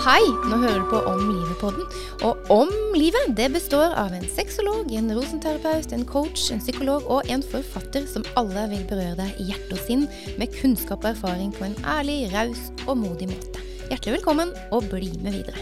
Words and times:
Hei, 0.00 0.22
nå 0.48 0.56
hører 0.62 0.78
du 0.80 0.86
på 0.88 1.00
Om 1.10 1.18
livet-podden. 1.28 1.84
Og 2.24 2.46
Om 2.48 2.70
livet 2.96 3.34
det 3.36 3.50
består 3.52 3.92
av 4.00 4.14
en 4.16 4.24
sexolog, 4.32 4.88
en 4.96 5.12
rosenterapeut, 5.12 5.92
en 5.92 6.06
coach, 6.08 6.46
en 6.54 6.62
psykolog 6.62 7.04
og 7.04 7.28
en 7.28 7.44
forfatter 7.44 8.06
som 8.08 8.24
alle 8.40 8.62
vil 8.70 8.86
berøre 8.88 9.18
deg 9.18 9.42
i 9.44 9.50
hjerte 9.50 9.76
og 9.76 9.82
sinn 9.84 10.06
med 10.40 10.56
kunnskap 10.56 11.04
og 11.04 11.10
erfaring 11.10 11.52
på 11.52 11.68
en 11.68 11.76
ærlig, 11.84 12.30
raus 12.32 12.70
og 12.86 12.96
modig 13.02 13.28
måte. 13.28 13.60
Hjertelig 13.90 14.16
velkommen, 14.16 14.56
og 14.72 14.88
bli 14.88 15.12
med 15.20 15.36
videre. 15.36 15.60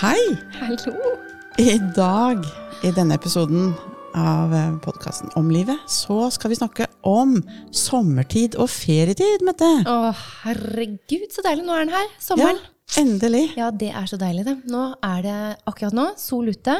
Hei! 0.00 0.18
Hallo. 0.58 1.14
I 1.62 1.78
dag, 1.94 2.42
i 2.82 2.90
denne 2.98 3.14
episoden 3.14 3.76
av 4.18 4.58
podkasten 4.82 5.30
Om 5.38 5.54
livet, 5.54 5.78
så 5.86 6.24
skal 6.34 6.50
vi 6.50 6.58
snakke 6.58 6.89
om 7.06 7.36
sommertid 7.74 8.56
og 8.60 8.70
ferietid, 8.72 9.44
Mette. 9.46 9.68
Å, 9.88 10.12
herregud, 10.44 11.28
så 11.34 11.44
deilig. 11.46 11.64
Nå 11.66 11.76
er 11.76 11.86
den 11.86 11.94
her. 11.96 12.08
Sommeren. 12.22 12.60
Ja, 12.60 13.02
endelig. 13.02 13.44
Ja, 13.58 13.70
det 13.70 13.92
er 13.94 14.10
så 14.10 14.18
deilig, 14.20 14.46
det. 14.48 14.56
Nå 14.70 14.86
er 15.06 15.22
det 15.26 15.38
akkurat 15.70 15.96
nå 15.96 16.10
sol 16.20 16.50
ute. 16.50 16.76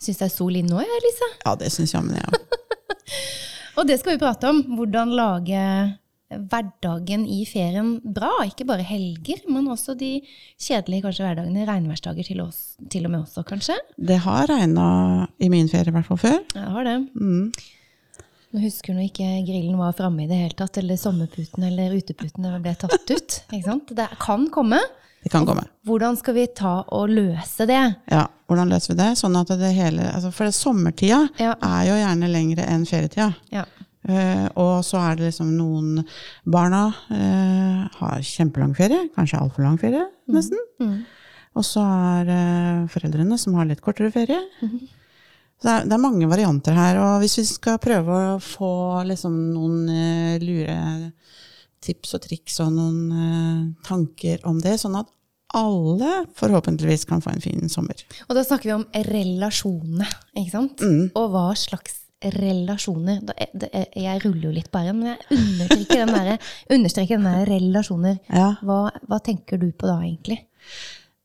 Syns 0.00 0.20
det 0.22 0.28
er 0.30 0.34
sol 0.34 0.56
inne 0.56 0.72
nå, 0.74 0.82
jeg, 0.84 1.02
Lise. 1.06 1.30
Ja, 1.44 1.56
det 1.60 1.72
syns 1.74 1.94
jammen 1.96 2.16
jeg 2.16 2.28
òg. 2.30 2.60
Og 3.80 3.88
det 3.88 4.00
skal 4.00 4.16
vi 4.16 4.22
prate 4.22 4.48
om. 4.50 4.62
Hvordan 4.76 5.12
lage 5.16 5.64
hverdagen 6.30 7.24
i 7.26 7.42
ferien 7.48 7.96
bra. 8.04 8.30
Ikke 8.46 8.66
bare 8.68 8.84
helger, 8.86 9.42
men 9.50 9.66
også 9.72 9.96
de 9.98 10.20
kjedelige 10.60 11.06
kanskje 11.06 11.26
hverdagene. 11.26 11.66
Regnværsdager 11.68 12.26
til, 12.26 12.42
oss, 12.44 12.76
til 12.92 13.08
og 13.08 13.14
med 13.14 13.24
også, 13.24 13.44
kanskje. 13.48 13.76
Det 13.98 14.20
har 14.26 14.46
regna 14.50 15.26
i 15.42 15.50
min 15.52 15.70
ferie 15.70 15.90
i 15.90 15.96
hvert 15.96 16.06
fall 16.06 16.20
før. 16.22 16.38
Ja, 16.54 16.62
det 16.68 16.72
har 16.76 16.88
det. 16.90 16.96
Mm. 17.18 17.50
Nå 18.50 18.64
husker 18.64 18.96
hun 18.96 19.04
ikke 19.04 19.26
grillen 19.46 19.76
var 19.78 19.92
framme 19.94 20.24
i 20.24 20.30
det 20.30 20.40
hele 20.40 20.56
tatt, 20.58 20.80
eller 20.80 20.98
sommerputen 20.98 21.68
eller 21.68 21.92
uteputen 21.94 22.48
ble 22.62 22.72
tatt 22.78 23.12
ut. 23.12 23.36
Ikke 23.54 23.66
sant? 23.66 23.92
Det 23.94 24.08
kan 24.18 24.48
komme. 24.50 24.80
Det 25.22 25.30
kan 25.30 25.46
komme. 25.46 25.62
Hvordan 25.86 26.16
skal 26.18 26.34
vi 26.34 26.46
ta 26.58 26.80
og 26.96 27.12
løse 27.12 27.66
det? 27.68 27.82
Ja, 28.10 28.24
hvordan 28.50 28.72
løser 28.72 28.94
vi 28.94 28.98
det? 29.02 29.10
Sånn 29.20 29.38
at 29.38 29.52
det 29.60 29.70
hele, 29.76 30.08
altså 30.16 30.32
for 30.34 30.48
det 30.48 30.56
sommertida 30.56 31.20
Ja. 31.38 31.54
er 31.54 31.86
jo 31.92 32.00
gjerne 32.00 32.32
lengre 32.32 32.66
enn 32.66 32.88
ferietida. 32.88 33.30
Ja. 33.54 33.66
Uh, 34.08 34.46
og 34.58 34.76
så 34.82 34.96
er 35.04 35.18
det 35.18 35.28
liksom 35.28 35.50
noen 35.58 36.06
Barna 36.48 36.86
uh, 37.12 37.82
har 38.00 38.22
kjempelang 38.24 38.72
ferie, 38.74 39.10
kanskje 39.14 39.42
altfor 39.44 39.66
lang 39.66 39.76
ferie, 39.78 40.06
nesten. 40.32 40.58
Mm. 40.80 41.02
Og 41.60 41.66
så 41.68 41.84
er 41.84 42.32
uh, 42.32 42.88
foreldrene 42.90 43.38
som 43.38 43.60
har 43.60 43.68
litt 43.68 43.84
kortere 43.84 44.10
ferie. 44.14 44.40
Mm 44.64 44.80
det 45.60 45.70
er, 45.70 45.84
det 45.88 45.92
er 45.96 46.02
mange 46.02 46.28
varianter 46.30 46.76
her. 46.76 46.98
Og 47.04 47.20
hvis 47.22 47.38
vi 47.40 47.44
skal 47.48 47.78
prøve 47.82 48.18
å 48.34 48.38
få 48.42 48.70
liksom 49.08 49.34
noen 49.54 49.88
eh, 49.92 50.36
lure 50.42 50.76
tips 51.84 52.14
og 52.18 52.22
triks 52.26 52.58
og 52.64 52.74
noen 52.76 53.00
eh, 53.12 53.62
tanker 53.86 54.42
om 54.48 54.58
det, 54.60 54.76
sånn 54.82 54.98
at 55.00 55.08
alle 55.56 56.20
forhåpentligvis 56.38 57.04
kan 57.10 57.22
få 57.24 57.32
en 57.34 57.42
fin 57.42 57.68
sommer. 57.72 58.04
Og 58.28 58.36
da 58.38 58.44
snakker 58.46 58.68
vi 58.70 58.74
om 58.76 58.84
relasjonene, 59.10 60.06
ikke 60.38 60.52
sant? 60.54 60.84
Mm. 60.84 61.08
Og 61.18 61.32
hva 61.32 61.48
slags 61.58 61.96
relasjoner. 62.20 63.22
Er- 63.34 63.54
det, 63.56 63.70
er- 63.72 63.88
jeg 63.96 64.20
ruller 64.26 64.50
jo 64.50 64.54
litt 64.54 64.68
på 64.70 64.78
r-en, 64.84 64.98
men 65.00 65.14
jeg 65.14 65.38
understreker 65.40 66.02
den 66.04 66.14
der, 66.14 66.50
understreker 66.76 67.16
den 67.16 67.28
der 67.30 67.48
relasjoner. 67.48 68.18
Ja. 68.28 68.50
Hva, 68.62 68.80
hva 69.08 69.18
tenker 69.24 69.58
du 69.62 69.70
på 69.72 69.88
da, 69.88 69.98
egentlig? 70.04 70.36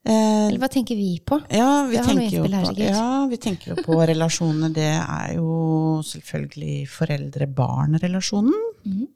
Eh, 0.05 0.47
Eller 0.47 0.61
hva 0.61 0.69
tenker 0.69 0.97
vi 0.99 1.15
på? 1.25 1.39
Ja, 1.49 1.87
vi 1.89 1.97
tenker, 1.97 2.29
jo 2.29 2.43
på, 2.45 2.81
ja, 2.83 3.25
vi 3.29 3.39
tenker 3.41 3.71
jo 3.71 3.83
på 3.87 3.97
relasjoner. 4.11 4.69
Det 4.75 4.91
er 5.01 5.31
jo 5.39 6.01
selvfølgelig 6.05 6.85
foreldre-barn-relasjonen. 6.93 8.59
Mm. 8.85 9.07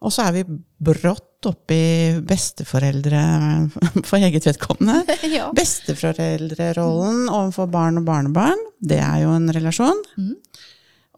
Og 0.00 0.12
så 0.12 0.26
er 0.26 0.36
vi 0.38 0.42
brått 0.80 1.48
oppi 1.48 1.80
besteforeldre 2.28 3.22
for 4.08 4.20
eget 4.20 4.50
vedkommende. 4.50 5.16
ja. 5.38 5.48
Besteforeldrerollen 5.56 7.24
overfor 7.30 7.70
barn 7.72 8.02
og 8.02 8.04
barnebarn, 8.08 8.60
det 8.76 9.00
er 9.00 9.22
jo 9.24 9.32
en 9.38 9.48
relasjon. 9.56 10.04
Mm. 10.20 10.36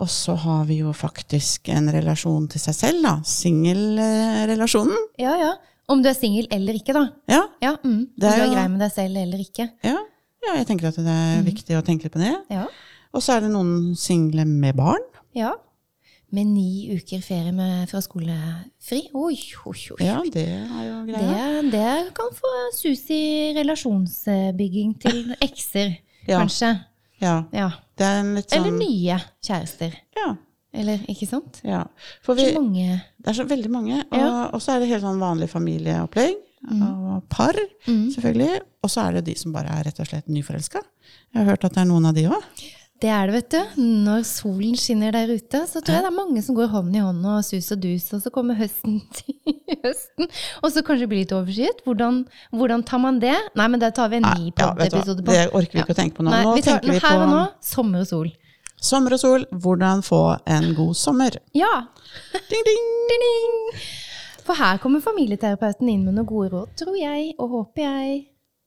Og 0.02 0.10
så 0.10 0.34
har 0.46 0.62
vi 0.70 0.78
jo 0.80 0.94
faktisk 0.94 1.68
en 1.74 1.90
relasjon 1.94 2.46
til 2.50 2.62
seg 2.62 2.78
selv, 2.78 3.02
da. 3.02 3.18
Singelrelasjonen. 3.26 5.10
ja, 5.22 5.34
ja. 5.42 5.52
Om 5.92 6.02
du 6.02 6.08
er 6.08 6.16
singel 6.16 6.46
eller 6.54 6.78
ikke, 6.78 6.94
da. 6.96 7.04
Ja, 7.28 7.42
Ja, 7.62 7.74
mm. 7.84 7.90
Om 7.90 8.06
Det 8.18 8.28
er 8.30 8.38
du 8.40 8.44
er 8.46 8.54
grei 8.54 8.68
med 8.72 8.80
deg 8.86 8.92
selv 8.94 9.16
eller 9.22 9.42
ikke. 9.44 9.68
ja, 9.84 9.98
ja, 10.42 10.54
jeg 10.58 10.66
tenker 10.66 10.88
at 10.88 10.96
det 10.98 11.12
er 11.18 11.42
viktig 11.46 11.76
å 11.78 11.82
tenke 11.86 12.08
litt 12.08 12.14
på 12.16 12.22
det. 12.22 12.32
Ja. 12.50 12.64
Og 13.14 13.20
så 13.22 13.36
er 13.36 13.44
det 13.44 13.50
noen 13.52 13.92
single 13.96 14.44
med 14.48 14.74
barn. 14.80 15.04
ja. 15.36 15.52
Med 16.32 16.46
ni 16.48 16.88
uker 16.96 17.20
ferie 17.20 17.50
med, 17.52 17.90
fra 17.90 18.00
skolefri. 18.00 19.02
Oi, 19.12 19.34
oi, 19.68 19.74
oi. 19.92 19.98
Ja, 20.00 20.14
det 20.32 20.46
er 20.48 20.86
jo 20.86 21.02
Det, 21.04 21.12
greia. 21.12 21.62
det 21.74 22.14
kan 22.16 22.30
få 22.32 22.52
sus 22.72 23.02
i 23.12 23.52
relasjonsbygging 23.58 24.94
til 25.02 25.34
ekser, 25.44 25.98
Ja. 26.30 26.38
kanskje. 26.40 26.70
Ja, 27.20 27.44
Ja. 27.52 27.68
det 27.98 28.06
er 28.06 28.20
en 28.22 28.34
litt 28.38 28.48
sånn 28.48 28.64
Eller 28.64 28.78
nye 28.78 29.18
kjærester. 29.44 29.92
Ja, 30.16 30.36
Eller, 30.74 30.98
ikke 31.12 31.26
sant? 31.28 31.60
ja. 31.64 31.82
For 32.24 32.34
vi, 32.34 32.46
Så 32.52 32.60
mange. 32.62 33.02
det 33.20 33.28
er 33.28 33.36
så 33.42 33.44
veldig 33.48 33.70
mange. 33.70 33.98
Og, 34.10 34.18
Ja. 34.18 34.48
og 34.52 34.60
så 34.60 34.72
er 34.76 34.80
det 34.80 34.88
helt 34.88 35.02
sånn 35.04 35.20
vanlig 35.20 35.50
familieopplegg. 35.52 36.34
Og 36.70 37.22
par, 37.28 37.52
Mm. 37.88 38.08
selvfølgelig. 38.14 38.60
Og 38.84 38.90
så 38.90 39.08
er 39.08 39.12
det 39.14 39.24
de 39.26 39.34
som 39.34 39.52
bare 39.52 39.66
er 39.68 39.82
rett 39.84 39.98
og 40.00 40.06
slett 40.06 40.28
nyforelska. 40.28 40.80
Jeg 41.34 41.44
har 41.44 41.50
hørt 41.50 41.64
at 41.64 41.72
det 41.74 41.82
er 41.82 41.84
noen 41.90 42.06
av 42.06 42.14
de 42.14 42.22
òg. 42.28 42.42
Det 43.02 43.10
er 43.10 43.26
det, 43.26 43.34
vet 43.34 43.50
du. 43.50 43.82
Når 43.82 44.20
solen 44.22 44.76
skinner 44.78 45.10
der 45.10 45.26
ute, 45.26 45.66
så 45.66 45.82
tror 45.82 45.96
jeg 45.96 46.04
det 46.04 46.12
er 46.12 46.16
mange 46.24 46.40
som 46.46 46.54
går 46.54 46.68
hånd 46.70 46.94
i 46.94 47.00
hånd 47.00 47.26
og 47.26 47.42
sus 47.44 47.72
og 47.72 47.80
dus, 47.80 48.12
og 48.14 48.22
så 48.22 48.30
kommer 48.30 48.54
høsten 48.54 49.00
til 49.12 49.34
høsten, 49.82 50.28
og 50.62 50.70
så 50.70 50.84
kanskje 50.86 51.08
blir 51.08 51.18
litt 51.24 51.32
overskyet. 51.34 51.82
Hvordan, 51.84 52.24
hvordan 52.54 52.84
tar 52.86 52.98
man 53.02 53.18
det? 53.18 53.34
Nei, 53.56 53.66
men 53.66 53.80
det 53.80 53.92
tar 53.96 54.08
vi 54.08 54.16
en 54.16 54.22
ny 54.22 54.52
Ja, 54.56 54.70
pod-episode 54.72 55.18
på. 55.18 55.32
det 55.34 55.50
orker 55.52 55.72
vi 55.72 55.80
ikke 55.82 55.96
å 55.96 55.98
tenke 55.98 56.14
på 56.14 56.22
nå. 56.22 56.30
Nei, 56.30 56.44
Nå 56.44 56.54
vi 56.54 56.62
tar, 56.62 56.78
tenker 56.78 56.92
vi 56.92 56.98
her 57.02 57.18
og 57.26 57.28
nå, 57.34 57.42
sommer 57.60 58.00
og 58.00 58.06
sol. 58.06 58.30
Sommer 58.82 59.14
og 59.16 59.20
sol. 59.22 59.44
Hvordan 59.52 60.02
få 60.06 60.20
en 60.50 60.72
god 60.78 60.94
sommer. 60.98 61.36
Ja! 61.56 61.72
Ding, 62.50 62.64
ding! 62.68 62.86
Ding, 63.10 63.24
ding. 63.26 63.82
For 64.42 64.58
her 64.58 64.78
kommer 64.82 65.00
familieterapeuten 65.04 65.88
inn 65.92 66.04
med 66.04 66.16
noen 66.16 66.26
gode 66.26 66.50
råd, 66.50 66.72
tror 66.80 66.96
jeg, 66.98 67.34
og 67.38 67.52
håper 67.56 67.84
jeg 67.86 68.16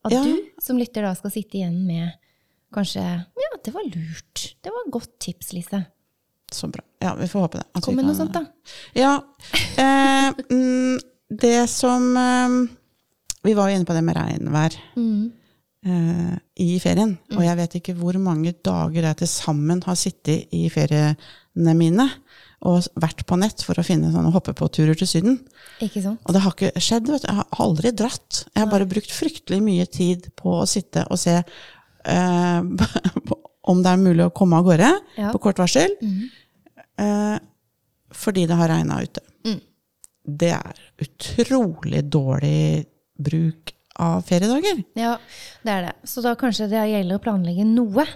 at 0.06 0.12
Ja. 0.14 0.22
du 0.24 0.62
som 0.62 0.78
lytter 0.80 1.02
da 1.04 1.12
skal 1.18 1.30
sitte 1.34 1.58
igjen 1.58 1.82
med 1.86 2.14
kanskje 2.72 3.02
Ja, 3.02 3.50
det 3.64 3.74
var 3.74 3.84
lurt. 3.84 4.54
Det 4.62 4.72
var 4.72 4.86
et 4.86 4.92
godt 4.94 5.12
tips, 5.20 5.52
Lise. 5.52 5.82
Så 6.52 6.68
bra. 6.70 6.80
Ja, 7.02 7.14
vi 7.18 7.26
får 7.26 7.40
håpe 7.44 7.58
det. 7.58 7.66
At 7.74 7.82
Kom 7.84 7.96
med 7.98 8.06
noe 8.06 8.14
sånt, 8.14 8.32
da. 8.32 8.44
Ja. 8.94 9.16
Eh, 9.76 10.32
mm, 10.50 10.98
det 11.28 11.68
som 11.68 12.16
eh, 12.16 12.56
Vi 13.44 13.54
var 13.54 13.68
jo 13.68 13.76
inne 13.76 13.84
på 13.88 13.92
det 13.94 14.04
med 14.06 14.16
regnvær 14.16 14.76
Mm. 14.96 15.32
Eh, 15.86 16.34
i 16.62 16.76
ferien. 16.82 17.14
Og 17.36 17.42
jeg 17.46 17.58
vet 17.60 17.78
ikke 17.80 17.94
hvor 17.98 18.18
mange 18.22 18.52
dager 18.66 19.06
jeg 19.10 19.20
til 19.22 19.30
sammen 19.30 19.82
har 19.86 19.98
sittet 19.98 20.52
i 20.56 20.66
feriene 20.72 21.74
mine 21.78 22.08
og 22.66 22.86
vært 22.98 23.20
på 23.28 23.36
nett 23.38 23.62
for 23.62 23.78
å 23.78 23.84
finne 23.84 24.08
sånne 24.10 24.32
turer 24.74 24.96
til 24.98 25.06
Syden. 25.06 25.36
Ikke 25.84 26.02
sant? 26.02 26.20
Og 26.24 26.34
det 26.34 26.40
har 26.42 26.54
ikke 26.56 26.82
skjedd. 26.82 27.10
Vet 27.12 27.22
du. 27.22 27.28
Jeg 27.28 27.36
har 27.36 27.60
aldri 27.62 27.92
dratt. 27.92 28.44
Jeg 28.48 28.62
har 28.64 28.70
bare 28.72 28.88
brukt 28.90 29.12
fryktelig 29.12 29.60
mye 29.62 29.86
tid 29.86 30.30
på 30.40 30.62
å 30.62 30.66
sitte 30.66 31.04
og 31.12 31.20
se 31.20 31.36
eh, 31.36 32.60
om 33.70 33.82
det 33.84 33.92
er 33.92 34.02
mulig 34.02 34.24
å 34.26 34.32
komme 34.34 34.58
av 34.58 34.66
gårde 34.66 34.90
Ja. 35.20 35.30
på 35.34 35.42
kort 35.46 35.60
varsel. 35.62 35.94
Mm. 36.00 36.26
Eh, 37.04 37.38
fordi 38.16 38.46
det 38.48 38.56
har 38.56 38.72
regna 38.72 39.02
ute. 39.04 39.22
Mm. 39.46 39.60
Det 40.26 40.52
er 40.56 40.80
utrolig 41.04 42.02
dårlig 42.10 42.86
bruk 43.20 43.74
av 44.02 44.22
feriedager. 44.28 44.82
Ja, 44.98 45.16
det 45.64 45.72
er 45.72 45.84
det. 45.88 45.92
Så 46.08 46.22
da 46.24 46.34
kanskje 46.38 46.68
det 46.70 46.84
gjelder 46.90 47.18
å 47.18 47.24
planlegge 47.24 47.66
noe. 47.68 48.06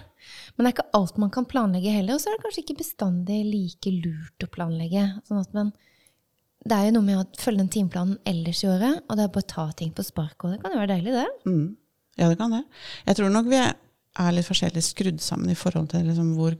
Men 0.55 0.65
det 0.65 0.71
er 0.71 0.75
ikke 0.75 0.97
alt 0.97 1.19
man 1.21 1.31
kan 1.33 1.47
planlegge 1.49 1.93
heller. 1.95 2.17
Og 2.17 2.23
så 2.23 2.31
er 2.31 2.37
det 2.37 2.45
kanskje 2.45 2.63
ikke 2.65 2.79
bestandig 2.81 3.39
like 3.47 3.93
lurt 3.95 4.45
å 4.45 4.49
planlegge. 4.51 5.05
Sånn 5.27 5.41
at 5.41 5.53
man, 5.57 5.71
det 6.65 6.77
er 6.77 6.89
jo 6.89 6.95
noe 6.97 7.07
med 7.07 7.21
å 7.21 7.27
følge 7.41 7.63
den 7.63 7.71
timeplanen 7.73 8.17
ellers 8.29 8.63
i 8.65 8.71
året, 8.71 8.99
og 9.07 9.17
det 9.17 9.25
er 9.25 9.35
bare 9.35 9.47
å 9.47 9.53
ta 9.55 9.69
ting 9.77 9.93
på 9.95 10.05
spark. 10.05 10.35
Og 10.43 10.53
det 10.53 10.59
kan 10.63 10.75
jo 10.75 10.81
være 10.81 10.95
deilig, 10.95 11.15
det. 11.17 11.29
Mm. 11.49 11.69
Ja, 12.19 12.27
det 12.27 12.37
kan 12.41 12.53
det. 12.53 12.65
Jeg 13.07 13.17
tror 13.17 13.31
nok 13.33 13.47
vi 13.49 13.61
er 13.61 14.35
litt 14.35 14.47
forskjellig 14.49 14.83
skrudd 14.83 15.23
sammen 15.23 15.53
i 15.53 15.57
forhold 15.57 15.93
til 15.93 16.03
liksom 16.09 16.35
hvor 16.35 16.57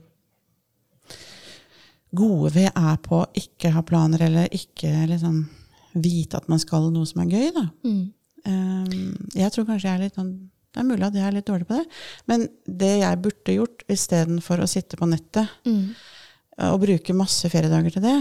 gode 2.12 2.52
vi 2.56 2.64
er 2.68 2.96
på 3.04 3.22
å 3.22 3.28
ikke 3.38 3.72
ha 3.76 3.84
planer, 3.86 4.26
eller 4.26 4.52
ikke 4.52 4.90
liksom 5.08 5.44
vite 5.92 6.40
at 6.40 6.48
man 6.48 6.60
skal 6.60 6.90
noe 6.92 7.08
som 7.08 7.22
er 7.24 7.32
gøy. 7.32 7.48
Da. 7.56 7.66
Mm. 7.86 8.02
Um, 8.46 9.14
jeg 9.38 9.52
tror 9.54 9.66
kanskje 9.68 9.86
jeg 9.88 9.94
er 9.94 10.02
litt 10.02 10.16
sånn 10.18 10.32
Det 10.74 10.80
er 10.80 10.86
mulig 10.88 11.04
at 11.06 11.14
jeg 11.14 11.22
er 11.28 11.34
litt 11.36 11.46
dårlig 11.46 11.66
på 11.68 11.76
det. 11.78 11.84
Men 12.26 12.46
det 12.66 12.92
jeg 13.02 13.20
burde 13.22 13.54
gjort 13.58 13.82
istedenfor 13.92 14.62
å 14.64 14.68
sitte 14.70 14.96
på 14.96 15.06
nettet 15.06 15.46
Mm. 15.68 15.90
og 16.72 16.80
bruke 16.80 17.14
masse 17.14 17.48
feriedager 17.52 17.92
til 17.92 18.02
det, 18.02 18.14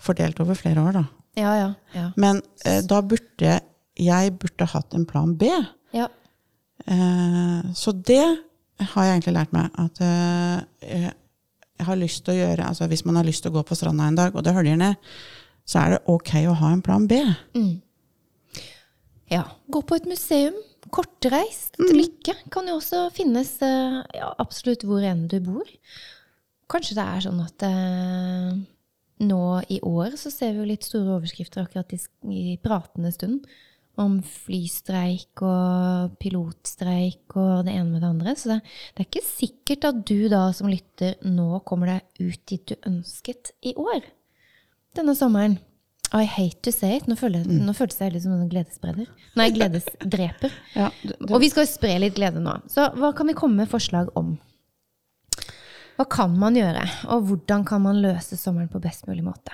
fordelt 0.00 0.40
over 0.40 0.54
flere 0.56 0.80
år, 0.82 0.92
da. 0.92 1.04
Ja, 1.36 1.52
ja. 1.56 1.68
Ja. 1.94 2.06
Men 2.16 2.40
eh, 2.64 2.80
da 2.82 3.02
burde 3.02 3.60
jeg 4.00 4.32
burde 4.40 4.66
hatt 4.72 4.94
en 4.94 5.04
plan 5.06 5.34
B. 5.36 5.50
ja. 5.92 6.08
Eh, 6.86 7.72
så 7.74 7.92
det 7.92 8.22
har 8.80 9.04
jeg 9.04 9.12
egentlig 9.20 9.34
lært 9.36 9.52
meg. 9.52 9.68
At 9.78 10.00
eh, 10.00 11.10
jeg 11.78 11.86
har 11.86 11.96
lyst 12.00 12.24
til 12.24 12.34
å 12.34 12.38
gjøre 12.40 12.66
altså 12.66 12.88
Hvis 12.90 13.04
man 13.04 13.16
har 13.16 13.24
lyst 13.24 13.42
til 13.44 13.52
å 13.52 13.54
gå 13.60 13.62
på 13.68 13.76
stranda 13.78 14.08
en 14.08 14.16
dag, 14.18 14.34
og 14.34 14.42
det 14.42 14.54
høljer 14.56 14.76
ned, 14.80 14.96
så 15.68 15.78
er 15.84 15.90
det 15.94 16.00
ok 16.10 16.32
å 16.50 16.56
ha 16.58 16.72
en 16.72 16.82
plan 16.82 17.06
B. 17.06 17.20
Mm. 17.54 17.81
Ja. 19.32 19.46
Gå 19.72 19.80
på 19.88 19.96
et 19.96 20.08
museum. 20.08 20.58
Kortreist 20.92 21.78
Mm. 21.80 21.92
lykke 21.96 22.34
kan 22.52 22.66
jo 22.68 22.76
også 22.76 23.06
finnes 23.14 23.54
eh, 23.64 24.02
ja, 24.18 24.28
absolutt 24.42 24.82
hvor 24.84 25.00
enn 25.06 25.26
du 25.30 25.38
bor. 25.40 25.68
Kanskje 26.68 26.96
det 26.98 27.06
er 27.06 27.24
sånn 27.24 27.40
at 27.40 27.64
eh, 27.64 28.52
nå 29.22 29.42
i 29.72 29.78
år 29.80 30.18
så 30.20 30.32
ser 30.32 30.52
vi 30.52 30.60
jo 30.60 30.68
litt 30.68 30.84
store 30.84 31.16
overskrifter 31.16 31.62
akkurat 31.62 31.94
i, 31.94 32.00
i 32.28 32.56
pratende 32.60 33.12
stund 33.14 33.46
om 34.00 34.18
flystreik 34.24 35.42
og 35.44 36.14
pilotstreik 36.20 37.36
og 37.36 37.66
det 37.66 37.74
ene 37.76 37.90
med 37.92 38.00
det 38.02 38.08
andre. 38.10 38.36
Så 38.36 38.52
det, 38.52 38.60
det 38.92 39.04
er 39.04 39.10
ikke 39.10 39.26
sikkert 39.26 39.88
at 39.90 40.04
du 40.08 40.28
da 40.32 40.46
som 40.56 40.70
lytter 40.72 41.18
nå 41.24 41.60
kommer 41.68 41.94
deg 41.94 42.28
ut 42.32 42.42
dit 42.48 42.72
du 42.72 42.88
ønsket 42.88 43.52
i 43.68 43.74
år. 43.76 44.02
Denne 44.96 45.14
sommeren. 45.16 45.58
I 46.12 46.24
hate 46.28 46.60
to 46.66 46.72
say 46.72 46.96
it. 46.98 47.06
Nå, 47.08 47.16
føler, 47.16 47.44
Mm. 47.48 47.62
nå 47.66 47.72
føles 47.74 47.96
jeg 47.98 48.12
litt 48.12 48.22
som 48.22 48.32
en 48.36 48.48
gledesspreder. 48.50 49.06
Nei, 49.36 49.50
gledesdreper. 49.54 50.52
Ja, 50.76 50.90
Og 51.30 51.38
vi 51.40 51.48
skal 51.48 51.64
jo 51.64 51.70
spre 51.72 51.94
litt 52.02 52.14
glede 52.18 52.40
nå. 52.42 52.58
Så 52.68 52.90
hva 52.98 53.14
kan 53.16 53.26
vi 53.30 53.34
komme 53.38 53.56
med 53.62 53.70
forslag 53.72 54.10
om? 54.16 54.34
Hva 55.96 56.06
kan 56.08 56.32
man 56.38 56.56
gjøre, 56.56 56.82
og 57.12 57.26
hvordan 57.28 57.64
kan 57.68 57.82
man 57.84 58.00
løse 58.02 58.36
sommeren 58.40 58.68
på 58.72 58.80
best 58.82 59.06
mulig 59.08 59.24
måte? 59.26 59.52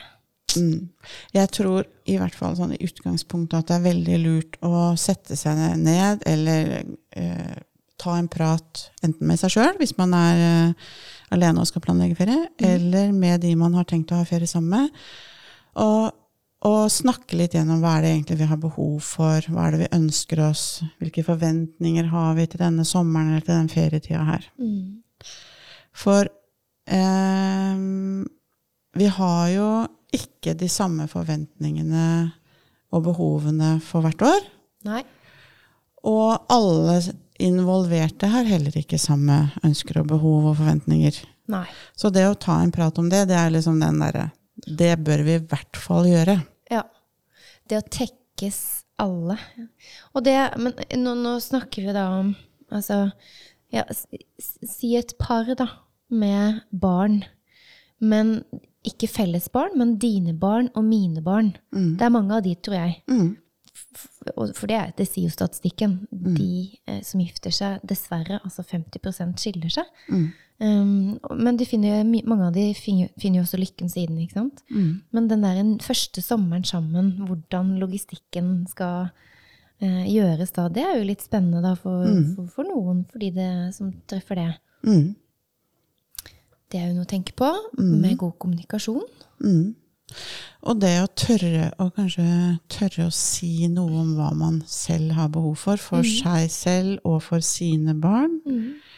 mm. 0.56 0.88
Jeg 1.34 1.50
tror 1.52 1.84
i 2.08 2.16
hvert 2.18 2.34
fall 2.34 2.54
sånn 2.56 2.72
i 2.74 2.78
utgangspunktet 2.86 3.58
at 3.58 3.66
det 3.68 3.74
er 3.76 3.86
veldig 3.90 4.18
lurt 4.22 4.56
å 4.64 4.94
sette 4.98 5.36
seg 5.36 5.58
ned 5.78 6.22
eller 6.26 6.70
eh, 7.14 7.58
ta 8.00 8.14
en 8.16 8.30
prat 8.32 8.84
enten 9.04 9.26
med 9.28 9.38
seg 9.38 9.52
sjøl, 9.52 9.74
hvis 9.78 9.92
man 9.98 10.14
er 10.16 10.40
eh, 10.46 10.86
alene 11.34 11.60
og 11.60 11.68
skal 11.68 11.82
planlegge 11.84 12.16
ferie, 12.16 12.46
eller 12.64 13.12
med 13.12 13.42
de 13.44 13.52
man 13.60 13.74
har 13.76 13.84
tenkt 13.90 14.14
å 14.14 14.22
ha 14.22 14.24
ferie 14.26 14.48
sammen 14.48 14.70
med. 14.70 15.04
Og, 15.78 16.14
og 16.66 16.88
snakke 16.90 17.36
litt 17.38 17.54
gjennom 17.54 17.78
hva 17.82 17.98
er 17.98 18.04
det 18.04 18.14
egentlig 18.16 18.38
vi 18.40 18.48
har 18.50 18.58
behov 18.58 18.96
for, 19.06 19.44
hva 19.52 19.66
er 19.66 19.74
det 19.74 19.84
vi 19.84 19.92
ønsker 19.94 20.40
oss, 20.48 20.64
hvilke 20.98 21.22
forventninger 21.26 22.08
har 22.10 22.32
vi 22.34 22.48
til 22.50 22.64
denne 22.64 22.86
sommeren 22.88 23.30
eller 23.30 23.44
til 23.46 23.54
den 23.54 23.70
ferietida 23.70 24.24
her. 24.26 24.48
For 25.94 26.26
eh, 26.26 27.84
vi 28.98 29.12
har 29.20 29.44
jo 29.54 29.68
ikke 30.18 30.56
de 30.58 30.70
samme 30.72 31.06
forventningene 31.10 32.08
og 32.90 33.04
behovene 33.06 33.76
for 33.84 34.02
hvert 34.02 34.24
år. 34.26 34.50
Nei. 34.88 35.04
Og 36.08 36.50
alle 36.50 36.98
involverte 37.38 38.30
har 38.32 38.48
heller 38.48 38.74
ikke 38.80 38.98
samme 38.98 39.44
ønsker 39.66 40.00
og 40.00 40.10
behov 40.10 40.50
og 40.50 40.58
forventninger. 40.58 41.20
Nei. 41.52 41.66
Så 41.94 42.10
det 42.10 42.26
å 42.26 42.38
ta 42.40 42.58
en 42.62 42.74
prat 42.74 42.98
om 42.98 43.06
det, 43.12 43.28
det 43.30 43.38
er 43.38 43.54
liksom 43.54 43.78
den 43.82 44.02
derre 44.02 44.30
Det 44.78 44.92
bør 45.04 45.24
vi 45.26 45.38
i 45.38 45.44
hvert 45.50 45.80
fall 45.80 46.08
gjøre. 46.10 46.38
Ja. 46.72 46.84
Det 47.68 47.80
å 47.80 47.88
tekkes 47.88 48.60
alle. 48.98 49.38
Og 50.14 50.24
det 50.26 50.36
Men 50.58 50.74
nå, 51.04 51.14
nå 51.18 51.36
snakker 51.42 51.86
vi 51.86 51.94
da 51.96 52.08
om 52.18 52.34
Altså 52.74 53.10
ja, 53.72 53.84
Si 54.40 54.94
et 54.96 55.14
par, 55.20 55.48
da, 55.56 55.66
med 56.08 56.62
barn. 56.70 57.22
Men 58.00 58.42
ikke 58.86 59.10
felles 59.10 59.48
barn, 59.52 59.74
men 59.76 59.98
dine 60.00 60.32
barn 60.36 60.70
og 60.76 60.86
mine 60.86 61.20
barn. 61.24 61.52
Det 61.98 62.06
er 62.06 62.14
mange 62.14 62.36
av 62.36 62.44
de, 62.46 62.54
tror 62.64 62.78
jeg. 62.78 62.94
Mm. 63.10 63.36
For 64.54 64.66
det, 64.70 64.80
det 64.98 65.06
sier 65.08 65.28
jo 65.28 65.34
statistikken. 65.34 65.98
De 66.10 66.78
eh, 66.88 67.00
som 67.04 67.20
gifter 67.20 67.52
seg, 67.54 67.84
dessverre, 67.88 68.40
altså 68.44 68.64
50% 68.64 69.36
skiller 69.42 69.74
seg. 69.80 69.92
Um, 70.58 71.20
men 71.38 71.56
de 71.56 71.66
finner, 71.70 72.00
jo- 72.00 72.22
mange 72.26 72.48
av 72.48 72.54
de 72.56 72.72
finner, 72.74 73.12
jo 73.22 73.44
også 73.44 73.60
lykken 73.60 73.88
siden, 73.92 74.18
ikke 74.18 74.40
sant? 74.40 74.62
Men 75.14 75.28
den 75.30 75.44
der 75.46 75.60
første 75.86 76.22
sommeren 76.24 76.64
sammen, 76.66 77.12
hvordan 77.28 77.76
logistikken 77.78 78.66
skal 78.66 79.12
uh, 79.12 80.04
gjøres 80.10 80.50
da, 80.56 80.66
det 80.68 80.82
er 80.82 80.98
jo 80.98 81.06
litt 81.06 81.22
spennende 81.22 81.62
da 81.62 81.76
for, 81.78 82.02
for, 82.34 82.50
for 82.56 82.66
noen, 82.66 83.04
fordi 83.12 83.30
det 83.38 83.50
som 83.76 83.92
treffer 84.10 84.40
det. 84.42 84.50
Mm. 84.82 85.14
Det 86.68 86.80
er 86.80 86.88
jo 86.90 86.96
noe 86.98 87.06
å 87.06 87.12
tenke 87.14 87.32
på, 87.38 87.48
med 87.78 88.18
god 88.18 88.34
kommunikasjon. 88.42 89.06
Mm. 89.40 89.76
Og 90.68 90.80
det 90.82 90.94
å 91.02 91.08
tørre 91.16 91.70
å 91.80 91.86
kanskje 91.94 92.26
tørre 92.72 93.06
å 93.06 93.14
si 93.14 93.68
noe 93.70 94.02
om 94.02 94.14
hva 94.18 94.32
man 94.36 94.58
selv 94.66 95.14
har 95.16 95.30
behov 95.32 95.54
for, 95.60 95.80
for 95.80 96.02
seg 96.02 96.50
selv 96.52 97.06
og 97.08 97.22
for 97.24 97.44
sine 97.44 97.94
barn. 97.94 98.40
Eh, 98.48 98.96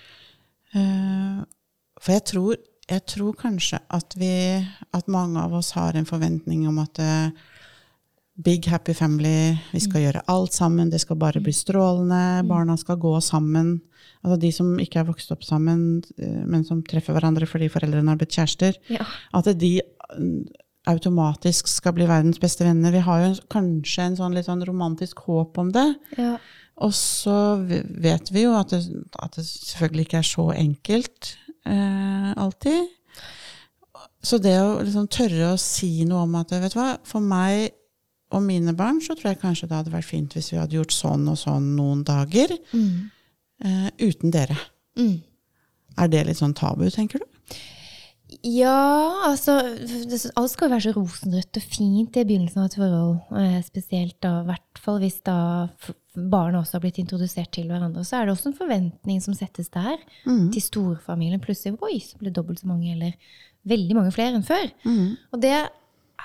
for 0.75 2.15
jeg 2.15 2.25
tror, 2.31 2.59
jeg 2.91 3.07
tror 3.11 3.39
kanskje 3.39 3.81
at 3.91 4.15
vi 4.19 4.33
At 4.95 5.09
mange 5.11 5.41
av 5.41 5.55
oss 5.55 5.73
har 5.75 5.97
en 5.99 6.07
forventning 6.07 6.67
om 6.69 6.79
at 6.83 6.99
eh, 7.03 7.31
Big 8.41 8.65
happy 8.71 8.95
family, 8.95 9.59
vi 9.73 9.81
skal 9.85 10.01
gjøre 10.01 10.23
alt 10.33 10.55
sammen, 10.57 10.89
det 10.89 11.03
skal 11.03 11.19
bare 11.21 11.43
bli 11.45 11.53
strålende, 11.53 12.47
barna 12.49 12.77
skal 12.81 12.97
gå 12.97 13.11
sammen. 13.21 13.83
Altså 14.23 14.39
de 14.41 14.51
som 14.55 14.71
ikke 14.81 15.03
er 15.03 15.09
vokst 15.11 15.35
opp 15.35 15.45
sammen, 15.45 16.01
eh, 16.17 16.41
men 16.49 16.65
som 16.65 16.81
treffer 16.87 17.13
hverandre 17.13 17.49
fordi 17.51 17.69
foreldrene 17.69 18.15
har 18.15 18.21
blitt 18.21 18.39
kjærester. 18.39 18.79
Ja. 18.89 19.05
At 19.37 19.51
de 19.61 19.75
mm, 20.17 20.47
automatisk 20.91 21.69
skal 21.71 21.95
bli 21.97 22.07
verdens 22.09 22.41
beste 22.43 22.67
venner. 22.67 22.95
Vi 22.95 23.03
har 23.07 23.25
jo 23.25 23.35
kanskje 23.53 24.07
en 24.07 24.19
sånn 24.19 24.37
litt 24.37 24.49
sånn 24.49 24.65
romantisk 24.67 25.23
håp 25.27 25.59
om 25.63 25.73
det. 25.75 25.87
Ja. 26.19 26.37
Og 26.81 26.95
så 26.97 27.37
vet 27.61 28.31
vi 28.33 28.47
jo 28.47 28.55
at 28.57 28.73
det, 28.73 28.81
at 29.21 29.37
det 29.37 29.45
selvfølgelig 29.47 30.07
ikke 30.07 30.21
er 30.23 30.29
så 30.31 30.47
enkelt 30.55 31.35
eh, 31.69 32.31
alltid. 32.41 32.89
Så 34.25 34.41
det 34.41 34.57
å 34.61 34.81
liksom 34.81 35.09
tørre 35.13 35.53
å 35.55 35.61
si 35.61 36.07
noe 36.09 36.25
om 36.27 36.39
at 36.41 36.53
vet 36.53 36.75
du 36.75 36.81
hva, 36.81 36.95
for 37.09 37.25
meg 37.25 37.77
og 38.31 38.45
mine 38.47 38.75
barn 38.79 39.01
så 39.03 39.17
tror 39.19 39.33
jeg 39.33 39.41
kanskje 39.43 39.69
det 39.71 39.79
hadde 39.79 39.93
vært 39.93 40.09
fint 40.09 40.37
hvis 40.37 40.53
vi 40.53 40.61
hadde 40.61 40.77
gjort 40.77 40.95
sånn 40.95 41.27
og 41.33 41.39
sånn 41.41 41.73
noen 41.77 42.05
dager 42.07 42.53
eh, 43.65 43.89
uten 43.99 44.33
dere. 44.35 44.57
Mm. 44.99 45.19
Er 46.01 46.13
det 46.13 46.27
litt 46.29 46.39
sånn 46.39 46.55
tabu, 46.57 46.87
tenker 46.95 47.23
du? 47.23 47.30
Ja, 48.47 49.27
altså 49.29 49.59
Alt 49.61 50.53
skal 50.55 50.69
jo 50.69 50.73
være 50.73 50.85
så 50.87 50.93
rosenrødt 50.97 51.59
og 51.61 51.65
fint 51.69 52.17
i 52.17 52.25
begynnelsen 52.25 52.63
av 52.63 52.71
et 52.71 52.77
forhold. 52.81 53.19
eh, 53.37 53.59
Spesielt 53.67 54.17
da, 54.25 54.41
i 54.41 54.47
hvert 54.49 54.81
fall 54.81 54.99
hvis 55.03 55.19
da 55.27 55.35
barna 56.17 56.61
også 56.63 56.79
har 56.79 56.85
blitt 56.87 56.99
introdusert 57.03 57.51
til 57.53 57.69
hverandre. 57.69 58.05
Så 58.05 58.17
er 58.17 58.27
det 58.27 58.33
også 58.35 58.49
en 58.51 58.57
forventning 58.59 59.21
som 59.23 59.35
settes 59.37 59.69
der 59.69 59.99
til 60.53 60.63
storfamilien. 60.63 61.41
Plutselig 61.41 61.77
oi, 61.83 61.99
så 62.01 62.17
blir 62.19 62.31
det 62.31 62.37
dobbelt 62.41 62.61
så 62.61 62.67
mange, 62.67 62.93
eller 62.95 63.13
veldig 63.69 63.95
mange 63.97 64.13
flere 64.13 64.35
enn 64.35 64.43
før. 64.47 64.71
Og 65.33 65.41
det 65.43 65.53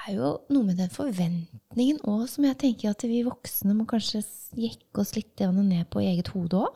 er 0.08 0.13
jo 0.16 0.40
noe 0.50 0.63
med 0.63 0.78
den 0.78 0.90
forventningen 0.90 2.00
òg 2.04 2.28
som 2.30 2.46
jeg 2.46 2.58
tenker 2.58 2.90
at 2.92 3.01
vi 3.04 3.24
voksne 3.24 3.75
må 3.75 3.86
kanskje 3.86 4.24
jekke 4.56 5.01
oss 5.01 5.16
litt 5.16 5.40
ned 5.40 5.90
på 5.90 6.00
i 6.01 6.13
eget 6.16 6.28
hode 6.32 6.56
òg. 6.63 6.75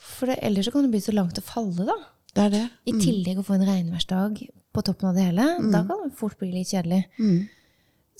For 0.00 0.26
det, 0.26 0.38
ellers 0.42 0.64
så 0.64 0.72
kan 0.72 0.82
det 0.86 0.90
bli 0.94 1.00
så 1.04 1.12
langt 1.12 1.36
å 1.38 1.42
falle, 1.44 1.84
da. 1.84 1.96
Det 2.34 2.42
er 2.44 2.50
det. 2.54 2.64
I 2.86 2.92
tillegg 3.02 3.38
å 3.40 3.42
få 3.46 3.56
en 3.58 3.66
regnværsdag 3.66 4.36
på 4.72 4.82
toppen 4.86 5.08
av 5.10 5.16
det 5.18 5.24
hele, 5.30 5.46
da 5.72 5.80
kan 5.88 6.04
det 6.06 6.14
fort 6.18 6.38
bli 6.38 6.52
litt 6.52 6.70
kjedelig. 6.70 7.04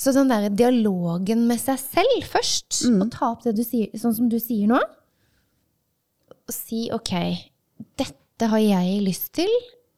Så 0.00 0.12
den 0.16 0.28
der 0.32 0.48
dialogen 0.48 1.46
med 1.46 1.60
seg 1.60 1.78
selv 1.78 2.24
først, 2.32 2.80
og 3.04 3.10
ta 3.12 3.28
opp 3.34 3.44
det 3.44 3.52
du 3.58 3.62
sier, 3.62 3.90
sånn 4.00 4.14
som 4.16 4.28
du 4.32 4.38
sier 4.40 4.66
nå, 4.66 4.80
og 6.48 6.54
si 6.54 6.88
ok, 6.90 7.12
dette 8.00 8.48
har 8.50 8.58
jeg 8.58 9.02
lyst 9.04 9.32
til, 9.36 9.50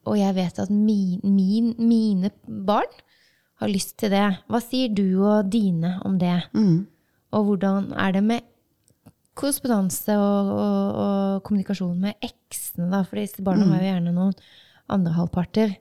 og 0.04 0.19
jeg 0.19 0.35
vet 0.35 0.59
at 0.59 0.69
min, 0.75 1.21
min, 1.23 1.73
mine 1.78 2.31
barn 2.66 2.90
har 3.62 3.69
lyst 3.71 3.97
til 4.02 4.11
det. 4.11 4.26
Hva 4.50 4.61
sier 4.61 4.88
du 4.90 5.23
og 5.23 5.49
dine 5.52 6.00
om 6.04 6.19
det? 6.19 6.42
Og 7.33 7.45
hvordan 7.47 7.92
er 7.95 8.12
det 8.12 8.25
med 8.26 8.40
korrespondanse 9.39 10.17
og, 10.21 10.51
og, 10.53 11.01
og 11.05 11.43
kommunikasjon 11.47 11.97
med 12.03 12.27
eksene, 12.27 12.91
da? 12.93 13.03
For 13.09 13.21
disse 13.21 13.45
barna 13.45 13.69
har 13.71 13.81
jo 13.81 13.91
gjerne 13.91 14.15
noen 14.17 14.37
andre 14.93 15.15
halvparter. 15.17 15.77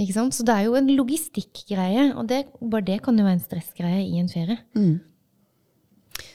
Ikke 0.00 0.16
sant? 0.16 0.34
Så 0.34 0.44
det 0.48 0.54
er 0.56 0.66
jo 0.68 0.76
en 0.78 0.88
logistikkgreie, 0.96 2.10
og 2.16 2.28
det, 2.30 2.46
bare 2.60 2.86
det 2.86 3.00
kan 3.04 3.18
jo 3.18 3.26
være 3.26 3.38
en 3.38 3.44
stressgreie 3.44 4.04
i 4.06 4.20
en 4.22 4.30
ferie. 4.32 4.60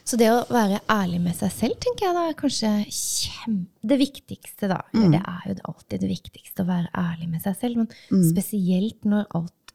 Så 0.08 0.18
det 0.20 0.30
å 0.32 0.46
være 0.50 0.80
ærlig 0.90 1.20
med 1.26 1.36
seg 1.36 1.52
selv, 1.52 1.78
tenker 1.84 2.08
jeg 2.08 2.16
da 2.16 2.24
er 2.30 2.38
kanskje 2.40 2.72
kjem... 2.88 3.58
det 3.92 3.98
viktigste, 4.00 4.70
da. 4.72 4.80
Mm. 4.94 5.10
det 5.18 5.20
er 5.20 5.50
jo 5.50 5.58
alltid 5.74 6.06
det 6.06 6.12
viktigste 6.14 6.64
å 6.64 6.70
være 6.70 6.92
ærlig 6.96 7.28
med 7.34 7.44
seg 7.44 7.58
selv, 7.60 7.82
men 7.82 8.24
spesielt 8.30 9.08
når 9.10 9.28
alt 9.38 9.74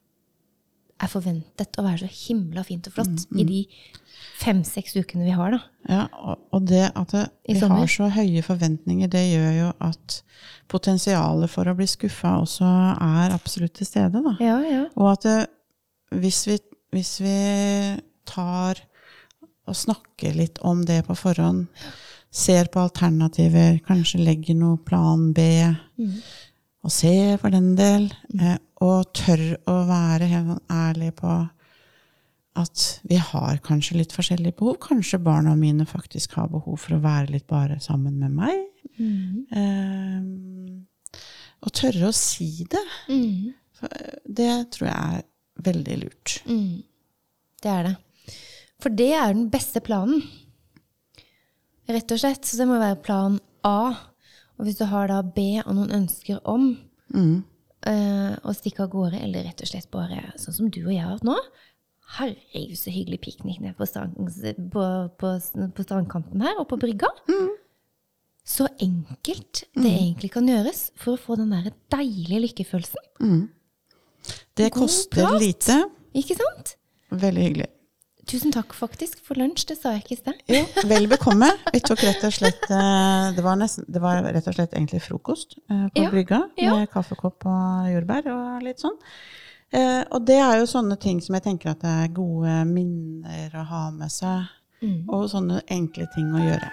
er 1.03 1.11
forventet 1.11 1.79
å 1.79 1.85
være 1.85 2.05
så 2.05 2.11
himla 2.15 2.63
fint 2.67 2.87
og 2.89 2.95
flott 2.95 3.25
i 3.35 3.45
de 3.49 3.61
fem-seks 4.43 4.97
ukene 4.99 5.27
vi 5.27 5.35
har, 5.37 5.55
da. 5.55 5.61
Ja, 5.91 6.03
og, 6.53 6.61
det 6.69 6.85
at 6.89 7.15
det, 7.15 7.25
vi 7.47 7.59
har 7.59 7.89
så 7.91 8.09
høye 8.13 8.43
forventninger, 8.45 9.11
det 9.11 9.23
gjør 9.31 9.51
jo 9.57 9.71
at 9.87 10.19
potensialet 10.71 11.51
for 11.51 11.69
å 11.69 11.77
bli 11.79 11.89
skuffa 11.91 12.37
også 12.43 12.69
er 12.95 13.35
absolutt 13.35 13.75
til 13.79 13.89
stede. 13.89 14.23
Da. 14.23 14.37
Ja, 14.43 14.61
ja. 14.67 14.85
Og 14.97 15.13
at 15.15 15.27
det, 15.27 15.39
hvis, 16.23 16.45
vi, 16.51 16.59
hvis 16.95 17.17
vi 17.23 17.37
tar 18.29 18.83
og 19.69 19.79
snakker 19.79 20.35
litt 20.37 20.59
om 20.67 20.83
det 20.87 21.03
på 21.07 21.17
forhånd, 21.19 21.67
ser 22.33 22.71
på 22.73 22.81
alternativer, 22.81 23.77
kanskje 23.87 24.23
legger 24.25 24.57
noe 24.59 24.81
plan 24.83 25.31
B, 25.37 25.45
og 26.83 26.91
C 26.91 27.13
for 27.39 27.55
den 27.55 27.75
del, 27.79 28.09
eh, 28.41 28.57
og 28.83 29.13
tør 29.15 29.43
å 29.71 29.77
være 29.87 30.31
helt 30.31 30.49
sånn 30.49 30.73
ærlig 30.75 31.13
på 31.21 31.35
at 32.59 33.01
vi 33.09 33.17
har 33.17 33.57
kanskje 33.65 33.97
litt 33.97 34.13
forskjellige 34.13 34.57
behov. 34.59 34.77
Kanskje 34.85 35.19
barna 35.25 35.55
mine 35.57 35.87
faktisk 35.89 36.35
har 36.37 36.51
behov 36.53 36.77
for 36.83 36.97
å 36.99 37.03
være 37.05 37.31
litt 37.33 37.47
bare 37.49 37.79
sammen 37.81 38.19
med 38.21 38.35
meg. 38.37 38.67
Mm. 39.01 39.47
Eh, 39.57 41.33
og 41.63 41.73
tørre 41.79 42.11
å 42.11 42.17
si 42.17 42.67
det. 42.71 42.83
Mm. 43.09 43.55
Det 44.27 44.51
tror 44.75 44.89
jeg 44.91 45.19
er 45.19 45.25
veldig 45.65 45.97
lurt. 46.03 46.37
Mm. 46.47 46.83
Det 47.63 47.71
er 47.73 47.89
det. 47.89 47.95
For 48.83 48.91
det 48.99 49.11
er 49.15 49.33
den 49.33 49.49
beste 49.53 49.81
planen. 49.85 50.23
Rett 51.89 52.13
og 52.15 52.21
slett. 52.23 52.45
Så 52.47 52.59
det 52.61 52.69
må 52.71 52.79
være 52.83 53.01
plan 53.03 53.39
A. 53.67 53.95
Og 54.59 54.67
hvis 54.67 54.79
du 54.79 54.85
har 54.91 55.09
da 55.11 55.21
B 55.25 55.59
og 55.65 55.73
noen 55.79 55.95
ønsker 56.03 56.41
om 56.49 56.75
Mm. 57.13 57.43
eh, 57.85 58.37
å 58.47 58.53
stikke 58.57 58.85
av 58.85 58.91
gårde, 58.91 59.19
eller 59.21 59.43
rett 59.45 59.61
og 59.61 59.69
slett 59.69 59.91
bare 59.91 60.33
sånn 60.39 60.55
som 60.55 60.71
du 60.71 60.81
og 60.87 60.93
jeg 60.95 61.03
har 61.03 61.11
hatt 61.13 61.25
nå 61.27 61.35
Herregud, 62.19 62.77
så 62.77 62.93
hyggelig 62.93 63.21
piknik 63.25 63.61
nede 63.63 63.75
på, 63.79 63.87
strand, 63.89 64.17
på, 64.73 64.85
på, 65.19 65.33
på 65.77 65.85
strandkanten 65.87 66.43
her 66.45 66.59
og 66.61 66.67
på 66.69 66.77
brygga. 66.83 67.09
Så 68.45 68.67
enkelt 68.83 69.63
det 69.79 69.87
egentlig 69.93 70.33
kan 70.35 70.49
gjøres 70.51 70.91
for 70.99 71.15
å 71.15 71.21
få 71.21 71.37
den 71.41 71.53
der 71.55 71.71
deilige 71.95 72.43
lykkefølelsen. 72.49 73.47
Det 74.59 74.73
God 74.75 74.83
koster 74.83 75.23
prat. 75.25 75.39
lite. 75.41 75.79
Ikke 76.19 76.37
sant? 76.37 76.75
Veldig 77.13 77.47
hyggelig. 77.47 77.69
Tusen 78.29 78.53
takk 78.55 78.71
faktisk 78.77 79.19
for 79.27 79.35
lunsj, 79.41 79.65
det 79.73 79.77
sa 79.81 79.97
jeg 79.97 80.05
ikke 80.05 80.15
i 80.15 80.19
sted. 80.21 80.43
Jo, 80.53 80.61
vel 80.91 81.09
bekomme. 81.11 81.49
Vi 81.75 81.81
tok 81.83 82.05
rett 82.07 82.23
og 82.29 82.35
slett 82.37 82.69
eh, 82.71 83.31
det 83.35 83.43
var, 83.43 83.57
nesten, 83.59 83.87
det 83.91 84.03
var 84.05 84.21
rett 84.29 84.47
og 84.47 84.55
slett 84.57 84.77
egentlig 84.79 85.01
frokost 85.03 85.57
eh, 85.65 85.87
på 85.91 86.05
Ja, 86.05 86.11
brygga 86.13 86.39
ja. 86.61 86.77
med 86.77 86.91
kaffekopp 86.93 87.49
og 87.51 87.89
jordbær 87.91 88.29
og 88.35 88.63
litt 88.69 88.83
sånn. 88.85 88.95
Eh, 89.73 90.05
Og 90.11 90.27
det 90.27 90.37
er 90.37 90.59
jo 90.61 90.67
sånne 90.69 90.99
ting 91.01 91.21
som 91.25 91.35
jeg 91.39 91.47
tenker 91.47 91.73
at 91.73 91.81
det 91.81 91.93
er 92.05 92.13
gode 92.13 92.57
minner 92.69 93.55
å 93.57 93.65
ha 93.65 93.85
med 93.95 94.13
seg. 94.13 94.51
Mm. 94.83 95.07
Og 95.09 95.29
sånne 95.31 95.63
enkle 95.71 96.09
ting 96.15 96.33
å 96.35 96.43
gjøre. 96.43 96.69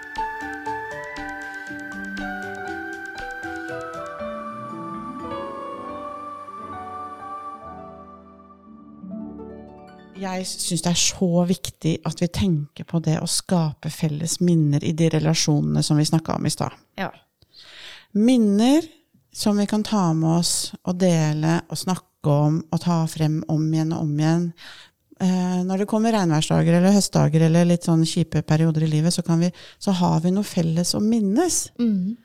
Jeg 10.20 10.44
syns 10.44 10.82
det 10.84 10.90
er 10.90 11.00
så 11.00 11.44
viktig 11.48 11.94
at 12.04 12.20
vi 12.20 12.28
tenker 12.28 12.84
på 12.84 13.00
det 13.00 13.16
å 13.22 13.28
skape 13.30 13.88
felles 13.94 14.36
minner 14.44 14.84
i 14.84 14.92
de 14.92 15.08
relasjonene 15.14 15.80
som 15.86 15.96
vi 15.96 16.04
snakka 16.04 16.36
om 16.36 16.44
i 16.44 16.52
stad. 16.52 16.76
Ja. 17.00 17.08
Minner 18.12 18.84
som 19.32 19.56
vi 19.56 19.64
kan 19.70 19.86
ta 19.86 20.10
med 20.12 20.42
oss 20.42 20.74
og 20.82 20.98
dele 21.00 21.62
og 21.70 21.78
snakke 21.78 22.09
om 22.28 22.60
og 22.72 22.80
ta 22.80 23.06
frem 23.08 23.40
om 23.48 23.62
igjen 23.72 23.92
og 23.96 24.02
om 24.02 24.18
igjen. 24.18 24.52
Eh, 25.20 25.60
når 25.68 25.78
det 25.82 25.88
kommer 25.88 26.12
regnværsdager 26.16 26.78
eller 26.78 26.94
høstdager 26.96 27.46
eller 27.46 27.64
litt 27.68 27.84
sånn 27.84 28.04
kjipe 28.08 28.42
perioder 28.42 28.82
i 28.86 28.90
livet, 28.90 29.12
så, 29.12 29.22
kan 29.22 29.40
vi, 29.40 29.50
så 29.78 29.92
har 29.92 30.20
vi 30.24 30.30
noe 30.32 30.44
felles 30.44 30.94
å 30.96 31.00
minnes. 31.04 31.66
Mm. 31.78 32.16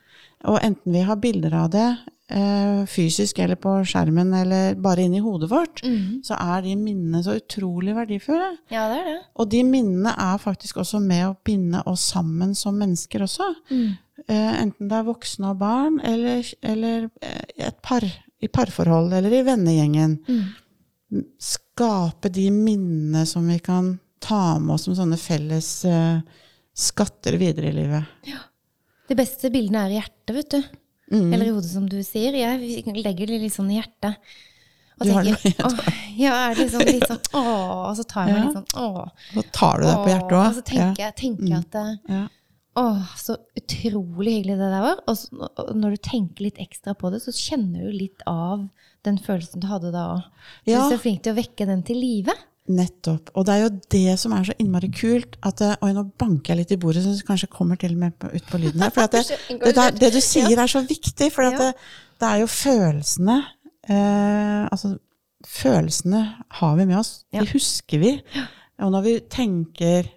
Og 0.51 0.59
enten 0.63 0.93
vi 0.93 1.01
har 1.03 1.15
bilder 1.19 1.53
av 1.57 1.69
det 1.73 1.87
eh, 2.29 2.85
fysisk 2.87 3.39
eller 3.43 3.59
på 3.59 3.73
skjermen 3.85 4.31
eller 4.39 4.75
bare 4.79 5.03
inni 5.05 5.19
hodet 5.23 5.49
vårt, 5.51 5.83
Mm. 5.83 6.21
så 6.23 6.37
er 6.39 6.61
de 6.61 6.75
minnene 6.75 7.23
så 7.23 7.35
utrolig 7.39 7.95
verdifulle. 7.95 8.57
Ja, 8.71 8.87
det 8.89 9.01
er 9.01 9.05
det. 9.11 9.19
Og 9.35 9.49
de 9.51 9.63
minnene 9.63 10.13
er 10.17 10.37
faktisk 10.41 10.77
også 10.77 11.01
med 11.03 11.27
å 11.27 11.35
binde 11.43 11.83
oss 11.85 12.01
sammen 12.13 12.55
som 12.55 12.77
mennesker 12.79 13.19
også. 13.27 13.51
Mm. 13.71 13.97
Eh, 14.27 14.61
enten 14.61 14.87
det 14.89 14.95
er 14.97 15.03
voksne 15.09 15.49
og 15.51 15.59
barn, 15.59 15.99
eller, 16.03 16.45
eller 16.63 17.09
eh, 17.21 17.41
et 17.67 17.81
par, 17.83 18.01
i 18.43 18.47
parforhold, 18.51 19.13
eller 19.13 19.33
i 19.33 19.43
vennegjengen. 19.47 20.17
Mm. 20.27 21.23
Skape 21.39 22.29
de 22.33 22.49
minnene 22.51 23.25
som 23.29 23.47
vi 23.47 23.59
kan 23.59 23.93
ta 24.19 24.57
med 24.59 24.75
oss 24.75 24.87
som 24.87 24.95
sånne 24.97 25.17
felles 25.21 25.69
uh, 25.85 26.19
skatter 26.75 27.37
videre 27.39 27.69
i 27.69 27.75
livet. 27.77 28.03
Ja. 28.27 28.41
De 29.07 29.15
beste 29.19 29.51
bildene 29.53 29.85
er 29.85 29.93
i 29.93 29.99
hjertet, 29.99 30.33
vet 30.35 30.49
du. 30.55 30.61
Mm. 31.13 31.29
Eller 31.33 31.45
i 31.45 31.53
hodet, 31.53 31.69
som 31.69 31.85
du 31.89 31.99
sier. 32.03 32.33
Jeg 32.33 32.83
legger 33.05 33.29
det 33.29 33.41
litt 33.43 33.53
sånn 33.53 33.69
i 33.71 33.77
hjertet. 33.77 34.17
Og 34.95 35.05
Du 35.05 35.11
har 35.11 35.27
det 35.27 35.35
tenker, 35.43 35.59
hjertet. 35.59 35.99
ja, 36.17 36.33
er 36.47 36.55
det 36.55 36.63
liksom 36.65 36.85
litt 36.87 37.05
sånn 37.11 37.21
åh, 37.41 37.89
og 37.91 37.93
så 37.99 38.05
tar 38.07 38.29
jeg 38.29 38.37
meg 38.37 38.45
litt 38.47 38.57
sånn 38.57 38.81
åh. 38.81 39.29
Så 39.35 39.43
tar 39.53 39.81
du 39.83 39.85
deg 39.85 39.97
på 39.99 40.09
hjertet 40.13 40.35
òg. 40.39 40.45
Og 40.47 40.55
så 40.57 40.65
tenker 40.71 41.03
jeg, 41.03 41.15
tenker 41.21 41.47
jeg 41.51 41.59
at 41.59 41.75
det- 41.75 42.15
Ja. 42.15 42.23
Åh, 42.75 43.03
så 43.15 43.37
utrolig 43.55 44.33
hyggelig 44.39 44.57
det 44.59 44.71
der 44.71 44.81
var. 44.83 44.97
Og, 45.07 45.17
så, 45.17 45.47
og 45.47 45.69
når 45.79 45.95
du 45.95 46.01
tenker 46.09 46.47
litt 46.49 46.59
ekstra 46.59 46.95
på 46.99 47.11
det, 47.13 47.21
så 47.23 47.31
kjenner 47.31 47.85
du 47.87 47.93
litt 47.95 48.25
av 48.27 48.65
den 49.07 49.19
følelsen 49.21 49.63
du 49.63 49.69
hadde 49.69 49.93
da 49.93 50.09
òg. 50.17 50.25
Ja. 50.67 50.83
Du 50.89 50.97
er 50.97 51.01
flink 51.01 51.23
til 51.23 51.35
å 51.35 51.39
vekke 51.39 51.67
den 51.69 51.85
til 51.87 52.01
live. 52.01 52.35
Nettopp. 52.65 53.29
Og 53.37 53.45
det 53.45 53.53
er 53.53 53.61
jo 53.61 53.71
det 53.93 54.17
som 54.17 54.33
er 54.33 54.47
så 54.47 54.55
innmari 54.59 54.89
kult. 54.91 55.37
At 55.45 55.61
oi, 55.77 55.91
nå 55.95 56.03
banker 56.19 56.53
jeg 56.53 56.63
litt 56.63 56.73
i 56.75 56.79
bordet, 56.81 57.03
så 57.05 57.13
det 57.13 57.27
kanskje 57.27 57.51
kommer 57.53 57.79
til 57.79 57.93
og 57.93 58.01
med 58.01 58.17
på, 58.19 58.31
ut 58.33 58.49
på 58.49 58.59
lyden 58.63 58.83
her. 58.83 58.93
For 58.95 59.07
det, 59.13 59.23
det, 59.53 59.73
der, 59.77 59.95
det 60.01 60.11
du 60.17 60.19
sier, 60.23 60.51
er 60.51 60.71
så 60.71 60.81
viktig. 60.83 61.29
For 61.35 61.47
det, 61.47 61.71
det 62.19 62.31
er 62.31 62.43
jo 62.43 62.51
følelsene 62.51 63.39
eh, 63.87 64.65
Altså, 64.65 64.95
følelsene 65.45 66.25
har 66.59 66.75
vi 66.81 66.89
med 66.89 66.99
oss. 66.99 67.15
De 67.31 67.45
husker 67.53 68.01
vi. 68.01 68.15
Og 68.81 68.91
når 68.91 69.05
vi 69.05 69.15
tenker 69.31 70.09
eh, 70.09 70.14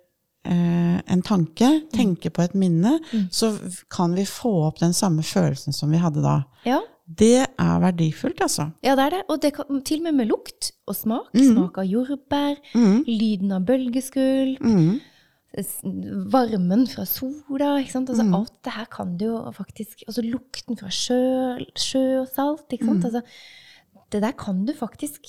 en 0.48 1.22
tanke, 1.22 1.68
tenke 1.92 2.30
på 2.30 2.42
et 2.42 2.54
minne, 2.54 2.98
så 3.30 3.52
kan 3.90 4.14
vi 4.16 4.24
få 4.24 4.52
opp 4.68 4.78
den 4.80 4.92
samme 4.96 5.22
følelsen 5.22 5.72
som 5.76 5.90
vi 5.92 5.98
hadde 5.98 6.22
da. 6.24 6.42
Ja, 6.64 6.80
Det 7.08 7.46
er 7.58 7.78
verdifullt, 7.80 8.40
altså. 8.44 8.66
ja 8.84 8.94
det 8.94 9.04
er 9.06 9.10
det. 9.10 9.22
Og 9.30 9.40
det 9.40 9.54
kan, 9.54 9.80
til 9.82 9.98
og 10.00 10.04
med 10.04 10.14
med 10.14 10.26
lukt 10.28 10.72
og 10.86 10.94
smak. 10.94 11.30
Mm. 11.34 11.54
Smak 11.54 11.78
av 11.78 11.84
jordbær, 11.88 12.56
Mm. 12.74 13.04
lyden 13.06 13.52
av 13.52 13.62
bølgeskvulp, 13.64 14.60
Mm. 14.60 15.00
varmen 16.30 16.86
fra 16.86 17.04
sola. 17.06 17.78
ikke 17.80 17.92
sant? 17.92 18.10
Altså, 18.10 18.24
Mm. 18.24 18.34
Alt 18.34 18.62
det 18.64 18.72
her 18.72 18.84
kan 18.86 19.16
du 19.16 19.24
jo 19.24 19.50
faktisk 19.52 20.02
Altså 20.06 20.22
lukten 20.22 20.76
fra 20.78 20.88
sjø, 20.88 21.58
sjø 21.76 22.20
og 22.20 22.28
salt. 22.28 22.68
ikke 22.72 22.84
sant? 22.84 22.98
Mm. 23.00 23.04
Altså, 23.04 23.22
det 24.12 24.22
der 24.22 24.32
kan 24.32 24.64
du 24.66 24.72
faktisk 24.74 25.20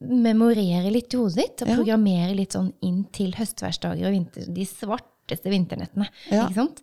memorere 0.00 0.90
litt 0.92 1.14
i 1.14 1.16
hodet 1.20 1.36
ditt 1.36 1.62
og 1.62 1.68
Ja. 1.68 1.76
programmere 1.78 2.34
litt 2.36 2.52
sånn 2.56 2.72
inn 2.82 3.04
til 3.12 3.32
høstværsdager 3.32 4.06
og 4.06 4.12
vinter, 4.12 4.46
de 4.52 4.64
svarteste 4.66 5.50
vinternettene. 5.52 6.08
Ja. 6.30 6.46
ikke 6.48 6.54
sant? 6.54 6.82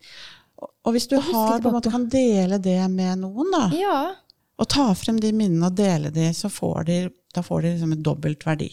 Og 0.86 0.94
hvis 0.94 1.08
du 1.10 1.18
Og 1.18 1.24
har, 1.24 1.60
på 1.60 1.68
en 1.70 1.74
måte 1.76 1.92
kan 1.92 2.08
dele 2.10 2.58
det 2.62 2.90
med 2.92 3.20
noen, 3.20 3.52
da, 3.52 3.70
Ja. 3.76 4.16
og 4.60 4.68
ta 4.70 4.94
frem 4.94 5.20
de 5.20 5.32
minnene 5.32 5.66
og 5.68 5.76
dele 5.76 6.12
de, 6.12 6.30
så 6.34 6.50
får 6.50 6.86
de, 6.86 7.12
da 7.34 7.42
får 7.42 7.62
de 7.64 7.68
liksom 7.76 7.94
et 7.94 8.04
dobbelt 8.04 8.44
verdi. 8.46 8.72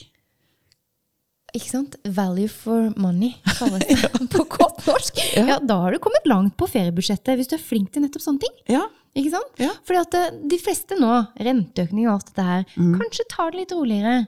Ikke 1.57 1.71
sant? 1.71 1.97
Value 2.05 2.49
for 2.49 2.91
money, 3.01 3.35
kalles 3.59 3.81
det 3.89 4.29
på 4.31 4.45
godt 4.53 4.85
norsk. 4.87 5.17
Ja. 5.35 5.47
Ja, 5.47 5.59
Da 5.59 5.79
har 5.81 5.93
du 5.93 5.99
kommet 5.99 6.27
langt 6.29 6.57
på 6.61 6.69
feriebudsjettet, 6.69 7.37
hvis 7.41 7.49
du 7.49 7.57
er 7.57 7.63
flink 7.65 7.91
til 7.93 8.03
nettopp 8.05 8.21
sånne 8.23 8.41
ting. 8.41 8.53
Ja, 8.69 8.83
Ikke 9.17 9.31
sant? 9.33 9.57
Ja. 9.59 9.71
Fordi 9.85 10.01
at 10.01 10.15
eh, 10.15 10.37
de 10.53 10.59
fleste 10.59 10.99
nå, 11.01 11.13
renteøkning 11.41 12.07
og 12.09 12.15
alt 12.19 12.27
dette 12.33 12.45
her, 12.45 12.65
Mm. 12.77 12.95
kanskje 13.01 13.29
tar 13.31 13.51
det 13.51 13.61
litt 13.61 13.73
roligere. 13.73 14.27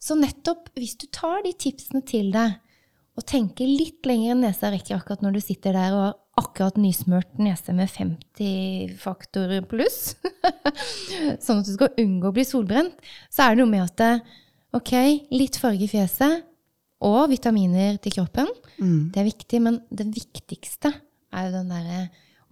Så 0.00 0.16
nettopp 0.18 0.70
hvis 0.76 0.96
du 0.98 1.06
tar 1.14 1.42
de 1.44 1.52
tipsene 1.52 2.04
til 2.04 2.32
deg, 2.32 2.56
og 3.16 3.26
tenker 3.28 3.66
litt 3.68 4.06
lenger 4.08 4.32
enn 4.32 4.40
nesa 4.40 4.70
rekker 4.72 4.96
akkurat 4.96 5.20
når 5.22 5.34
du 5.36 5.40
sitter 5.44 5.74
der 5.76 5.92
og 5.92 6.00
har 6.06 6.14
akkurat 6.40 6.78
nysmørt 6.80 7.34
nese 7.38 7.74
med 7.76 7.90
50 7.92 8.94
faktorer 8.96 9.60
pluss, 9.68 10.14
sånn 11.44 11.60
at 11.60 11.68
du 11.68 11.74
skal 11.74 11.92
unngå 12.00 12.30
å 12.30 12.34
bli 12.34 12.44
solbrent, 12.48 12.94
så 13.28 13.44
er 13.50 13.54
det 13.54 13.60
noe 13.62 13.70
med 13.72 13.84
at 13.84 14.24
ok, 14.72 14.94
litt 15.36 15.58
farge 15.60 15.84
i 15.84 15.90
fjeset 15.92 16.42
og 17.04 17.28
vitaminer 17.34 17.98
til 18.02 18.14
kroppen, 18.16 18.48
Mm. 18.80 19.12
det 19.12 19.20
er 19.20 19.28
viktig, 19.28 19.58
men 19.62 19.76
det 19.92 20.06
viktigste 20.14 20.90
er 21.32 21.44
jo 21.46 21.52
den 21.58 21.68
derre 21.68 21.98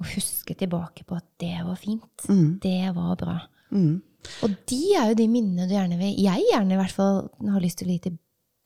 å 0.00 0.06
huske 0.14 0.54
tilbake 0.58 1.04
på 1.06 1.16
at 1.16 1.26
det 1.40 1.56
var 1.66 1.76
fint. 1.76 2.26
Mm. 2.28 2.58
Det 2.62 2.94
var 2.96 3.16
bra. 3.20 3.38
Mm. 3.72 4.00
Og 4.44 4.56
de 4.68 4.80
er 4.98 5.08
jo 5.12 5.14
de 5.20 5.28
minnene 5.28 5.68
du 5.68 5.72
gjerne 5.74 5.96
vil 6.00 6.16
Jeg 6.20 6.42
gjerne 6.52 6.74
i 6.74 6.76
hvert 6.80 6.92
fall 6.92 7.30
har 7.48 7.60
lyst 7.62 7.78
til 7.80 7.88
å 7.88 7.94
gi 7.94 7.98
til 8.08 8.18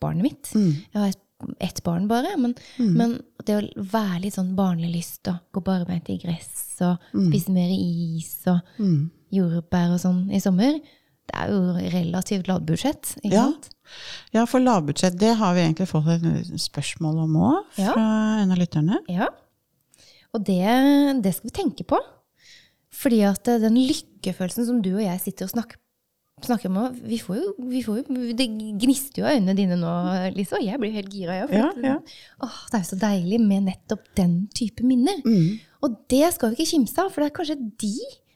barnet 0.03 0.23
mitt. 0.23 0.51
Mm. 0.55 0.73
Jeg 0.93 1.01
har 1.01 1.09
ett 1.13 1.21
ett 1.61 1.83
barn 1.85 2.07
bare, 2.09 2.31
men, 2.41 2.55
men 2.79 3.19
det 3.45 3.57
å 3.59 3.83
være 3.93 4.21
litt 4.23 4.37
sånn 4.37 4.55
barnlig 4.57 4.93
lyst 4.95 5.29
og 5.29 5.43
gå 5.53 5.61
barbeint 5.67 6.07
i 6.09 6.17
gress 6.23 6.79
og 6.87 7.03
spise 7.13 7.53
mer 7.53 7.69
is 7.75 8.31
og 8.49 8.61
Mm. 8.81 9.11
jordbær 9.35 9.93
og 9.93 10.01
sånn 10.01 10.31
i 10.33 10.41
sommer, 10.41 10.79
det 11.29 11.35
er 11.37 11.51
jo 11.51 11.75
relativt 11.93 12.49
lavbudsjett, 12.49 13.17
ikke 13.25 13.35
Ja. 13.35 13.43
sant? 13.51 13.69
Ja, 14.33 14.47
for 14.47 14.61
lavbudsjett, 14.61 15.19
det 15.19 15.35
har 15.37 15.53
vi 15.55 15.61
egentlig 15.67 15.89
fått 15.91 16.09
et 16.15 16.47
spørsmål 16.63 17.19
om 17.27 17.37
òg, 17.37 17.65
Ja. 17.77 17.93
fra 17.93 18.07
en 18.41 18.53
av 18.53 18.57
lytterne. 18.59 18.99
Ja. 19.09 19.29
Og 20.35 20.43
det, 20.47 20.61
det 21.25 21.33
skal 21.37 21.51
vi 21.51 21.55
tenke 21.55 21.87
på. 21.87 22.01
Fordi 22.95 23.21
at 23.27 23.49
eh, 23.51 23.61
den 23.63 23.79
lykkefølelsen 23.79 24.67
som 24.69 24.83
du 24.85 24.93
og 24.97 25.03
jeg 25.05 25.21
sitter 25.23 25.47
og 25.49 25.53
snakker, 25.55 25.79
snakker 26.45 26.69
om, 26.71 26.97
vi 27.07 27.17
får, 27.23 27.37
jo, 27.39 27.53
vi 27.71 27.81
får 27.87 28.01
jo 28.03 28.25
Det 28.37 28.47
gnister 28.83 29.23
jo 29.23 29.27
av 29.29 29.37
øynene 29.39 29.55
dine 29.57 29.77
nå, 29.81 29.93
Lise, 30.35 30.59
og 30.59 30.65
jeg 30.67 30.81
blir 30.83 30.93
helt 30.97 31.13
gira. 31.15 31.39
jeg, 31.41 31.49
Ja, 31.55 31.71
ja. 31.81 31.95
Åh, 32.43 32.59
det 32.71 32.79
er 32.81 32.83
jo 32.85 32.91
så 32.91 32.99
deilig 33.01 33.41
med 33.41 33.69
nettopp 33.71 34.05
den 34.19 34.35
type 34.55 34.85
minner. 34.87 35.23
Mm. 35.25 35.61
Og 35.87 35.97
det 36.11 36.27
skal 36.35 36.51
vi 36.53 36.59
ikke 36.59 36.73
kimse 36.75 36.99
av, 37.01 37.11
for 37.15 37.23
det 37.25 37.31
er 37.31 37.37
kanskje 37.39 37.59
de 37.81 37.95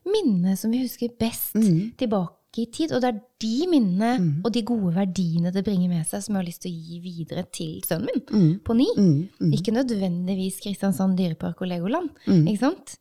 minnene 0.08 0.54
som 0.56 0.70
vi 0.72 0.84
husker 0.86 1.10
best 1.20 1.54
Mm. 1.58 1.92
tilbake 2.00 2.38
tilbake 2.52 2.62
i 2.62 2.66
tid. 2.72 2.92
Og 2.92 3.00
det 3.02 3.08
er 3.14 3.20
de 3.40 3.66
minnene 3.70 4.18
Mm. 4.18 4.40
og 4.44 4.52
de 4.52 4.62
gode 4.62 4.94
verdiene 4.94 5.52
det 5.52 5.64
bringer 5.64 5.88
med 5.88 6.06
seg, 6.06 6.22
som 6.22 6.34
jeg 6.34 6.40
har 6.42 6.46
lyst 6.48 6.62
til 6.62 6.72
å 6.72 6.84
gi 6.88 7.00
videre 7.00 7.44
til 7.52 7.82
sønnen 7.82 8.06
min 8.06 8.20
Mm. 8.30 8.58
på 8.64 8.74
ni. 8.76 8.86
Mm. 8.96 9.28
Mm. 9.40 9.52
Ikke 9.52 9.72
nødvendigvis 9.72 10.60
Kristiansand 10.60 11.16
dyrepark 11.16 11.60
og 11.62 11.68
Legoland. 11.68 12.10
Mm. 12.26 12.46
Ikke 12.48 12.58
sant? 12.60 12.96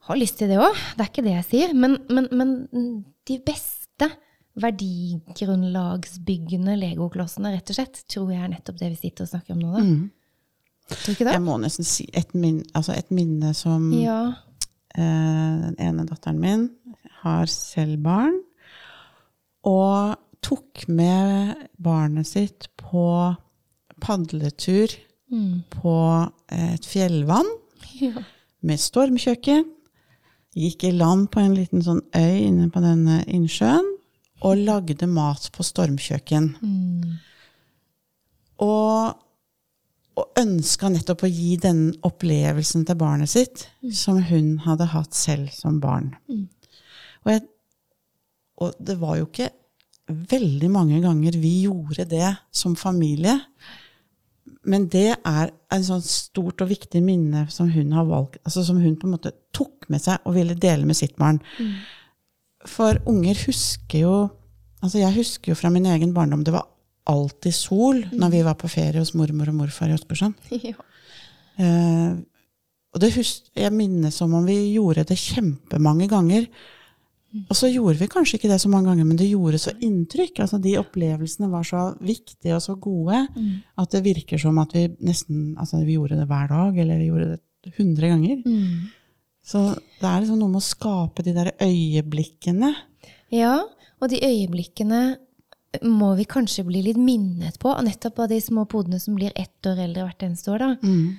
Har 0.00 0.16
lyst 0.16 0.36
til 0.38 0.48
det 0.48 0.58
òg, 0.58 0.74
det 0.96 1.00
er 1.00 1.04
ikke 1.10 1.22
det 1.24 1.32
jeg 1.32 1.44
sier. 1.44 1.74
Men, 1.74 1.98
men, 2.10 2.28
men 2.32 2.66
de 3.26 3.38
beste 3.38 4.10
verdigrunnlagsbyggende 4.56 6.76
legoklossene, 6.78 7.52
rett 7.54 7.70
og 7.70 7.74
slett, 7.78 8.02
tror 8.08 8.30
jeg 8.32 8.42
er 8.44 8.48
nettopp 8.52 8.78
det 8.78 8.88
vi 8.92 8.96
sitter 9.08 9.22
og 9.24 9.28
snakker 9.32 9.52
om 9.56 9.60
nå. 9.62 9.72
Da. 9.72 9.78
Mm. 9.82 10.10
Tror 10.90 11.06
du 11.06 11.10
ikke 11.14 11.24
det? 11.24 11.32
Jeg 11.32 11.42
må 11.42 11.56
nesten 11.62 11.84
si 11.88 12.04
et, 12.12 12.34
minne, 12.34 12.62
altså 12.76 12.92
et 12.96 13.10
minne 13.10 13.54
som 13.56 13.90
Ja. 13.92 14.34
eh, 14.94 15.00
den 15.00 15.74
ene 15.78 16.04
datteren 16.06 16.38
min 16.38 16.70
har 17.24 17.50
selv 17.50 17.98
barn, 18.04 18.36
og 19.64 20.14
tok 20.44 20.84
med 20.92 21.56
barnet 21.80 22.28
sitt 22.28 22.68
på 22.76 23.08
padletur 24.04 24.92
Mm. 25.34 25.62
på 25.72 25.94
et 26.52 26.86
fjellvann 26.86 27.48
ja. 27.98 28.22
med 28.60 28.80
stormkjøkken. 28.80 29.64
Gikk 30.54 30.84
i 30.86 30.92
land 30.94 31.30
på 31.34 31.42
en 31.42 31.56
liten 31.56 31.82
sånn 31.82 32.02
øy 32.14 32.44
inne 32.44 32.68
på 32.70 32.82
denne 32.84 33.22
innsjøen 33.26 33.88
og 34.44 34.60
lagde 34.60 35.08
mat 35.10 35.48
på 35.54 35.64
stormkjøkken. 35.66 36.50
Mm. 36.60 37.16
Og, 38.62 39.16
og 40.20 40.38
ønska 40.38 40.92
nettopp 40.92 41.24
å 41.26 41.32
gi 41.32 41.56
den 41.64 41.88
opplevelsen 42.06 42.84
til 42.86 43.00
barnet 43.00 43.32
sitt 43.32 43.66
som 43.90 44.20
hun 44.28 44.58
hadde 44.68 44.92
hatt 44.92 45.16
selv 45.18 45.50
som 45.56 45.80
barn. 45.82 46.12
Mm. 46.30 46.46
Og, 47.24 47.32
jeg, 47.32 47.44
og 48.62 48.74
det 48.80 48.98
var 49.00 49.18
jo 49.18 49.28
ikke 49.28 49.50
veldig 50.08 50.68
mange 50.72 51.00
ganger 51.00 51.38
vi 51.40 51.54
gjorde 51.64 52.06
det 52.08 52.28
som 52.52 52.76
familie. 52.76 53.38
Men 54.68 54.86
det 54.92 55.10
er 55.16 55.52
en 55.72 55.84
sånn 55.84 56.04
stort 56.04 56.62
og 56.64 56.70
viktig 56.70 57.00
minne 57.04 57.46
som 57.52 57.70
hun 57.72 57.92
har 57.96 58.06
valgt, 58.08 58.38
altså 58.44 58.64
som 58.64 58.80
hun 58.80 58.96
på 59.00 59.08
en 59.08 59.16
måte 59.16 59.32
tok 59.56 59.88
med 59.92 60.02
seg 60.04 60.24
og 60.24 60.36
ville 60.36 60.56
dele 60.56 60.88
med 60.88 60.96
sitt 60.98 61.16
barn. 61.20 61.40
For 62.68 63.00
unger 63.08 63.36
husker 63.44 64.06
jo 64.06 64.14
altså 64.84 65.00
Jeg 65.00 65.16
husker 65.16 65.52
jo 65.52 65.56
fra 65.56 65.70
min 65.72 65.86
egen 65.88 66.10
barndom 66.12 66.42
det 66.44 66.52
var 66.52 66.66
alltid 67.08 67.54
sol 67.56 68.02
når 68.12 68.32
vi 68.34 68.42
var 68.44 68.56
på 68.60 68.68
ferie 68.68 69.00
hos 69.00 69.14
mormor 69.16 69.48
og 69.48 69.56
morfar 69.62 69.88
i 69.88 69.96
Åsgårdstrand. 69.96 70.36
ja. 70.68 70.76
Eh, 71.56 72.12
og 72.94 73.02
det 73.02 73.10
hus 73.16 73.32
jeg 73.56 73.72
minnes 73.74 74.16
som 74.16 74.34
om 74.36 74.44
vi 74.46 74.56
gjorde 74.74 75.06
det 75.08 75.18
kjempemange 75.18 76.08
ganger. 76.10 76.46
Og 77.50 77.56
så 77.58 77.68
gjorde 77.70 77.98
vi 77.98 78.10
kanskje 78.10 78.38
ikke 78.38 78.50
det 78.52 78.60
så 78.62 78.70
mange 78.70 78.90
ganger, 78.90 79.06
men 79.08 79.18
det 79.18 79.26
gjorde 79.26 79.58
så 79.58 79.72
inntrykk. 79.82 80.38
altså 80.44 80.60
De 80.62 80.76
opplevelsene 80.78 81.48
var 81.50 81.66
så 81.66 81.86
viktige 82.00 82.54
og 82.54 82.62
så 82.62 82.76
gode 82.78 83.24
at 83.78 83.90
det 83.90 84.04
virker 84.04 84.38
som 84.38 84.58
at 84.62 84.74
vi 84.76 84.84
nesten 85.02 85.56
altså 85.58 85.82
vi 85.82 85.96
gjorde 85.96 86.20
det 86.20 86.28
hver 86.30 86.46
dag, 86.52 86.78
eller 86.78 87.00
vi 87.00 87.08
gjorde 87.10 87.32
det 87.34 87.74
hundre 87.78 88.12
ganger. 88.12 88.42
Mm. 88.46 88.92
Så 89.44 89.74
det 89.74 90.08
er 90.08 90.22
liksom 90.22 90.38
noe 90.40 90.52
med 90.52 90.62
å 90.62 90.68
skape 90.68 91.24
de 91.26 91.34
der 91.36 91.52
øyeblikkene. 91.60 92.70
Ja, 93.34 93.58
og 94.00 94.10
de 94.12 94.22
øyeblikkene 94.24 95.02
må 95.82 96.14
vi 96.14 96.26
kanskje 96.28 96.64
bli 96.68 96.84
litt 96.86 97.00
minnet 97.00 97.58
på, 97.58 97.72
nettopp 97.82 98.24
av 98.24 98.30
de 98.30 98.38
små 98.40 98.64
podene 98.70 99.00
som 99.02 99.16
blir 99.18 99.34
ett 99.34 99.66
år 99.66 99.80
eldre 99.88 100.06
hvert 100.06 100.22
eneste 100.22 100.52
år. 100.54 100.62
da. 100.62 100.76
Mm. 100.84 101.18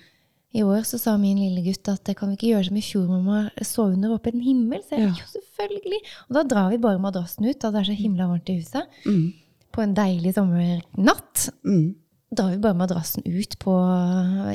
I 0.56 0.62
år 0.64 0.86
så 0.88 0.98
sa 1.02 1.18
min 1.20 1.38
lille 1.42 1.64
gutt 1.66 1.90
at 1.92 2.04
det 2.08 2.14
kan 2.16 2.30
vi 2.32 2.38
ikke 2.38 2.52
gjøre 2.54 2.68
som 2.70 2.78
i 2.80 2.84
fjor, 2.86 3.08
mamma, 3.12 3.40
sove 3.62 3.94
under 3.98 4.14
åpen 4.16 4.40
himmel. 4.46 4.80
Så 4.86 4.96
jeg, 4.96 5.10
Ja. 5.10 5.16
jo, 5.20 5.26
selvfølgelig. 5.36 6.00
Og 6.30 6.38
da 6.38 6.44
drar 6.48 6.70
vi 6.72 6.78
bare 6.80 7.02
madrassen 7.04 7.50
ut, 7.50 7.60
da 7.60 7.72
det 7.72 7.82
er 7.82 7.90
så 7.92 7.98
himla 8.00 8.28
varmt 8.30 8.50
i 8.50 8.60
huset. 8.62 8.88
Mm. 9.06 9.34
På 9.76 9.84
en 9.84 9.94
deilig 9.98 10.34
sommernatt 10.38 11.50
Mm. 11.66 11.96
drar 12.34 12.52
vi 12.52 12.58
bare 12.64 12.74
madrassen 12.80 13.24
ut 13.26 13.58
på, 13.60 13.74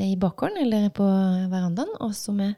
i 0.01 0.17
bakgården 0.17 0.63
eller 0.65 0.89
på 0.91 1.05
verandaen, 1.53 1.93
og 2.01 2.13
så 2.17 2.33
med, 2.35 2.55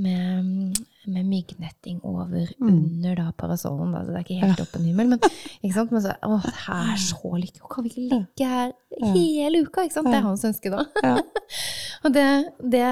med, 0.00 0.78
med 1.10 1.26
myggnetting 1.28 1.98
over 2.08 2.48
under 2.60 3.16
da 3.18 3.26
parasollen. 3.36 3.92
Da. 3.94 4.02
Så 4.06 4.14
det 4.14 4.20
er 4.20 4.24
ikke 4.26 4.38
helt 4.44 4.62
åpen 4.64 4.86
himmel, 4.88 5.10
men, 5.12 5.20
ikke 5.64 5.74
sant? 5.76 5.92
men 5.94 6.04
så, 6.04 6.14
å, 6.26 6.38
det 6.44 6.54
er 6.76 7.02
så 7.04 7.32
lykkelig. 7.36 7.66
Kan 7.74 7.86
vi 7.86 7.92
ikke 7.92 8.06
ligge 8.14 8.48
her 8.52 8.72
hele 9.14 9.64
uka? 9.66 9.84
Sant? 9.92 10.08
Det 10.10 10.18
er 10.20 10.26
hans 10.28 10.46
ønske 10.48 10.72
da. 10.72 10.86
Ja. 11.04 11.16
og 12.04 12.14
det, 12.16 12.28
det, 12.76 12.86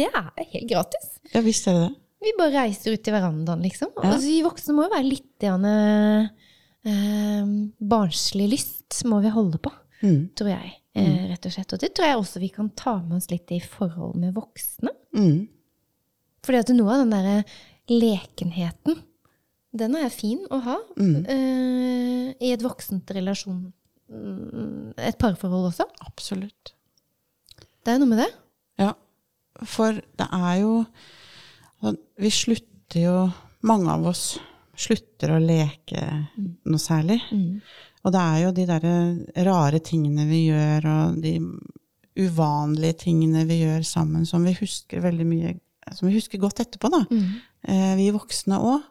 det 0.00 0.08
er 0.10 0.48
helt 0.54 0.70
gratis. 0.72 1.10
ja, 1.34 1.44
visst 1.44 1.68
er 1.70 1.78
det 1.78 1.84
det. 1.88 1.92
Vi 2.24 2.32
bare 2.38 2.54
reiser 2.64 2.94
ut 2.96 3.08
i 3.10 3.12
verandaen, 3.12 3.60
liksom. 3.66 3.90
Ja. 4.00 4.14
Altså, 4.14 4.24
vi 4.30 4.38
voksne 4.46 4.72
må 4.78 4.86
jo 4.86 4.92
være 4.94 5.04
litt 5.10 5.26
grann, 5.44 5.66
eh, 6.88 7.50
barnslig 7.84 8.46
lyst, 8.54 9.02
må 9.10 9.18
vi 9.24 9.32
holde 9.34 9.60
på, 9.60 9.72
Mm. 10.02 10.30
tror 10.36 10.48
jeg. 10.54 10.72
Eh, 10.96 11.26
rett 11.28 11.46
og 11.46 11.52
slett. 11.52 11.72
Og 11.74 11.80
det 11.80 11.90
tror 11.94 12.06
jeg 12.06 12.16
også 12.22 12.40
vi 12.40 12.48
kan 12.54 12.68
ta 12.70 12.94
med 13.02 13.16
oss 13.18 13.28
litt 13.30 13.50
i 13.52 13.58
forhold 13.60 14.14
med 14.20 14.32
voksne. 14.36 14.90
Mm. 15.16 15.48
Fordi 16.44 16.60
at 16.60 16.72
noe 16.76 16.92
av 16.92 17.02
den 17.04 17.14
derre 17.14 17.44
lekenheten, 17.90 18.98
den 19.74 19.96
er 19.98 20.12
fin 20.14 20.44
å 20.54 20.60
ha 20.62 20.76
Mm. 20.96 21.24
uh, 21.26 22.28
i 22.40 22.52
et 22.52 22.62
voksent 22.62 23.10
relasjon. 23.16 23.72
mm, 24.10 24.94
Et 24.98 25.18
parforhold 25.18 25.70
også. 25.72 25.86
Absolutt. 26.06 26.74
Det 27.84 27.94
er 27.94 27.98
noe 27.98 28.08
med 28.08 28.18
det. 28.22 28.30
Ja, 28.78 28.92
for 29.64 29.92
det 29.92 30.28
er 30.32 30.60
jo 30.60 30.86
altså, 31.82 31.98
Vi 32.18 32.30
slutter 32.30 33.00
jo 33.00 33.32
Mange 33.64 33.88
av 33.90 34.04
oss 34.06 34.38
slutter 34.76 35.30
å 35.32 35.38
leke 35.40 36.00
noe 36.66 36.78
særlig. 36.82 37.16
Og 38.04 38.12
det 38.12 38.20
er 38.20 38.38
jo 38.42 38.50
de 38.52 38.66
derre 38.68 39.44
rare 39.46 39.78
tingene 39.80 40.26
vi 40.28 40.40
gjør, 40.50 40.84
og 40.90 41.22
de 41.22 41.38
uvanlige 42.20 42.98
tingene 43.06 43.46
vi 43.48 43.62
gjør 43.62 43.82
sammen, 43.88 44.26
som 44.28 44.44
vi 44.44 44.52
husker 44.58 45.00
veldig 45.00 45.26
mye 45.30 45.54
Som 45.92 46.08
vi 46.08 46.14
husker 46.16 46.38
godt 46.40 46.60
etterpå, 46.64 46.88
da. 46.90 47.02
Eh, 47.68 47.94
vi 47.96 48.10
voksne 48.12 48.56
òg. 48.60 48.82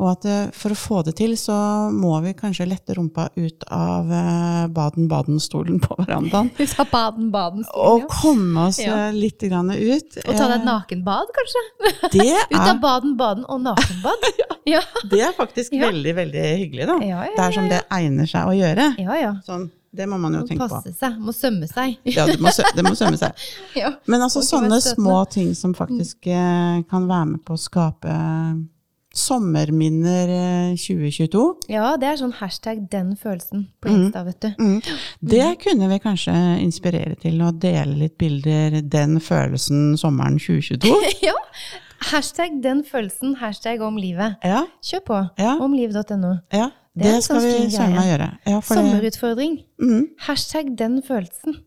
Og 0.00 0.06
at 0.10 0.24
eh, 0.28 0.50
for 0.56 0.72
å 0.74 0.76
få 0.76 0.98
det 1.06 1.14
til, 1.16 1.32
så 1.40 1.54
må 1.92 2.14
vi 2.24 2.32
kanskje 2.36 2.66
lette 2.68 2.96
rumpa 2.96 3.28
ut 3.36 3.64
av 3.72 4.10
eh, 4.12 4.66
Baden-Baden-stolen 4.76 5.80
på 5.84 5.96
verandaen. 5.98 6.50
Ut 6.60 6.74
av 6.80 6.90
Baden-Baden-stolen, 6.92 8.04
Og 8.04 8.06
komme 8.12 8.66
oss 8.68 8.80
Ja. 8.82 9.08
litt 9.14 9.40
grann 9.40 9.70
ut. 9.72 10.20
Og 10.26 10.32
ta 10.36 10.46
deg 10.50 10.56
et 10.60 10.68
nakenbad, 10.68 11.32
kanskje? 11.36 11.64
Det 12.12 12.28
Ut 12.52 12.56
av 12.60 12.68
er, 12.74 12.80
baden-baden 12.84 13.44
og 13.48 13.60
nakenbad. 13.64 14.28
ja. 14.74 14.82
det 15.10 15.20
er 15.30 15.36
faktisk 15.36 15.72
Ja. 15.76 15.88
veldig, 15.88 16.14
veldig 16.20 16.46
hyggelig, 16.64 16.86
da. 16.92 16.98
Ja, 17.04 17.24
ja, 17.24 17.34
Det 17.36 17.44
er 17.48 17.56
som 17.60 17.68
det 17.72 17.82
egner 18.00 18.28
seg 18.28 18.48
å 18.52 18.56
gjøre. 18.56 18.90
ja, 19.00 19.20
ja. 19.20 19.34
Sånn, 19.46 19.70
det 19.90 20.06
må 20.06 20.18
man 20.22 20.36
jo 20.36 20.40
Må 20.44 20.46
tenke 20.46 20.66
på. 20.68 20.76
passe 20.80 20.92
seg. 20.94 21.16
Må 21.18 21.32
sømme 21.34 21.66
seg. 21.66 21.96
Ja, 22.06 22.26
det 22.28 22.38
må, 22.38 22.52
sø 22.54 22.62
det 22.76 22.84
må 22.86 22.94
sømme 22.98 23.18
seg. 23.18 23.46
ja. 23.80 23.90
Men 24.06 24.22
altså 24.22 24.38
Må 24.44 24.46
sånne 24.46 24.78
små 24.84 25.16
ting 25.30 25.50
som 25.58 25.74
faktisk 25.74 26.30
eh, 26.30 26.84
kan 26.90 27.08
være 27.10 27.32
med 27.32 27.42
på 27.46 27.58
å 27.58 27.60
skape 27.60 28.14
sommerminner 29.10 30.30
eh, 30.30 30.76
2022, 30.78 31.42
ja, 31.72 31.96
det 31.98 32.06
er 32.06 32.18
sånn 32.20 32.34
hashtag 32.38 32.84
'den 32.90 33.16
følelsen' 33.18 33.66
på 33.82 33.90
Insta, 33.90 34.22
vet 34.22 34.38
du. 34.44 34.50
mm. 34.58 34.80
det 35.32 35.48
kunne 35.64 35.88
vi 35.90 35.98
kanskje 35.98 36.34
inspirere 36.62 37.16
til 37.18 37.42
å 37.42 37.50
dele 37.50 37.98
litt 38.04 38.16
bilder 38.18 38.80
'den 38.80 39.18
følelsen 39.20 39.96
sommeren 39.98 40.38
2022'. 40.38 40.94
ja. 41.28 41.34
Hashtag 42.12 42.62
'den 42.62 42.84
følelsen', 42.86 43.36
hashtag 43.42 43.82
om 43.82 43.98
livet. 43.98 44.38
Ja, 44.44 44.66
Kjør 44.82 45.02
på. 45.06 45.18
Ja. 45.42 45.58
Omliv.no. 45.58 46.36
ja. 46.54 46.70
Det 46.96 47.04
Det, 47.06 47.22
skal 47.24 47.40
vi 47.44 47.70
søren 47.70 47.94
meg 47.94 48.08
gjøre. 48.10 48.28
Ja, 48.50 48.60
for 48.60 48.74
Sommerutfordring. 48.74 49.64
mm, 49.78 50.06
Hashtag 50.26 50.76
'den 50.76 51.02
følelsen'. 51.06 51.60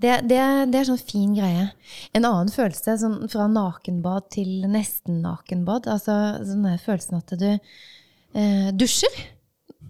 Det, 0.00 0.14
det, 0.28 0.40
det 0.72 0.74
er 0.80 0.84
sånn 0.88 0.98
fin 0.98 1.34
greie. 1.36 1.70
En 2.14 2.24
annen 2.24 2.48
følelse, 2.48 2.94
sånn 2.98 3.28
fra 3.28 3.46
nakenbad 3.52 4.30
til 4.32 4.62
nesten 4.66 5.20
nakenbad, 5.22 5.86
altså 5.86 6.40
sånn 6.42 6.62
der 6.64 6.78
følelsen 6.80 7.18
at 7.20 7.34
du 7.38 7.58
eh, 8.34 8.70
dusjer. 8.72 9.12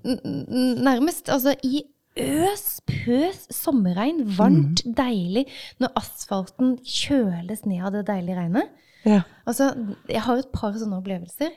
N- 0.05 0.83
Nærmest. 0.83 1.29
Altså 1.31 1.55
i 1.63 1.85
øs, 2.19 2.81
pøs 2.87 3.47
sommerregn. 3.55 4.25
Varmt, 4.37 4.83
deilig. 4.85 5.47
Når 5.81 5.93
asfalten 5.97 6.77
kjøles 6.85 7.65
ned 7.65 7.81
av 7.87 7.93
det 7.93 8.07
deilige 8.11 8.37
regnet. 8.37 8.69
ja. 9.07 9.23
Altså, 9.47 9.71
jeg 10.09 10.21
har 10.23 10.37
et 10.43 10.51
par 10.53 10.73
sånne 10.73 10.99
opplevelser. 11.01 11.51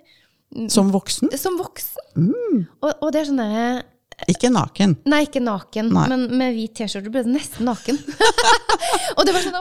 Som 0.69 0.91
voksen? 0.93 1.31
Som 1.39 1.57
voksen. 1.57 2.05
Mm. 2.17 2.63
Og, 2.83 2.91
og 3.01 3.11
det 3.15 3.21
er 3.23 3.29
sånn 3.31 3.41
derre 3.41 3.65
Ikke 4.29 4.51
naken. 4.53 4.95
Nei, 5.09 5.23
ikke 5.25 5.41
naken, 5.43 5.89
Nei. 5.95 6.03
men 6.11 6.27
med 6.37 6.53
hvit 6.55 6.75
T-skjorte 6.77 7.09
ble 7.11 7.23
det 7.25 7.33
nesten 7.33 7.65
naken. 7.67 7.97
og 9.17 9.25
det 9.25 9.33
var 9.35 9.41
sånn 9.43 9.57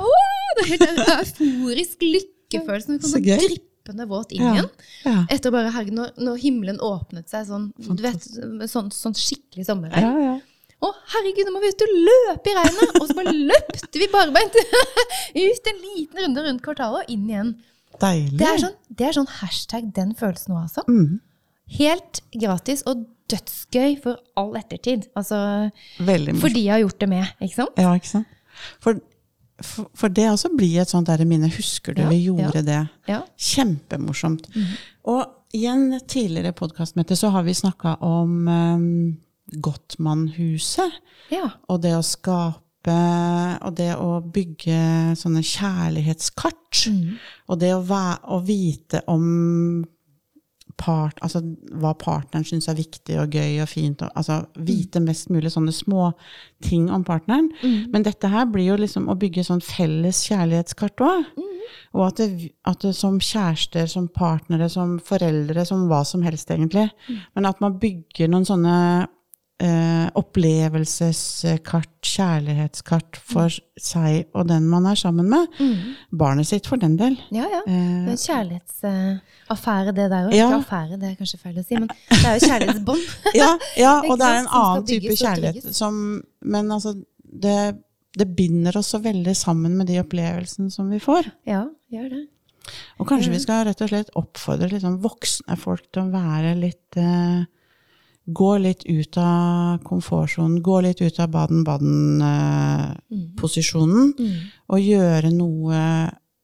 Det 0.61 0.77
er 0.77 0.89
en 0.91 1.03
euforisk 1.19 2.05
lykkefølelse. 2.05 2.99
Du 2.99 2.99
kom 3.01 3.09
Så 3.11 3.17
så 3.17 3.23
gøy. 3.25 3.41
dryppende 3.41 4.07
våt 4.11 4.33
inn 4.37 4.45
Ja. 4.45 4.53
igjen. 4.59 4.71
Ja. 5.09 5.17
Etter 5.33 5.55
bare, 5.55 5.73
herregud, 5.75 5.97
når, 5.97 6.13
når 6.29 6.37
himmelen 6.45 6.79
åpnet 6.85 7.33
seg 7.33 7.49
sånn, 7.49 7.71
du 7.81 8.03
vet, 8.05 8.29
sånn, 8.71 8.93
sånn 8.95 9.17
skikkelig 9.17 9.65
sommerregn. 9.71 10.05
Ja, 10.05 10.13
ja. 10.29 10.39
Å, 10.83 10.89
herregud, 11.15 11.47
nå 11.47 11.53
må 11.57 11.61
vi 11.63 11.69
ut 11.73 11.83
og 11.87 11.91
løpe 12.05 12.51
i 12.51 12.55
regnet! 12.59 12.97
Og 13.01 13.05
så 13.09 13.15
bare 13.15 13.33
løpte 13.33 14.01
vi 14.03 14.09
barbeint 14.13 14.57
ut 15.47 15.69
en 15.73 15.83
liten 15.89 16.25
runde 16.27 16.43
rundt 16.49 16.63
kvartalet 16.65 17.05
og 17.07 17.13
inn 17.15 17.29
igjen. 17.31 17.53
Deilig. 18.01 18.39
Det 18.41 18.49
er 18.49 18.61
sånn, 18.63 18.77
det 18.89 19.07
er 19.09 19.17
sånn 19.19 19.31
hashtag 19.41 19.93
den 19.97 20.15
følelsen 20.19 20.55
nå, 20.55 20.63
altså. 20.65 20.85
Mm. 20.89 21.21
Helt 21.79 22.21
gratis 22.35 22.83
og 22.89 23.07
dødsgøy 23.33 23.97
for 24.03 24.21
all 24.37 24.57
ettertid. 24.59 25.07
Altså, 25.17 25.71
for 25.99 26.53
de 26.53 26.67
jeg 26.67 26.75
har 26.75 26.83
gjort 26.83 27.01
det 27.01 27.09
med, 27.13 27.31
ikke 27.41 27.59
sant? 27.63 27.81
Ja, 27.81 27.93
ikke 27.97 28.11
sant? 28.11 28.39
For, 28.85 29.01
for, 29.63 29.89
for 29.97 30.13
det 30.13 30.27
også 30.31 30.51
blir 30.57 30.83
et 30.83 30.93
sånt 30.93 31.09
der 31.09 31.23
minne. 31.29 31.51
Husker 31.53 31.97
du 31.97 32.03
Ja, 32.05 32.09
vi 32.11 32.21
gjorde 32.27 32.65
det? 32.67 32.81
Ja. 33.09 33.23
Kjempemorsomt. 33.41 34.51
Og 35.09 35.57
i 35.57 35.67
en 35.69 36.01
tidligere 36.09 36.55
podkastmøte 36.57 37.17
så 37.19 37.33
har 37.35 37.45
vi 37.45 37.55
snakka 37.57 37.99
om 38.05 38.49
um, 38.49 39.17
Gottmannhuset. 39.53 41.01
ja. 41.33 41.51
Og 41.69 41.83
det 41.85 41.95
å 41.97 42.05
skape 42.05 42.62
Og 42.91 43.75
det 43.79 43.93
å 43.95 44.21
bygge 44.35 45.15
sånne 45.19 45.43
kjærlighetskart. 45.47 46.87
Og 47.49 47.61
det 47.61 47.75
å, 47.77 47.83
å 47.87 48.41
vite 48.43 49.05
om 49.07 49.85
part, 50.83 51.19
altså, 51.23 51.43
hva 51.79 51.93
partneren 51.95 52.45
syns 52.49 52.69
er 52.69 52.79
viktig 52.79 53.19
og 53.21 53.35
gøy 53.37 53.61
og 53.63 53.69
fint. 53.71 54.03
Og, 54.03 54.11
altså, 54.19 54.41
vite 54.57 55.03
mest 55.05 55.31
mulig 55.31 55.53
sånne 55.53 55.73
små 55.73 56.11
ting 56.65 56.91
om 56.91 57.05
partneren. 57.05 57.51
Men 57.93 58.03
dette 58.03 58.31
her 58.33 58.47
blir 58.51 58.73
jo 58.73 58.77
liksom 58.81 59.09
å 59.13 59.19
bygge 59.19 59.45
sånn 59.47 59.63
felles 59.63 60.25
kjærlighetskart 60.27 61.05
òg. 61.07 61.25
Og 61.95 62.07
at 62.07 62.19
det, 62.19 62.53
at 62.67 62.83
det 62.83 62.95
som 62.97 63.21
kjærester, 63.21 63.87
som 63.87 64.09
partnere, 64.09 64.69
som 64.73 64.99
foreldre, 64.99 65.65
som 65.69 65.87
hva 65.91 66.03
som 66.09 66.23
helst, 66.27 66.51
egentlig. 66.51 66.89
Men 67.37 67.47
at 67.47 67.61
man 67.63 67.79
bygger 67.79 68.33
noen 68.33 68.49
sånne 68.49 68.77
eh, 69.63 70.09
opplevelseskart, 70.19 71.91
kjærlighetskart 72.03 73.17
for 73.17 73.53
seg 73.79 74.27
og 74.35 74.49
den 74.51 74.67
man 74.71 74.87
er 74.91 74.99
sammen 74.99 75.29
med. 75.31 75.61
Barnet 76.19 76.49
sitt, 76.51 76.67
for 76.71 76.81
den 76.83 76.97
del. 77.01 77.17
Ja, 77.35 77.47
ja. 77.47 77.61
Det 77.67 77.73
Eh, 77.73 78.09
er 78.09 78.11
en 78.11 78.21
kjærlighetsaffære, 78.25 79.95
det 79.95 80.09
der 80.11 80.29
òg. 80.29 80.35
Ja. 80.35 80.49
Ikke 80.49 80.61
affære, 80.65 80.99
det 81.01 81.11
er 81.11 81.15
kanskje 81.21 81.41
feil 81.43 81.63
å 81.63 81.65
si, 81.67 81.79
men 81.79 81.89
det 82.11 82.25
er 82.25 82.37
jo 82.37 82.51
kjærlighetsbånd. 82.51 83.07
ja, 83.43 83.53
ja, 83.79 83.95
og 84.09 84.19
det 84.19 84.29
er 84.29 84.43
en 84.43 84.53
annen 84.61 84.87
type 84.91 85.17
kjærlighet 85.17 85.73
som 85.75 86.23
Men 86.43 86.71
altså, 86.75 86.97
det, 87.23 87.57
det 88.19 88.27
binder 88.37 88.77
oss 88.77 88.91
så 88.93 88.99
veldig 89.03 89.35
sammen 89.39 89.77
med 89.79 89.87
de 89.87 90.01
opplevelsene 90.03 90.71
som 90.75 90.91
vi 90.91 90.99
får. 91.01 91.31
Ja, 91.47 91.65
gjør 91.93 92.09
det. 92.17 92.23
Og 92.99 93.09
kanskje 93.09 93.33
vi 93.33 93.41
skal 93.43 93.65
rett 93.67 93.81
og 93.83 93.89
slett 93.91 94.11
oppfordre 94.19 94.69
liksom 94.71 95.01
voksne 95.03 95.57
folk 95.59 95.87
til 95.93 96.05
å 96.05 96.13
være 96.13 96.53
litt 96.59 96.99
eh, 97.01 97.43
Gå 98.31 98.53
litt 98.63 98.85
ut 98.87 99.17
av 99.19 99.81
komfortsonen, 99.83 100.61
gå 100.63 100.77
litt 100.85 101.01
ut 101.03 101.17
av 101.21 101.29
baden-baden-posisjonen, 101.35 104.13
og 104.71 104.79
gjøre 104.81 105.31
noe 105.35 105.81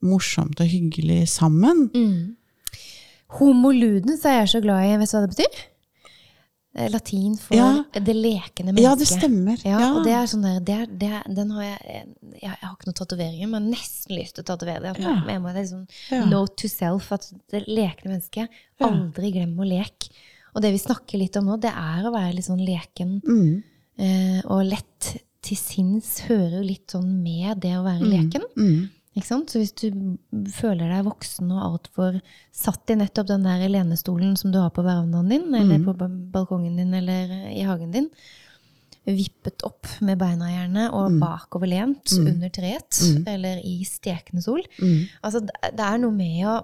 morsomt 0.02 0.58
og 0.62 0.66
hyggelig 0.70 1.28
sammen. 1.30 1.88
Mm. 1.94 2.34
Homoludens 3.38 4.24
er 4.26 4.32
jeg 4.42 4.48
så 4.54 4.60
glad 4.64 4.84
i. 4.88 4.96
Vet 5.02 5.10
du 5.10 5.14
hva 5.16 5.22
det 5.26 5.34
betyr? 5.36 5.54
Latin 6.92 7.34
for 7.40 7.54
Ja. 7.56 7.82
det 7.92 8.14
lekende 8.14 8.72
mennesket. 8.72 8.84
Ja, 8.84 8.94
det 8.94 9.06
stemmer. 9.08 9.56
Ja, 9.64 9.78
Ja. 9.80 9.94
og 9.96 10.04
det 10.04 10.12
er 10.12 10.26
sånn 10.26 10.42
der, 10.42 10.60
det 10.60 10.74
er, 10.74 10.86
det 10.86 11.08
er, 11.10 11.22
den 11.34 11.50
har 11.50 11.62
jeg, 11.62 11.78
jeg 11.88 12.04
Jeg 12.42 12.50
har 12.60 12.74
ikke 12.76 12.86
noen 12.86 12.94
tatoveringer, 12.94 13.48
men 13.48 13.70
nesten 13.72 14.16
lyst 14.16 14.34
til 14.36 14.42
å 14.44 14.46
tatovere 14.46 14.80
det. 14.80 14.98
Ja. 15.02 15.14
det 15.26 15.34
er 15.34 15.40
sånn 15.66 15.88
Ja. 16.10 16.24
note 16.26 16.54
to 16.56 16.68
self, 16.68 17.12
at 17.12 17.32
det 17.50 17.66
lekende 17.66 18.10
mennesket. 18.14 18.48
Aldri 18.80 19.30
glem 19.32 19.56
å 19.58 19.64
leke. 19.66 20.08
Og 20.58 20.64
det 20.64 20.72
vi 20.74 20.80
snakker 20.82 21.20
litt 21.20 21.36
om 21.38 21.46
nå, 21.46 21.56
det 21.62 21.70
er 21.70 22.02
å 22.08 22.10
være 22.10 22.34
litt 22.34 22.48
sånn 22.48 22.64
leken 22.66 23.20
Mm, 23.22 23.62
eh, 24.02 24.40
og 24.50 24.64
lett 24.66 25.12
til 25.46 25.56
sinns. 25.56 26.16
Hører 26.26 26.58
jo 26.58 26.64
litt 26.66 26.90
sånn 26.90 27.12
med 27.22 27.60
det 27.62 27.76
å 27.78 27.84
være 27.86 28.02
leken. 28.10 28.42
mm, 28.58 28.88
Ikke 29.18 29.26
sant? 29.26 29.50
Så 29.50 29.58
hvis 29.62 29.72
du 29.74 30.16
føler 30.54 30.90
deg 30.90 31.06
voksen 31.06 31.48
og 31.54 31.62
altfor 31.62 32.18
satt 32.54 32.90
i 32.90 32.98
nettopp 32.98 33.26
den 33.30 33.46
der 33.46 33.64
lenestolen 33.70 34.36
som 34.38 34.52
du 34.54 34.58
har 34.60 34.70
på 34.74 34.82
verandaen 34.86 35.30
din, 35.30 35.46
eller 35.54 35.78
på 35.86 35.94
balkongen 36.34 36.76
din, 36.76 36.92
eller 36.94 37.32
i 37.50 37.62
hagen 37.66 37.90
din, 37.94 38.10
vippet 39.08 39.62
opp 39.64 39.86
med 40.04 40.18
beina 40.20 40.50
gjerne, 40.52 40.90
og 40.92 41.14
bakoverlent 41.22 42.12
under 42.34 42.50
treet, 42.50 42.98
eller 43.26 43.58
i 43.64 43.78
stekende 43.88 44.42
sol 44.44 44.60
mm. 44.82 44.98
Altså, 45.22 45.40
det 45.40 45.80
er 45.86 45.98
noe 46.02 46.12
med 46.12 46.44
å 46.46 46.58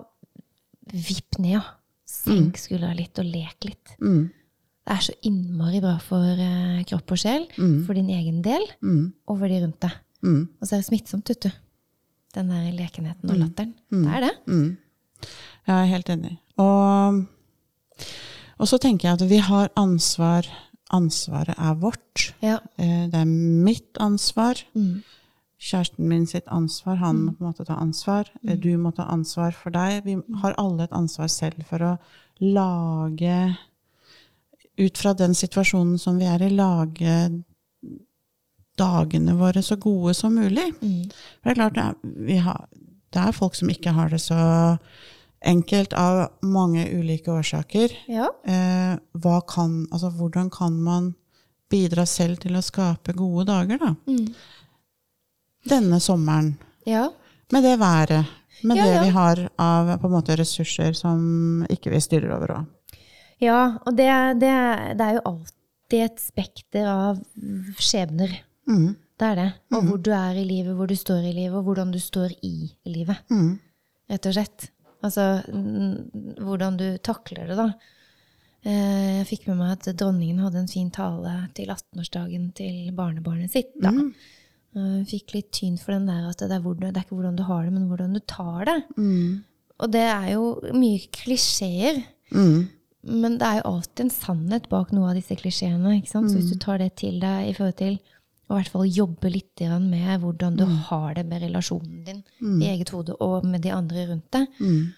vippe 0.92 1.40
ned, 1.40 1.62
og 2.14 2.32
senke 2.34 2.60
skuldra 2.62 2.94
litt 2.96 3.18
og 3.18 3.26
lek 3.26 3.64
litt. 3.68 3.94
Mm, 4.00 4.30
Det 4.86 4.92
er 4.92 5.00
så 5.00 5.14
innmari 5.24 5.80
bra 5.80 5.94
for 5.98 6.20
eh, 6.44 6.82
kropp 6.84 7.12
og 7.16 7.18
sjel, 7.18 7.46
for 7.86 7.94
din 7.96 8.10
egen 8.10 8.42
del, 8.44 8.64
mm, 8.84 9.12
og 9.28 9.38
for 9.38 9.48
de 9.48 9.60
rundt 9.64 9.80
deg. 9.80 9.92
mm, 10.22 10.42
Og 10.60 10.66
så 10.68 10.74
er 10.76 10.82
det 10.82 10.88
smittsomt, 10.90 11.28
vet 11.28 11.40
du. 11.46 11.50
Den 12.34 12.48
der 12.50 12.72
lekenheten 12.72 13.30
og 13.30 13.36
latteren. 13.38 13.74
Det 13.90 14.12
er 14.12 14.20
det. 14.20 14.34
mm. 14.46 14.76
Jeg 15.66 15.74
er 15.74 15.86
helt 15.94 16.08
enig. 16.12 16.38
Og, 16.58 17.24
og 18.58 18.68
så 18.68 18.78
tenker 18.82 19.08
jeg 19.08 19.14
at 19.22 19.28
vi 19.30 19.38
har 19.38 19.70
ansvar. 19.80 20.44
Ansvaret 20.92 21.54
er 21.56 21.74
vårt. 21.80 22.34
Ja. 22.42 22.58
Eh, 22.78 23.06
Det 23.08 23.14
er 23.22 23.24
mitt 23.24 23.96
ansvar. 24.00 24.60
Mm. 24.74 25.02
Kjæresten 25.60 26.08
min 26.08 26.26
sitt 26.26 26.48
ansvar. 26.52 26.96
Han 27.00 27.20
må 27.22 27.32
på 27.32 27.44
en 27.44 27.50
måte 27.52 27.64
ta 27.66 27.76
ansvar. 27.80 28.30
Eh, 28.46 28.56
Du 28.58 28.76
må 28.78 28.94
ta 28.94 29.04
ansvar 29.04 29.52
for 29.52 29.70
deg. 29.70 30.04
Vi 30.04 30.18
har 30.42 30.54
alle 30.58 30.84
et 30.84 30.92
ansvar 30.92 31.28
selv 31.28 31.64
for 31.68 31.78
å 31.78 31.98
lage 32.40 33.56
Ut 34.76 34.98
fra 34.98 35.12
den 35.14 35.34
situasjonen 35.38 36.00
som 36.02 36.16
vi 36.18 36.24
er 36.26 36.42
i, 36.42 36.48
lage 36.50 37.44
dagene 38.74 39.36
våre 39.38 39.62
så 39.62 39.76
gode 39.78 40.14
som 40.18 40.34
mulig. 40.34 40.72
Mm. 40.82 41.04
For 41.38 41.46
det 41.46 41.52
er 41.52 41.58
klart, 41.60 41.76
det 41.76 41.84
er, 41.84 42.14
vi 42.26 42.38
har, 42.42 42.64
det 43.14 43.20
er 43.22 43.36
folk 43.36 43.54
som 43.54 43.70
ikke 43.70 43.92
har 43.94 44.10
det 44.10 44.18
så 44.24 44.38
enkelt 45.44 45.94
av 45.94 46.24
mange 46.42 46.86
ulike 46.90 47.30
årsaker. 47.30 47.94
Ja. 48.10 48.30
Eh, 48.42 48.96
kan, 49.46 49.86
altså, 49.92 50.10
hvordan 50.10 50.50
kan 50.50 50.80
man 50.82 51.14
bidra 51.70 52.06
selv 52.06 52.40
til 52.42 52.56
å 52.56 52.64
skape 52.64 53.14
gode 53.16 53.46
dager, 53.52 53.78
da? 53.78 53.94
Mm. 54.08 54.34
Denne 55.68 56.00
sommeren. 56.00 56.56
ja. 56.86 57.10
Med 57.52 57.62
det 57.62 57.74
været. 57.78 58.26
Med 58.64 58.76
Ja, 58.76 58.84
det 58.84 59.00
vi 59.04 59.10
har 59.12 59.40
av 59.60 60.00
måte, 60.10 60.34
ressurser 60.36 60.94
som 60.96 61.66
ikke 61.70 61.90
vi 61.92 62.00
styrer 62.00 62.32
over 62.34 62.48
òg. 62.54 62.96
Ja, 63.40 63.76
og 63.84 63.96
det, 63.98 64.08
det, 64.40 64.50
det 64.98 65.04
er 65.04 65.18
jo 65.18 65.22
alltid 65.28 66.04
et 66.06 66.22
spekter 66.22 66.88
av 66.88 67.20
skjebner. 67.78 68.32
Mm. 68.66 68.94
Det 69.20 69.26
er 69.28 69.36
det. 69.38 69.48
Og 69.76 69.84
hvor 69.90 70.00
du 70.02 70.10
er 70.16 70.40
i 70.40 70.44
livet, 70.48 70.74
hvor 70.74 70.88
du 70.90 70.96
står 70.96 71.28
i 71.28 71.34
livet, 71.36 71.54
og 71.60 71.64
hvordan 71.68 71.92
du 71.94 72.00
står 72.02 72.32
i 72.42 72.72
livet. 72.88 73.20
Mm. 73.30 73.58
Rett 74.10 74.26
og 74.30 74.34
slett. 74.38 74.70
Altså 75.04 75.26
mm, 75.52 76.38
hvordan 76.40 76.80
du 76.80 76.86
takler 77.04 77.46
det, 77.52 77.58
da. 77.60 77.68
Eh, 78.64 79.18
Jeg 79.20 79.26
fikk 79.28 79.46
med 79.50 79.60
meg 79.60 79.76
at 79.76 79.90
dronningen 80.00 80.40
hadde 80.42 80.64
en 80.64 80.68
fin 80.72 80.90
tale 80.90 81.36
til 81.54 81.68
18-årsdagen 81.68 82.48
til 82.56 82.90
barnebarnet 82.96 83.52
sitt. 83.52 83.74
da. 83.80 83.92
Mm. 84.74 85.00
Eh, 85.00 85.04
Fikk 85.06 85.34
litt 85.34 85.50
tyn 85.52 85.76
for 85.78 85.92
den 85.92 86.06
der 86.06 86.28
at 86.30 86.38
det 86.38 86.50
er, 86.50 86.60
hvordan, 86.60 86.92
det 86.92 86.96
er 87.00 87.04
ikke 87.06 87.16
hvordan 87.18 87.36
du 87.36 87.42
har 87.44 87.64
det, 87.64 87.72
men 87.72 87.88
hvordan 87.88 88.14
du 88.14 88.20
tar 88.20 88.64
det. 88.64 88.78
Mm. 88.98 89.44
Og 89.80 89.90
det 89.90 90.00
er 90.06 90.32
jo 90.34 90.60
mye 90.74 91.00
klisjeer. 91.12 92.02
Mm. 92.32 92.68
Men 93.04 93.38
det 93.38 93.46
er 93.46 93.56
jo 93.60 93.70
alltid 93.74 94.00
en 94.06 94.10
sannhet 94.10 94.68
bak 94.70 94.92
noe 94.92 95.10
av 95.10 95.14
disse 95.18 95.36
klisjeene. 95.36 95.96
ikke 96.00 96.08
sant? 96.10 96.30
Så 96.30 96.36
hvis 96.38 96.50
Mm. 96.50 96.52
du 96.52 96.58
tar 96.58 96.78
det 96.78 96.96
til 96.96 97.20
deg 97.20 97.48
i 97.48 97.52
forhold 97.52 97.76
til 97.76 97.98
å 98.50 98.54
i 98.54 98.62
hvert 98.62 98.68
fall 98.72 98.84
jobbe 98.86 99.30
litt 99.32 99.60
med 99.60 100.20
hvordan 100.20 100.52
Mm. 100.54 100.56
du 100.58 100.64
har 100.66 101.14
det 101.14 101.26
med 101.26 101.42
relasjonen 101.42 102.04
din 102.04 102.22
i 102.62 102.66
eget 102.76 102.90
hode 102.90 103.16
og 103.20 103.44
med 103.44 103.62
de 103.62 103.70
andre 103.70 104.06
rundt 104.08 104.30
deg, 104.30 104.46
Mm. 104.60 104.92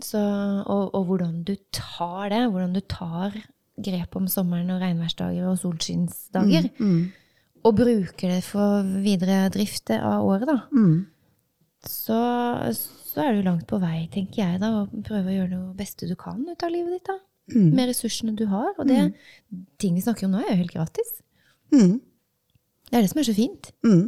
så, 0.00 0.64
og, 0.66 0.94
og 0.94 1.06
hvordan 1.06 1.44
du 1.44 1.56
tar 1.72 2.28
det, 2.30 2.50
hvordan 2.50 2.72
du 2.74 2.80
tar 2.80 3.32
grep 3.80 4.16
om 4.16 4.26
sommeren 4.26 4.70
og 4.70 4.80
regnværsdager 4.80 5.48
og 5.48 5.58
solskinnsdager, 5.58 6.70
Mm. 6.78 7.12
Og 7.64 7.76
bruker 7.76 8.28
det 8.36 8.42
for 8.46 8.82
videre 9.04 9.48
drift 9.52 9.90
av 9.96 10.24
året, 10.24 10.46
da, 10.48 10.58
Mm. 10.72 11.06
så, 11.84 12.20
så 12.74 13.24
er 13.24 13.34
du 13.36 13.42
langt 13.46 13.66
på 13.68 13.78
vei, 13.82 14.08
tenker 14.12 14.42
jeg, 14.44 14.60
da, 14.62 14.70
og 14.82 14.94
prøve 15.04 15.28
å 15.32 15.36
gjøre 15.38 15.50
det 15.56 15.76
beste 15.80 16.08
du 16.08 16.14
kan 16.16 16.40
ut 16.48 16.62
av 16.62 16.70
livet 16.72 16.92
ditt. 16.98 17.04
da. 17.10 17.18
Mm. 17.50 17.70
Med 17.74 17.88
ressursene 17.90 18.36
du 18.38 18.44
har. 18.46 18.68
Og 18.78 18.86
det 18.86 19.12
ting 19.82 19.94
vi 19.96 20.00
snakker 20.04 20.24
om 20.28 20.32
nå, 20.36 20.38
er 20.44 20.52
jo 20.54 20.60
helt 20.62 20.72
gratis. 20.76 21.08
Mm. 21.74 21.96
Det 22.90 22.94
er 22.98 23.02
det 23.02 23.10
som 23.10 23.18
er 23.18 23.26
så 23.26 23.34
fint. 23.34 23.72
Mm. 23.84 24.04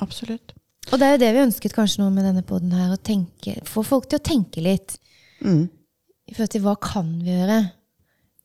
Absolutt. 0.00 0.52
Og 0.92 0.98
det 1.00 1.06
er 1.08 1.12
jo 1.16 1.20
det 1.24 1.32
vi 1.34 1.42
ønsket 1.44 1.74
kanskje 1.74 2.00
nå 2.04 2.10
med 2.14 2.24
denne 2.28 2.44
poden 2.46 2.70
her, 2.72 2.92
å 2.94 3.00
tenke, 3.02 3.56
få 3.68 3.82
folk 3.84 4.06
til 4.08 4.18
å 4.20 4.22
tenke 4.30 4.62
litt 4.62 4.98
Mm. 5.42 5.68
i 6.28 6.34
forhold 6.34 6.50
til 6.54 6.60
hva 6.62 6.76
kan 6.80 7.10
vi 7.24 7.30
gjøre? 7.32 7.58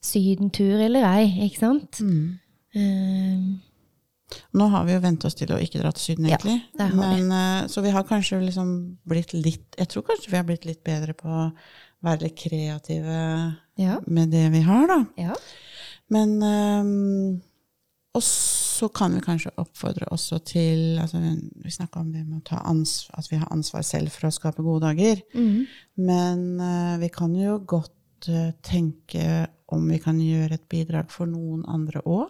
Sydentur 0.05 0.79
eller 0.85 1.03
ei, 1.09 1.25
ikke 1.47 1.59
sant? 1.59 1.99
Mm. 2.01 2.39
Eh, 2.75 3.39
Nå 4.57 4.67
har 4.73 4.85
vi 4.87 4.95
jo 4.95 5.01
vent 5.03 5.25
oss 5.27 5.37
til 5.37 5.51
å 5.53 5.59
ikke 5.61 5.79
dra 5.81 5.91
til 5.95 6.01
Syden, 6.09 6.29
Ja, 6.29 6.37
egentlig. 6.39 6.63
det 6.73 6.87
har 6.87 6.93
vi. 6.95 7.21
Men, 7.21 7.31
eh, 7.31 7.67
så 7.71 7.83
vi 7.85 7.93
har 7.93 8.03
kanskje 8.03 8.41
liksom 8.41 8.69
blitt 9.05 9.33
litt 9.33 9.75
Jeg 9.77 9.87
tror 9.91 10.05
kanskje 10.07 10.31
vi 10.31 10.37
har 10.37 10.47
blitt 10.47 10.65
litt 10.65 10.83
bedre 10.83 11.13
på 11.13 11.29
å 11.29 11.51
være 12.05 12.25
litt 12.25 12.37
kreative 12.37 13.19
ja. 13.77 13.99
med 14.07 14.31
det 14.33 14.49
vi 14.53 14.61
har, 14.65 14.87
da. 14.87 14.99
ja. 15.17 15.35
Men 16.13 16.37
um, 16.41 17.41
Og 18.15 18.23
så 18.23 18.87
kan 18.93 19.15
vi 19.15 19.23
kanskje 19.25 19.53
oppfordre 19.57 20.07
også 20.13 20.39
til 20.45 20.99
altså, 21.01 21.17
Vi 21.63 21.73
snakka 21.73 21.99
om 21.99 22.11
det 22.13 22.25
med 22.25 22.43
å 22.43 22.45
ta 22.45 22.61
ansvar, 22.69 23.19
at 23.19 23.31
vi 23.31 23.39
har 23.41 23.51
ansvar 23.53 23.85
selv 23.87 24.13
for 24.13 24.29
å 24.29 24.35
skape 24.35 24.65
gode 24.65 24.85
dager. 24.85 25.21
Mm. 25.33 25.65
Men 26.05 26.45
uh, 26.61 26.95
vi 27.01 27.09
kan 27.13 27.33
jo 27.35 27.59
godt 27.65 28.29
uh, 28.29 28.51
tenke 28.65 29.47
om 29.73 29.85
vi 29.89 29.97
kan 29.99 30.19
gjøre 30.21 30.59
et 30.59 30.67
bidrag 30.69 31.09
for 31.13 31.29
noen 31.29 31.65
andre 31.71 32.03
òg. 32.05 32.29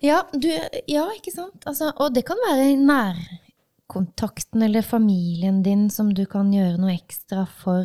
Ja, 0.00 0.22
du, 0.32 0.48
ja, 0.88 1.04
ikke 1.16 1.32
sant? 1.34 1.64
Altså, 1.68 1.90
og 2.00 2.14
det 2.16 2.24
kan 2.28 2.40
være 2.46 2.72
nærkontakten 2.80 4.64
eller 4.64 4.86
familien 4.86 5.62
din 5.66 5.88
som 5.92 6.14
du 6.16 6.24
kan 6.30 6.52
gjøre 6.54 6.80
noe 6.80 6.94
ekstra 6.94 7.44
for 7.60 7.84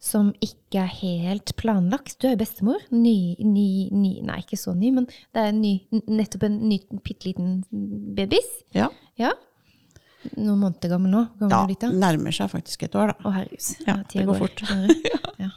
som 0.00 0.30
ikke 0.40 0.80
er 0.80 0.92
helt 1.02 1.52
planlagt. 1.60 2.16
Du 2.20 2.26
er 2.26 2.32
jo 2.32 2.40
bestemor. 2.40 2.80
Ny, 2.88 3.36
ny, 3.44 3.68
ny 3.92 4.14
Nei, 4.24 4.38
ikke 4.40 4.56
så 4.56 4.72
ny, 4.72 4.94
men 4.96 5.06
det 5.36 5.42
er 5.44 5.52
ny, 5.52 5.74
nettopp 6.08 6.46
en 6.48 6.56
ny, 6.70 6.80
bitte 7.04 7.28
liten 7.28 7.58
babys. 8.16 8.48
Ja. 8.76 8.88
Ja. 9.20 9.34
Noen 10.36 10.62
måneder 10.62 10.94
gammel 10.94 11.12
nå. 11.12 11.26
Gammel 11.42 11.76
ja, 11.76 11.90
er 11.90 12.00
nærmer 12.00 12.32
seg 12.36 12.48
faktisk 12.52 12.86
et 12.88 12.96
år, 12.96 13.12
da. 13.12 13.18
Å, 13.28 13.34
herregud. 13.36 13.68
Ja, 13.88 13.98
det 14.08 14.24
går 14.28 14.40
fort. 14.40 14.64
Bare. 14.70 14.96
ja. 15.44 15.50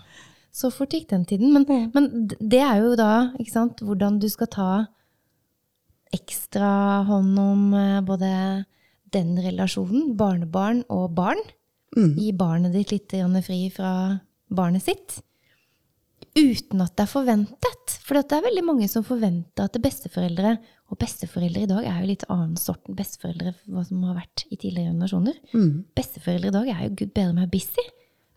Så 0.54 0.70
fort 0.76 0.94
gikk 0.94 1.08
den 1.12 1.24
tiden. 1.28 1.56
Men, 1.56 1.90
men 1.96 2.28
det 2.28 2.62
er 2.62 2.84
jo 2.84 2.94
da 3.00 3.14
sant, 3.48 3.80
hvordan 3.84 4.20
du 4.20 4.28
skal 4.32 4.52
ta 4.52 4.70
ekstra 6.14 6.70
hånd 7.10 7.40
om 7.42 7.74
eh, 7.78 8.00
både 8.06 8.30
den 9.14 9.36
relasjonen, 9.42 10.14
barnebarn 10.18 10.84
og 10.94 11.12
barn. 11.18 11.42
Mm. 11.94 12.16
Gi 12.18 12.32
barnet 12.34 12.74
ditt 12.74 12.94
litt 12.94 13.14
fri 13.46 13.68
fra 13.74 14.20
barnet 14.50 14.84
sitt. 14.84 15.20
Uten 16.34 16.82
at 16.82 16.96
det 16.98 17.06
er 17.06 17.12
forventet. 17.12 17.98
For 18.02 18.18
det 18.18 18.34
er 18.34 18.48
veldig 18.48 18.64
mange 18.66 18.88
som 18.90 19.06
forventer 19.06 19.68
at 19.68 19.78
besteforeldre 19.82 20.56
Og 20.90 20.98
besteforeldre 21.00 21.64
i 21.64 21.70
dag 21.70 21.86
er 21.86 22.00
jo 22.02 22.10
litt 22.10 22.26
annen 22.30 22.58
sort 22.60 22.90
enn 22.90 22.98
besteforeldre 22.98 23.54
hva 23.72 23.84
som 23.86 24.02
har 24.06 24.18
vært 24.18 24.44
i 24.50 24.58
tidligere 24.58 24.92
generasjoner. 24.92 25.38
Mm. 25.54 25.86
Besteforeldre 25.98 26.52
i 26.52 26.56
dag 26.58 26.68
er 26.74 26.84
jo 26.84 26.96
gud 27.00 27.14
bedre 27.16 27.38
med 27.38 27.54
busy. 27.54 27.86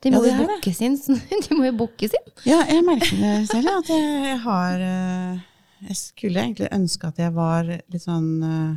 De 0.05 0.13
må 0.13 0.23
ja, 0.25 0.37
jo 0.37 0.47
bookes 0.47 0.81
inn. 0.87 0.97
De 0.97 1.59
må 1.59 1.67
jo 1.67 1.75
bookes 1.83 2.17
inn. 2.17 2.33
Ja, 2.49 2.63
jeg 2.69 2.85
merker 2.87 3.21
det 3.21 3.35
selv, 3.51 3.73
at 3.81 3.93
jeg 3.93 4.39
har 4.45 4.87
eh, 4.87 5.45
Jeg 5.85 5.97
skulle 6.01 6.41
egentlig 6.41 6.69
ønske 6.73 7.09
at 7.11 7.19
jeg 7.21 7.33
var 7.37 7.67
litt 7.69 8.03
sånn 8.03 8.29
eh, 8.43 8.77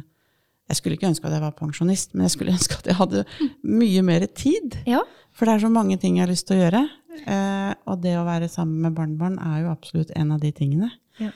Jeg 0.69 0.77
skulle 0.79 0.97
ikke 0.99 1.07
ønske 1.09 1.25
at 1.29 1.33
jeg 1.37 1.41
var 1.45 1.55
pensjonist, 1.57 2.13
men 2.13 2.25
jeg 2.27 2.35
skulle 2.35 2.53
ønske 2.57 2.75
at 2.81 2.89
jeg 2.91 2.97
hadde 2.99 3.23
mye 3.63 4.01
mer 4.05 4.25
tid. 4.27 4.75
Ja. 4.89 5.01
For 5.33 5.45
det 5.47 5.55
er 5.55 5.63
så 5.67 5.69
mange 5.71 5.97
ting 6.01 6.17
jeg 6.17 6.25
har 6.27 6.31
lyst 6.33 6.47
til 6.49 6.57
å 6.59 6.63
gjøre. 6.65 6.81
eh, 7.25 7.73
Og 7.87 8.01
det 8.03 8.17
å 8.19 8.25
være 8.27 8.49
sammen 8.51 8.81
med 8.83 8.97
barnebarn 8.97 9.39
er 9.39 9.63
jo 9.63 9.71
absolutt 9.71 10.11
en 10.19 10.31
av 10.35 10.41
de 10.43 10.51
tingene. 10.51 10.91
Ja. 11.19 11.31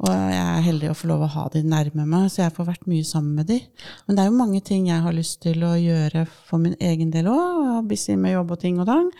Og 0.00 0.08
jeg 0.08 0.40
er 0.40 0.62
heldig 0.64 0.88
å 0.88 0.96
få 0.96 1.10
lov 1.10 1.26
å 1.26 1.32
ha 1.34 1.42
de 1.52 1.60
nærme 1.60 2.06
meg, 2.08 2.30
så 2.32 2.40
jeg 2.46 2.54
får 2.56 2.68
vært 2.70 2.86
mye 2.88 3.04
sammen 3.04 3.34
med 3.36 3.50
de. 3.50 3.58
Men 4.06 4.16
det 4.16 4.22
er 4.22 4.30
jo 4.30 4.38
mange 4.38 4.60
ting 4.64 4.86
jeg 4.88 5.02
har 5.04 5.12
lyst 5.12 5.42
til 5.44 5.60
å 5.66 5.74
gjøre 5.76 6.22
for 6.48 6.62
min 6.62 6.76
egen 6.80 7.10
del 7.12 7.28
òg. 7.28 7.82
Busy 7.90 8.16
med 8.16 8.32
jobb 8.32 8.54
og 8.56 8.60
ting 8.62 8.78
og 8.80 8.88
tang. 8.88 9.10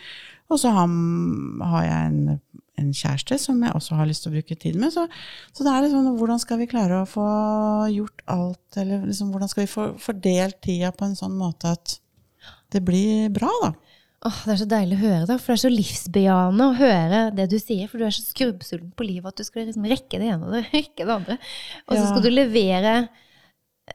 Og 0.49 0.57
så 0.59 0.71
har, 0.73 0.89
har 1.69 1.83
jeg 1.85 2.07
en, 2.09 2.39
en 2.79 2.91
kjæreste 2.95 3.37
som 3.39 3.59
jeg 3.63 3.73
også 3.75 3.97
har 3.99 4.07
lyst 4.09 4.23
til 4.23 4.31
å 4.31 4.35
bruke 4.37 4.55
tid 4.59 4.75
med. 4.79 4.93
Så, 4.95 5.03
så 5.53 5.65
det 5.67 5.71
er 5.73 5.83
liksom, 5.85 6.07
hvordan 6.17 6.39
skal 6.41 6.61
vi 6.61 6.69
klare 6.71 7.01
å 7.03 7.09
få 7.09 7.25
gjort 7.93 8.23
alt, 8.31 8.77
eller 8.79 9.03
liksom, 9.09 9.31
hvordan 9.33 9.51
skal 9.51 9.65
vi 9.65 9.71
få 9.73 9.87
fordelt 10.01 10.61
tida 10.63 10.91
på 10.95 11.05
en 11.09 11.17
sånn 11.19 11.35
måte 11.37 11.73
at 11.75 11.97
det 12.71 12.81
blir 12.87 13.27
bra, 13.35 13.51
da. 13.65 13.73
Åh, 14.23 14.35
det 14.45 14.53
er 14.53 14.59
så 14.61 14.65
deilig 14.69 14.97
å 14.99 15.01
høre, 15.01 15.25
da, 15.25 15.35
for 15.41 15.49
det 15.51 15.57
er 15.57 15.63
så 15.63 15.69
livsbejaende 15.73 16.65
å 16.69 16.75
høre 16.77 17.21
det 17.33 17.47
du 17.49 17.55
sier. 17.57 17.87
For 17.89 17.97
du 17.97 18.05
er 18.05 18.13
så 18.13 18.21
skrubbsulten 18.27 18.91
på 18.93 19.07
livet 19.07 19.31
at 19.33 19.41
du 19.41 19.47
skal 19.47 19.65
liksom 19.65 19.87
rekke 19.89 20.19
det 20.21 20.27
ene 20.29 20.45
og 20.45 20.53
det 20.53 20.61
rekke 20.69 21.07
det 21.07 21.15
andre. 21.15 21.37
Og 21.87 21.95
så 21.95 22.03
Ja. 22.03 22.09
skal 22.11 22.21
du 22.27 22.29
levere 22.29 22.93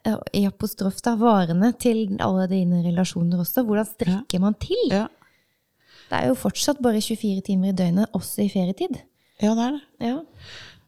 eh, 0.03 0.17
i 0.35 0.43
apostrof 0.51 0.99
da, 1.07 1.15
varene 1.21 1.71
til 1.79 2.17
alle 2.19 2.49
dine 2.51 2.83
relasjoner 2.85 3.39
også. 3.45 3.63
Hvordan 3.69 3.87
strekker 3.93 4.43
man 4.43 4.59
til? 4.59 4.83
Ja, 4.91 5.07
Det 6.11 6.19
er 6.21 6.29
jo 6.31 6.35
fortsatt 6.39 6.79
bare 6.83 7.01
24 7.03 7.41
timer 7.47 7.73
i 7.73 7.77
døgnet, 7.77 8.07
også 8.15 8.43
i 8.45 8.49
ferietid. 8.53 9.01
ja 9.43 9.55
det 9.55 9.65
er 9.67 9.73
det. 9.77 9.83
Ja. 10.01 10.19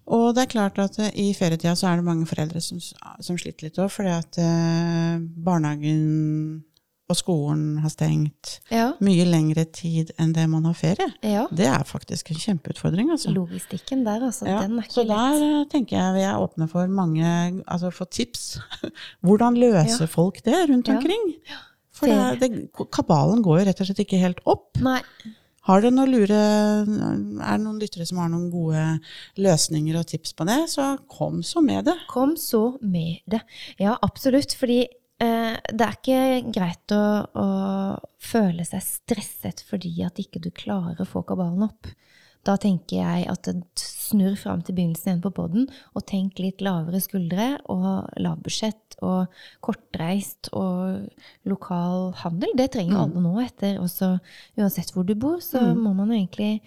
Og 0.08 0.30
det 0.34 0.42
er 0.46 0.52
klart 0.54 0.78
at 0.80 0.98
eh, 0.98 1.10
i 1.20 1.32
ferietida 1.36 1.74
så 1.76 1.90
er 1.90 1.96
det 2.00 2.04
mange 2.06 2.24
foreldre 2.26 2.60
som, 2.64 2.78
som 2.80 3.36
sliter 3.36 3.66
litt 3.68 3.76
òg, 3.82 3.90
fordi 3.92 4.08
at 4.14 4.38
eh, 4.40 5.18
barnehagen 5.44 6.64
og 7.08 7.16
skolen 7.16 7.78
har 7.80 7.88
stengt 7.88 8.58
Ja. 8.70 8.90
mye 9.00 9.24
lengre 9.24 9.64
tid 9.72 10.10
enn 10.20 10.34
det 10.36 10.44
man 10.48 10.64
har 10.68 10.74
ferie. 10.76 11.06
ja. 11.24 11.46
Det 11.50 11.64
er 11.66 11.84
faktisk 11.88 12.30
en 12.30 12.36
kjempeutfordring, 12.36 13.10
altså. 13.10 13.30
Logistikken 13.32 14.04
der, 14.04 14.26
altså. 14.28 14.44
Ja, 14.46 14.60
Den 14.62 14.78
er 14.78 14.82
så 14.88 15.00
ikke 15.04 15.08
lett. 15.08 15.40
der 15.40 15.60
eh, 15.60 15.64
tenker 15.72 15.96
jeg 15.96 16.14
vi 16.18 16.20
er 16.28 16.36
åpne 16.40 16.68
for 16.68 16.86
mange 16.86 17.62
Altså 17.66 17.90
for 17.90 18.04
tips. 18.04 18.58
Hvordan 19.24 19.56
løser 19.56 20.06
folk 20.06 20.44
det 20.44 20.68
rundt 20.68 20.88
omkring? 20.88 21.32
Ja. 21.48 21.64
For 21.98 22.10
det, 22.10 22.38
det, 22.40 22.86
kabalen 22.94 23.42
går 23.44 23.60
jo 23.60 23.66
rett 23.68 23.82
og 23.82 23.90
slett 23.90 24.04
ikke 24.04 24.22
helt 24.22 24.40
opp. 24.48 24.70
Nei. 24.84 25.00
Har 25.68 25.82
dere 25.84 25.92
noen 25.92 26.14
lure, 26.14 26.36
er 26.38 27.58
det 27.58 27.60
noen 27.60 27.80
lyttere 27.80 28.06
som 28.08 28.22
har 28.22 28.30
noen 28.32 28.46
gode 28.48 28.84
løsninger 29.36 29.98
og 30.00 30.06
tips 30.08 30.32
på 30.38 30.46
det, 30.48 30.62
så 30.72 30.94
kom 31.12 31.42
så 31.44 31.60
med 31.64 31.90
det. 31.90 31.96
Kom 32.08 32.38
så 32.40 32.78
med 32.80 33.20
det. 33.28 33.42
Ja, 33.76 33.98
absolutt. 34.06 34.56
Fordi 34.56 34.80
eh, 34.86 35.58
det 35.58 35.84
er 35.84 35.98
ikke 35.98 36.54
greit 36.56 36.96
å, 36.96 37.02
å 37.28 37.48
føle 38.16 38.64
seg 38.64 38.86
stresset 38.86 39.60
fordi 39.68 39.92
at 40.06 40.22
ikke 40.22 40.40
du 40.40 40.48
klarer 40.56 41.04
å 41.04 41.08
få 41.08 41.26
kabalen 41.28 41.68
opp. 41.68 41.92
Da 42.46 42.56
tenker 42.56 42.96
jeg 43.02 43.26
at 43.28 43.48
snurr 43.76 44.36
fram 44.38 44.62
til 44.64 44.74
begynnelsen 44.76 45.10
igjen 45.10 45.22
på 45.22 45.32
poden, 45.36 45.66
og 45.94 46.06
tenk 46.06 46.38
litt 46.38 46.62
lavere 46.64 47.00
skuldre 47.02 47.58
og 47.68 48.08
lavbudsjett 48.16 48.96
og 49.02 49.26
kortreist 49.60 50.48
og 50.56 51.10
lokal 51.44 52.12
handel. 52.22 52.48
Det 52.56 52.70
trenger 52.72 52.94
Mm. 52.96 53.02
alle 53.02 53.20
nå 53.22 53.34
etter 53.44 53.78
også, 53.82 54.18
uansett 54.56 54.92
hvor 54.94 55.04
du 55.04 55.14
bor, 55.14 55.38
så 55.40 55.60
Mm. 55.74 55.82
må 55.82 55.94
man 55.94 56.08
jo 56.08 56.14
egentlig 56.26 56.60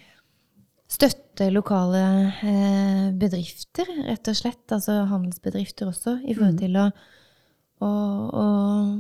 støtte 0.92 1.50
lokale 1.52 2.34
eh, 2.44 3.12
bedrifter, 3.16 3.86
rett 4.06 4.28
og 4.28 4.36
slett. 4.36 4.68
Altså 4.72 5.06
handelsbedrifter 5.08 5.88
også, 5.88 6.20
i 6.28 6.34
forhold 6.34 6.54
Mm. 6.54 6.60
til 6.60 6.74
å, 6.78 6.92
å, 7.82 7.90
å 8.34 8.46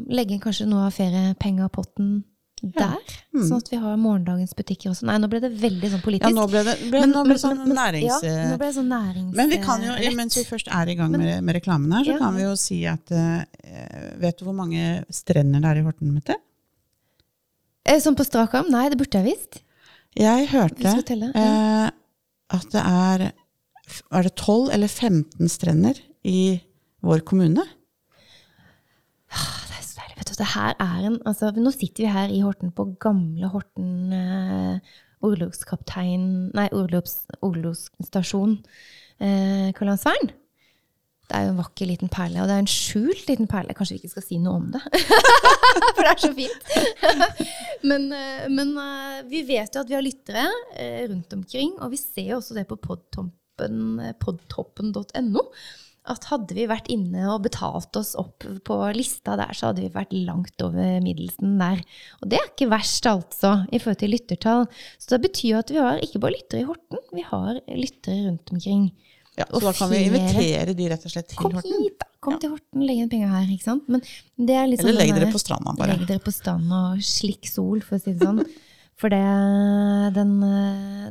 legge 0.09 0.39
kanskje 0.39 0.67
noe 0.67 0.87
av 0.87 0.93
feriepengepotten 0.93 2.23
Ja. 2.61 2.87
der. 2.91 3.13
Mm. 3.33 3.45
Sånn 3.47 3.57
at 3.57 3.69
vi 3.71 3.77
har 3.81 3.95
morgendagens 3.97 4.53
butikker 4.53 4.91
også. 4.91 5.05
Nei, 5.09 5.15
nå 5.17 5.27
ble 5.31 5.39
det 5.41 5.49
veldig 5.57 5.89
sånn 5.95 6.01
politisk. 6.03 6.29
Ja, 6.29 6.35
nå 6.35 6.43
ble 6.51 6.61
det, 6.67 6.75
ble, 6.91 6.99
Men- 7.01 7.11
nå 7.15 7.23
ble 7.25 7.37
sånn 7.41 7.57
men- 7.57 7.75
nærings... 7.77 8.21
Ja, 8.23 8.45
nå 8.51 8.57
ble 8.61 8.67
det 8.67 8.75
sånn 8.75 8.91
nærings... 8.91 9.33
Men 9.35 9.49
vi 9.49 9.57
kan 9.63 9.81
jo, 9.81 9.95
mens 10.19 10.37
vi 10.37 10.43
først 10.45 10.67
er 10.69 10.91
i 10.93 10.95
gang 10.99 11.11
med, 11.15 11.43
med 11.43 11.55
reklamen 11.57 11.91
her, 11.97 12.03
så 12.05 12.11
Ja. 12.13 12.19
kan 12.21 12.35
vi 12.37 12.43
jo 12.43 12.53
si 12.55 12.85
at 12.85 13.11
uh, 13.11 13.41
Vet 14.21 14.37
du 14.37 14.45
hvor 14.45 14.53
mange 14.53 15.03
strender 15.09 15.59
det 15.63 15.69
er 15.71 15.81
i 15.81 15.85
Horten, 15.87 16.13
Mette? 16.13 16.35
Eh, 17.85 17.97
Sånn 17.99 18.15
på 18.15 18.25
strak 18.27 18.53
arm? 18.53 18.69
Nei, 18.69 18.89
det 18.93 18.97
burde 18.99 19.17
jeg 19.23 19.31
visst. 19.31 19.61
Jeg 20.15 20.47
hørte 20.51 21.01
telle. 21.07 21.31
eh, 21.33 21.89
at 22.53 22.69
det 22.69 22.83
er 22.83 23.31
Er 24.11 24.23
det 24.23 24.35
12 24.35 24.69
eller 24.75 24.87
15 24.87 25.49
strender 25.49 25.97
i 26.23 26.61
vår 27.01 27.23
kommune? 27.25 27.63
Det 30.41 30.49
så 30.49 30.65
deilig. 30.65 30.81
Vet 30.81 30.81
du, 30.81 30.81
det 30.81 30.81
her 30.81 30.81
er 30.81 31.07
en, 31.07 31.21
altså, 31.29 31.53
nå 31.53 31.71
sitter 31.75 32.03
vi 32.03 32.11
her 32.11 32.33
i 32.33 32.41
Horten 32.41 32.73
på 32.73 32.87
gamle 33.01 33.49
Horten 33.53 34.13
eh, 34.17 34.99
orlogskaptein 35.21 36.51
Nei, 36.57 36.67
orlogs, 36.73 37.25
orlogsstasjon 37.45 38.57
eh, 39.21 39.69
Kalandsvern. 39.77 40.31
Det 41.31 41.37
er 41.37 41.45
jo 41.45 41.51
en 41.53 41.61
vakker 41.61 41.87
liten 41.87 42.09
perle, 42.11 42.41
og 42.41 42.49
det 42.49 42.55
er 42.57 42.63
en 42.65 42.67
skjult 42.67 43.29
liten 43.29 43.47
perle. 43.47 43.75
Kanskje 43.77 43.95
vi 43.95 44.01
ikke 44.01 44.15
skal 44.17 44.25
si 44.25 44.39
noe 44.41 44.57
om 44.59 44.65
det, 44.73 44.81
for 45.95 46.01
det 46.01 46.09
er 46.09 46.23
så 46.25 46.31
fint. 46.35 46.73
men 47.89 48.09
eh, 48.17 48.49
men 48.51 48.73
eh, 48.81 49.21
vi 49.29 49.45
vet 49.47 49.77
jo 49.77 49.85
at 49.85 49.91
vi 49.93 49.95
har 49.95 50.03
lyttere 50.03 50.43
eh, 50.75 51.05
rundt 51.05 51.37
omkring, 51.37 51.77
og 51.79 51.93
vi 51.93 52.01
ser 52.01 52.33
jo 52.33 52.41
også 52.41 52.57
det 52.57 52.65
på 52.67 52.81
podtoppen, 52.81 54.01
podtoppen.no 54.19 55.45
at 56.09 56.23
hadde 56.31 56.55
vi 56.57 56.65
vært 56.65 56.87
inne 56.89 57.27
og 57.29 57.43
betalt 57.45 57.95
oss 57.99 58.15
opp 58.17 58.41
på 58.65 58.77
lista 58.97 59.35
der, 59.37 59.51
så 59.53 59.67
hadde 59.69 59.83
vi 59.83 59.91
vært 59.93 60.13
langt 60.25 60.61
over 60.65 60.97
middelsen 61.05 61.59
der. 61.61 61.83
Og 62.21 62.29
det 62.31 62.39
er 62.39 62.47
ikke 62.49 62.69
verst, 62.71 63.05
altså, 63.05 63.67
i 63.71 63.77
forhold 63.77 63.99
til 64.01 64.09
lyttertall. 64.15 64.65
Så 64.97 65.13
det 65.13 65.21
betyr 65.27 65.59
at 65.59 65.69
vi 65.69 65.77
har 65.77 66.01
ikke 66.01 66.19
bare 66.23 66.33
lyttere 66.39 66.63
i 66.63 66.67
Horten, 66.69 67.03
vi 67.13 67.21
har 67.21 67.59
lyttere 67.69 68.25
rundt 68.29 68.49
omkring. 68.51 68.87
Ja, 69.37 69.45
så 69.47 69.55
Og 69.55 69.61
da 69.61 69.71
kan 69.77 69.89
vi 69.93 70.01
invitere 70.09 70.73
de 70.75 70.89
rett 70.91 71.05
og 71.05 71.11
slett 71.13 71.29
til 71.29 71.37
Kom 71.37 71.53
Horten. 71.53 71.77
hit, 71.85 71.99
da! 72.01 72.07
Kom 72.21 72.33
Ja. 72.33 72.39
til 72.39 72.49
Horten, 72.51 72.81
legg 72.85 72.97
igjen 72.97 73.09
penger 73.09 73.29
her, 73.31 73.45
ikke 73.53 73.63
sant? 73.63 73.87
Men 73.89 74.01
det 74.37 74.55
er 74.57 74.67
liksom 74.67 74.89
Eller 74.89 74.99
legg 75.05 75.13
dere 75.15 75.25
der- 75.25 75.31
på 75.33 75.39
stranda, 75.39 75.71
bare. 75.77 75.95
Legg 75.97 76.07
dere 76.07 76.19
på 76.19 76.33
stranda 76.33 76.81
og 76.93 76.99
slikk 76.99 77.45
sol, 77.47 77.79
for 77.81 77.95
å 77.95 78.01
si 78.01 78.11
det 78.13 78.21
sånn. 78.25 78.43
For 78.97 79.09
det, 79.09 79.21
den, 80.13 80.33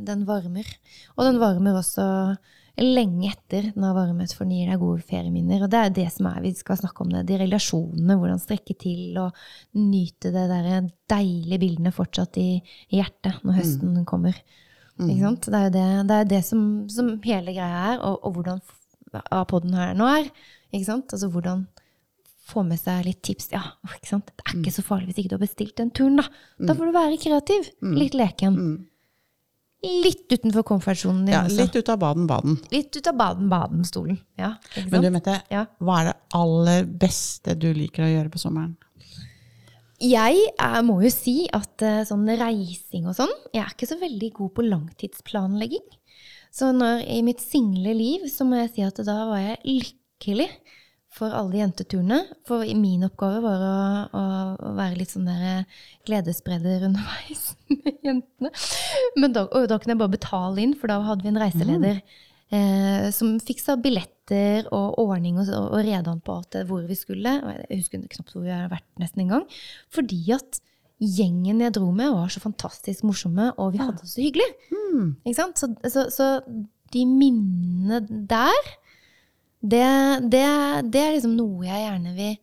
den 0.05 0.25
varmer. 0.25 0.67
Og 1.17 1.25
den 1.27 1.39
varmer 1.41 1.79
også 1.81 2.05
lenge 2.79 3.31
etter 3.31 3.67
når 3.75 3.95
varemøtet 3.97 4.37
fornyer 4.37 4.71
deg 4.71 4.81
gode 4.81 5.03
ferieminner. 5.07 5.65
Og 5.65 5.71
det 5.71 5.81
er 5.81 5.93
det 5.95 6.07
som 6.13 6.29
er, 6.29 6.39
vi 6.45 6.53
skal 6.55 6.79
snakke 6.79 7.03
om 7.03 7.11
det, 7.13 7.25
de 7.29 7.39
relasjonene, 7.41 8.17
hvordan 8.17 8.41
strekke 8.41 8.75
til 8.79 9.17
og 9.21 9.37
nyte 9.77 10.31
det 10.33 10.47
der 10.51 10.87
deilige 11.11 11.61
bildene 11.61 11.93
fortsatt 11.95 12.39
i, 12.41 12.49
i 12.89 13.01
hjertet 13.01 13.43
når 13.43 13.59
høsten 13.59 14.01
kommer. 14.07 14.37
Ikke 15.01 15.21
sant? 15.23 15.49
Det 15.49 15.57
er 15.57 15.67
jo 15.67 15.73
det, 15.75 15.85
det, 16.09 16.17
er 16.17 16.31
det 16.31 16.41
som, 16.45 16.63
som 16.91 17.13
hele 17.25 17.55
greia 17.55 17.85
er, 17.93 18.01
og, 18.05 18.19
og 18.27 18.37
hvordan 18.37 18.63
podden 19.49 19.77
her 19.77 19.95
nå 19.97 20.07
er. 20.07 20.31
Ikke 20.71 20.87
sant? 20.87 21.11
Altså 21.11 21.31
hvordan 21.31 21.65
få 22.51 22.63
med 22.67 22.79
seg 22.81 23.05
litt 23.07 23.21
tips. 23.25 23.49
Ja, 23.53 23.63
ikke 23.87 24.09
sant? 24.09 24.31
Det 24.35 24.45
er 24.45 24.59
ikke 24.59 24.75
så 24.75 24.83
farlig 24.85 25.11
hvis 25.11 25.21
ikke 25.21 25.33
du 25.33 25.37
har 25.37 25.45
bestilt 25.45 25.75
den 25.79 25.91
turen, 25.95 26.19
da. 26.19 26.27
Da 26.59 26.75
får 26.75 26.89
du 26.89 26.95
være 26.95 27.19
kreativ. 27.21 27.69
Litt 27.99 28.17
leken. 28.17 28.57
Litt 29.81 30.27
utenfor 30.29 30.61
komfortsonen 30.67 31.23
din 31.25 31.33
Ja, 31.33 31.43
også. 31.47 31.57
litt 31.63 31.75
ut 31.75 31.89
av 31.89 31.97
Baden-Baden. 32.03 32.59
Litt 32.71 32.95
ut 32.99 33.07
av 33.09 33.15
Baden-Baden-stolen. 33.17 34.19
Ja, 34.37 34.51
Men 34.91 35.01
du? 35.01 35.09
Mette, 35.09 35.41
Ja. 35.49 35.65
hva 35.81 36.01
er 36.01 36.05
det 36.11 36.15
aller 36.37 36.83
beste 36.85 37.55
du 37.57 37.73
liker 37.73 38.03
å 38.05 38.11
gjøre 38.11 38.29
på 38.29 38.37
sommeren? 38.39 38.75
Jeg 40.01 40.37
er, 40.59 40.81
må 40.81 41.01
jo 41.03 41.09
si 41.13 41.47
at 41.53 41.81
eh, 41.85 42.03
sånn 42.09 42.25
reising 42.37 43.05
og 43.09 43.15
sånn, 43.15 43.33
jeg 43.53 43.61
er 43.63 43.69
ikke 43.73 43.87
så 43.89 43.99
veldig 44.01 44.31
god 44.33 44.53
på 44.57 44.65
langtidsplanlegging. 44.69 45.83
Så 46.51 46.71
når, 46.75 47.03
i 47.07 47.21
mitt 47.21 47.39
single 47.39 47.93
liv 47.95 48.25
så 48.29 48.45
må 48.45 48.57
jeg 48.61 48.73
si 48.75 48.81
at 48.85 48.97
da 49.05 49.25
var 49.29 49.37
jeg 49.39 49.59
lykkelig 49.65 50.49
for 51.11 51.33
alle 51.35 51.59
jenteturene. 51.59 52.21
For 52.47 52.63
min 52.79 53.05
oppgave 53.07 53.41
var 53.43 53.65
å, 53.67 53.75
å, 54.15 54.23
å 54.69 54.73
være 54.77 54.99
litt 55.01 55.13
sånn 55.13 55.27
der 55.27 55.43
eh, 55.49 55.77
gledesspreder 56.07 56.87
underveis 56.87 57.51
med 57.71 58.07
jentene. 58.07 58.51
Men 59.19 59.35
da, 59.35 59.45
og 59.49 59.69
da 59.71 59.79
kunne 59.79 59.97
jeg 59.97 60.01
bare 60.03 60.15
betale 60.17 60.63
inn, 60.63 60.75
for 60.79 60.91
da 60.91 61.01
hadde 61.05 61.27
vi 61.27 61.33
en 61.33 61.41
reiseleder 61.41 62.01
eh, 62.55 63.07
som 63.15 63.35
fiksa 63.43 63.77
billetter 63.83 64.69
og 64.71 64.99
ordning 65.03 65.39
og, 65.41 65.51
og, 65.51 65.69
og 65.75 65.85
reda 65.87 66.15
på 66.23 66.39
alt 66.39 66.51
det, 66.55 66.65
hvor 66.71 66.83
vi 66.87 66.97
skulle. 66.99 67.37
Jeg 67.67 67.83
husker 67.83 68.03
knapt 68.17 68.35
hvor 68.35 68.47
vi 68.47 68.55
har 68.55 68.71
vært 68.71 68.87
nesten 69.01 69.25
engang. 69.25 69.47
Fordi 69.91 70.23
at 70.37 70.61
gjengen 71.01 71.63
jeg 71.63 71.73
dro 71.75 71.89
med, 71.95 72.13
var 72.13 72.29
så 72.31 72.43
fantastisk 72.43 73.03
morsomme, 73.07 73.49
og 73.59 73.73
vi 73.73 73.81
hadde 73.81 74.03
det 74.03 74.11
så 74.11 74.21
hyggelig. 74.21 74.47
Sant? 75.33 75.59
Så, 75.59 75.71
så, 75.89 76.05
så 76.13 76.27
de 76.93 77.05
minnene 77.07 78.01
der, 78.29 78.71
det, 79.61 79.85
det, 80.33 80.43
det 80.93 81.01
er 81.05 81.15
liksom 81.15 81.35
noe 81.37 81.65
jeg 81.67 81.83
gjerne 81.85 82.13
vil 82.17 82.35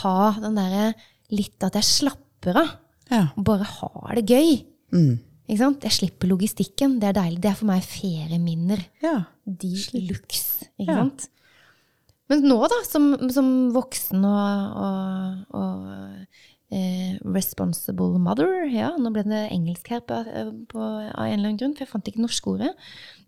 ha. 0.00 0.14
Den 0.42 0.58
derre 0.58 0.86
litt 1.30 1.62
at 1.66 1.76
jeg 1.78 1.86
slapper 1.86 2.58
av. 2.64 2.70
Ja. 3.10 3.24
Og 3.38 3.44
bare 3.46 3.66
har 3.66 4.14
det 4.18 4.26
gøy. 4.30 4.52
Mm. 4.94 5.18
Ikke 5.50 5.58
sant? 5.64 5.82
Jeg 5.86 5.94
slipper 5.96 6.30
logistikken. 6.30 6.98
Det 7.02 7.08
er 7.10 7.16
deilig. 7.20 7.40
Det 7.42 7.50
er 7.52 7.58
for 7.58 7.70
meg 7.70 7.82
ferieminner. 7.86 8.82
ja. 9.02 9.16
De 9.50 9.70
luxe. 10.06 10.68
Ikke 10.78 10.92
Ja. 10.92 11.00
sant? 11.02 11.28
Men 12.30 12.44
nå, 12.46 12.60
da, 12.70 12.76
som, 12.86 13.08
som 13.34 13.46
voksen 13.74 14.22
og, 14.22 14.76
og, 14.78 15.56
og 15.58 15.88
eh, 16.70 17.16
responsible 17.34 18.20
mother 18.22 18.68
Ja, 18.70 18.92
nå 19.02 19.10
ble 19.10 19.24
det 19.26 19.40
engelsk 19.50 19.90
her 19.90 20.04
på, 20.06 20.20
på, 20.70 20.78
av 20.78 21.24
en 21.26 21.32
eller 21.34 21.48
annen 21.48 21.58
grunn, 21.58 21.74
for 21.74 21.82
jeg 21.82 21.90
fant 21.90 22.06
ikke 22.12 22.22
norske 22.22 22.52
ordet. 22.52 22.70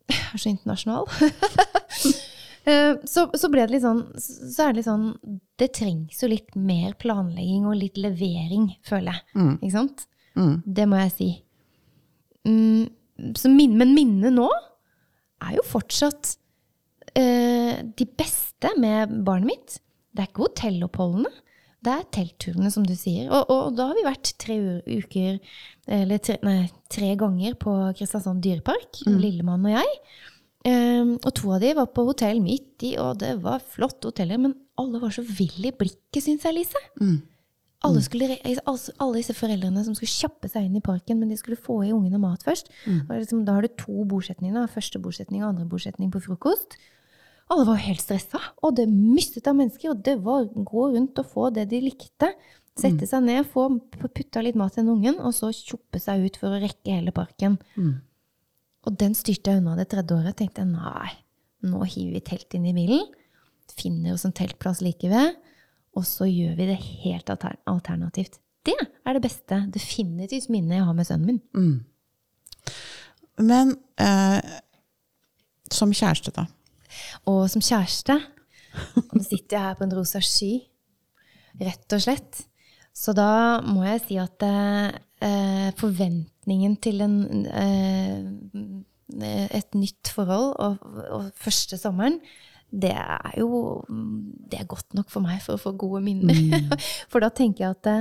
Jeg 0.07 0.23
er 0.37 0.45
så 0.45 0.53
internasjonal. 0.53 1.11
Eh, 2.65 2.95
så, 3.09 3.27
så 3.35 3.51
ble 3.51 3.65
det 3.65 3.75
litt 3.75 3.83
sånn 3.83 4.05
Så 4.15 4.63
er 4.63 4.69
det 4.71 4.77
litt 4.77 4.87
sånn 4.87 5.09
Det 5.59 5.67
trengs 5.75 6.21
jo 6.23 6.29
litt 6.31 6.53
mer 6.55 6.93
planlegging 7.03 7.65
og 7.67 7.75
litt 7.81 7.99
levering, 7.99 8.69
føler 8.87 9.17
jeg. 9.17 9.25
Mm. 9.35 9.55
Ikke 9.57 9.75
sant? 9.75 10.05
Mm. 10.39 10.55
Det 10.79 10.87
må 10.89 11.01
jeg 11.01 11.15
si. 11.17 11.31
Mm, 12.49 12.87
så 13.39 13.51
min, 13.53 13.75
men 13.79 13.95
minnet 13.97 14.35
nå 14.35 14.49
er 15.43 15.57
jo 15.59 15.65
fortsatt 15.67 16.37
eh, 17.19 17.83
de 17.83 18.07
beste 18.19 18.71
med 18.81 19.13
barnet 19.27 19.51
mitt. 19.51 19.79
Det 20.13 20.25
er 20.25 20.31
ikke 20.31 20.47
hotelloppholdene. 20.47 21.33
Det 21.83 21.93
er 21.93 22.11
teltturene, 22.15 22.71
som 22.71 22.85
du 22.87 22.95
sier. 22.95 23.27
Og, 23.35 23.51
og 23.51 23.73
da 23.75 23.89
har 23.91 23.99
vi 23.99 24.05
vært 24.07 24.33
tre 24.39 24.57
uker, 24.87 25.41
eller 25.99 26.21
tre, 26.23 26.37
nei, 26.47 26.69
tre 26.93 27.11
ganger 27.19 27.57
på 27.59 27.75
Kristiansand 27.99 28.43
dyrepark, 28.45 29.03
Lillemann 29.09 29.67
og 29.67 29.75
jeg. 29.75 29.97
Um, 30.63 31.17
og 31.19 31.33
to 31.35 31.51
av 31.57 31.63
de 31.63 31.73
var 31.75 31.89
på 31.91 32.05
hotell 32.07 32.39
midt 32.43 32.85
i, 32.87 32.95
og 33.03 33.19
det 33.23 33.35
var 33.43 33.65
flotte 33.75 34.13
hoteller, 34.13 34.39
men 34.39 34.55
alle 34.79 35.01
var 35.03 35.15
så 35.15 35.25
vill 35.27 35.67
i 35.67 35.75
blikket, 35.75 36.23
syns 36.23 36.47
jeg, 36.47 36.55
Lise. 36.55 36.83
Mm. 37.01 37.19
Alle, 37.83 37.99
skulle, 38.05 38.37
altså, 38.71 38.93
alle 39.03 39.19
disse 39.19 39.35
foreldrene 39.35 39.83
som 39.83 39.97
skulle 39.99 40.13
kjappe 40.13 40.47
seg 40.51 40.69
inn 40.69 40.79
i 40.79 40.85
parken, 40.85 41.19
men 41.19 41.33
de 41.33 41.39
skulle 41.41 41.59
få 41.59 41.81
i 41.83 41.91
ungene 41.91 42.21
mat 42.23 42.45
først. 42.47 42.71
Mm. 42.87 43.11
liksom, 43.11 43.43
da 43.47 43.57
har 43.57 43.67
du 43.67 43.75
to 43.75 44.05
bordsetninger. 44.07 44.71
Første 44.71 45.03
bordsetning 45.03 45.43
og 45.43 45.51
andre 45.51 45.67
bordsetning 45.67 46.13
på 46.15 46.23
frokost. 46.23 46.79
Alle 47.51 47.67
var 47.67 47.83
helt 47.83 48.01
stressa, 48.01 48.39
og 48.63 48.77
det 48.79 48.87
mistet 48.87 49.51
av 49.51 49.59
mennesker. 49.59 49.97
Og 49.97 50.05
det 50.07 50.15
var 50.23 50.47
gå 50.47 50.87
rundt 50.95 51.19
og 51.19 51.27
få 51.35 51.51
det 51.51 51.67
de 51.73 51.83
likte. 51.89 52.31
Sette 52.79 53.05
seg 53.09 53.27
ned, 53.27 53.51
få 53.51 53.67
putta 53.99 54.41
litt 54.47 54.57
mat 54.57 54.73
til 54.77 54.87
den 54.87 54.95
ungen, 54.95 55.19
og 55.21 55.35
så 55.37 55.51
tjoppe 55.53 56.01
seg 56.01 56.23
ut 56.25 56.39
for 56.41 56.55
å 56.55 56.63
rekke 56.63 56.95
hele 56.95 57.13
parken. 57.13 57.59
Mm. 57.75 57.99
Og 58.87 58.97
den 58.99 59.15
styrte 59.15 59.53
jeg 59.53 59.63
unna 59.63 59.77
det 59.79 59.89
tredje 59.93 60.17
året. 60.17 60.37
Tenkte 60.39 60.65
jeg, 60.65 60.73
nei, 60.73 61.13
nå 61.69 61.83
hiver 61.87 62.17
vi 62.17 62.25
telt 62.27 62.57
inn 62.59 62.67
i 62.71 62.75
bilen. 62.77 63.05
Finner 63.73 64.17
oss 64.17 64.27
en 64.29 64.35
teltplass 64.37 64.83
like 64.85 65.09
ved. 65.11 65.37
Og 65.99 66.07
så 66.09 66.27
gjør 66.29 66.57
vi 66.59 66.69
det 66.71 66.79
helt 67.05 67.31
alter 67.33 67.59
alternativt. 67.71 68.41
Det 68.63 68.79
er 68.79 69.17
det 69.17 69.25
beste, 69.25 69.59
definitivt 69.75 70.51
minnet 70.53 70.79
jeg 70.79 70.87
har 70.87 70.97
med 70.97 71.09
sønnen 71.09 71.29
min. 71.33 71.41
Mm. 71.55 72.73
Men 73.43 73.75
eh, 74.01 74.39
som 75.73 75.95
kjæreste, 75.95 76.35
da. 76.37 76.47
Og 77.27 77.47
som 77.51 77.65
kjæreste 77.65 78.19
Nå 79.13 79.21
sitter 79.21 79.57
jeg 79.57 79.65
her 79.67 79.75
på 79.77 79.85
en 79.85 79.91
rosa 79.93 80.21
sky, 80.25 80.55
rett 81.61 81.93
og 81.93 82.01
slett. 82.01 82.39
Så 82.97 83.13
da 83.17 83.61
må 83.67 83.83
jeg 83.85 84.01
si 84.07 84.17
at 84.21 84.45
eh, 84.47 84.95
forventningen 85.79 86.77
til 86.83 87.03
en, 87.05 87.47
eh, 87.47 88.25
et 89.59 89.75
nytt 89.79 90.11
forhold 90.15 90.55
og, 90.59 90.79
og 91.11 91.29
første 91.39 91.79
sommeren, 91.79 92.21
det 92.73 92.95
er 92.97 93.35
jo 93.37 93.85
det 93.89 94.61
er 94.61 94.69
godt 94.69 94.95
nok 94.97 95.11
for 95.13 95.21
meg 95.25 95.43
for 95.45 95.59
å 95.59 95.61
få 95.61 95.75
gode 95.77 96.01
minner. 96.07 96.39
for 97.13 97.21
da 97.21 97.29
tenker 97.29 97.67
jeg 97.67 97.77
at 97.77 97.85
det, 97.85 97.99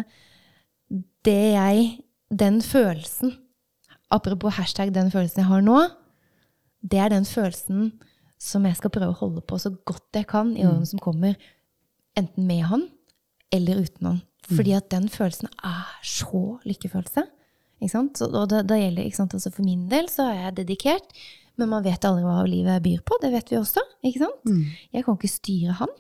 det 1.28 1.42
jeg 1.56 1.92
Den 2.32 2.62
følelsen, 2.64 3.34
apropos 4.08 4.56
hashtag 4.56 4.94
den 4.96 5.10
følelsen 5.12 5.42
jeg 5.42 5.50
har 5.50 5.62
nå, 5.66 5.82
det 6.80 7.00
er 7.04 7.10
den 7.12 7.26
følelsen 7.28 7.90
som 8.40 8.64
jeg 8.64 8.78
skal 8.80 8.94
prøve 8.94 9.12
å 9.12 9.20
holde 9.20 9.44
på 9.44 9.60
så 9.60 9.74
godt 9.86 10.16
jeg 10.16 10.30
kan 10.32 10.54
i 10.56 10.64
årene 10.64 10.88
som 10.88 11.02
kommer, 11.04 11.36
enten 12.16 12.48
med 12.48 12.64
han 12.70 12.88
eller 13.52 13.84
uten 13.84 14.08
han. 14.08 14.22
Fordi 14.50 14.74
at 14.74 14.90
den 14.92 15.08
følelsen 15.12 15.52
er 15.64 15.86
så 16.06 16.58
lykkefølelse. 16.66 17.24
Ikke 17.82 17.94
sant? 17.94 18.18
Så, 18.18 18.30
og 18.30 18.50
det, 18.50 18.66
det 18.70 18.80
gjelder? 18.82 19.08
Altså 19.26 19.52
for 19.52 19.66
min 19.66 19.88
del 19.92 20.10
så 20.12 20.30
er 20.32 20.40
jeg 20.46 20.58
dedikert, 20.62 21.16
men 21.60 21.70
man 21.70 21.86
vet 21.86 22.06
aldri 22.08 22.26
hva 22.26 22.42
livet 22.50 22.84
byr 22.84 23.02
på. 23.06 23.18
Det 23.22 23.32
vet 23.34 23.52
vi 23.52 23.60
også. 23.60 23.84
ikke 24.04 24.24
sant? 24.26 24.44
Jeg 24.94 25.06
kan 25.06 25.18
ikke 25.18 25.32
styre 25.32 25.78
han. 25.82 25.96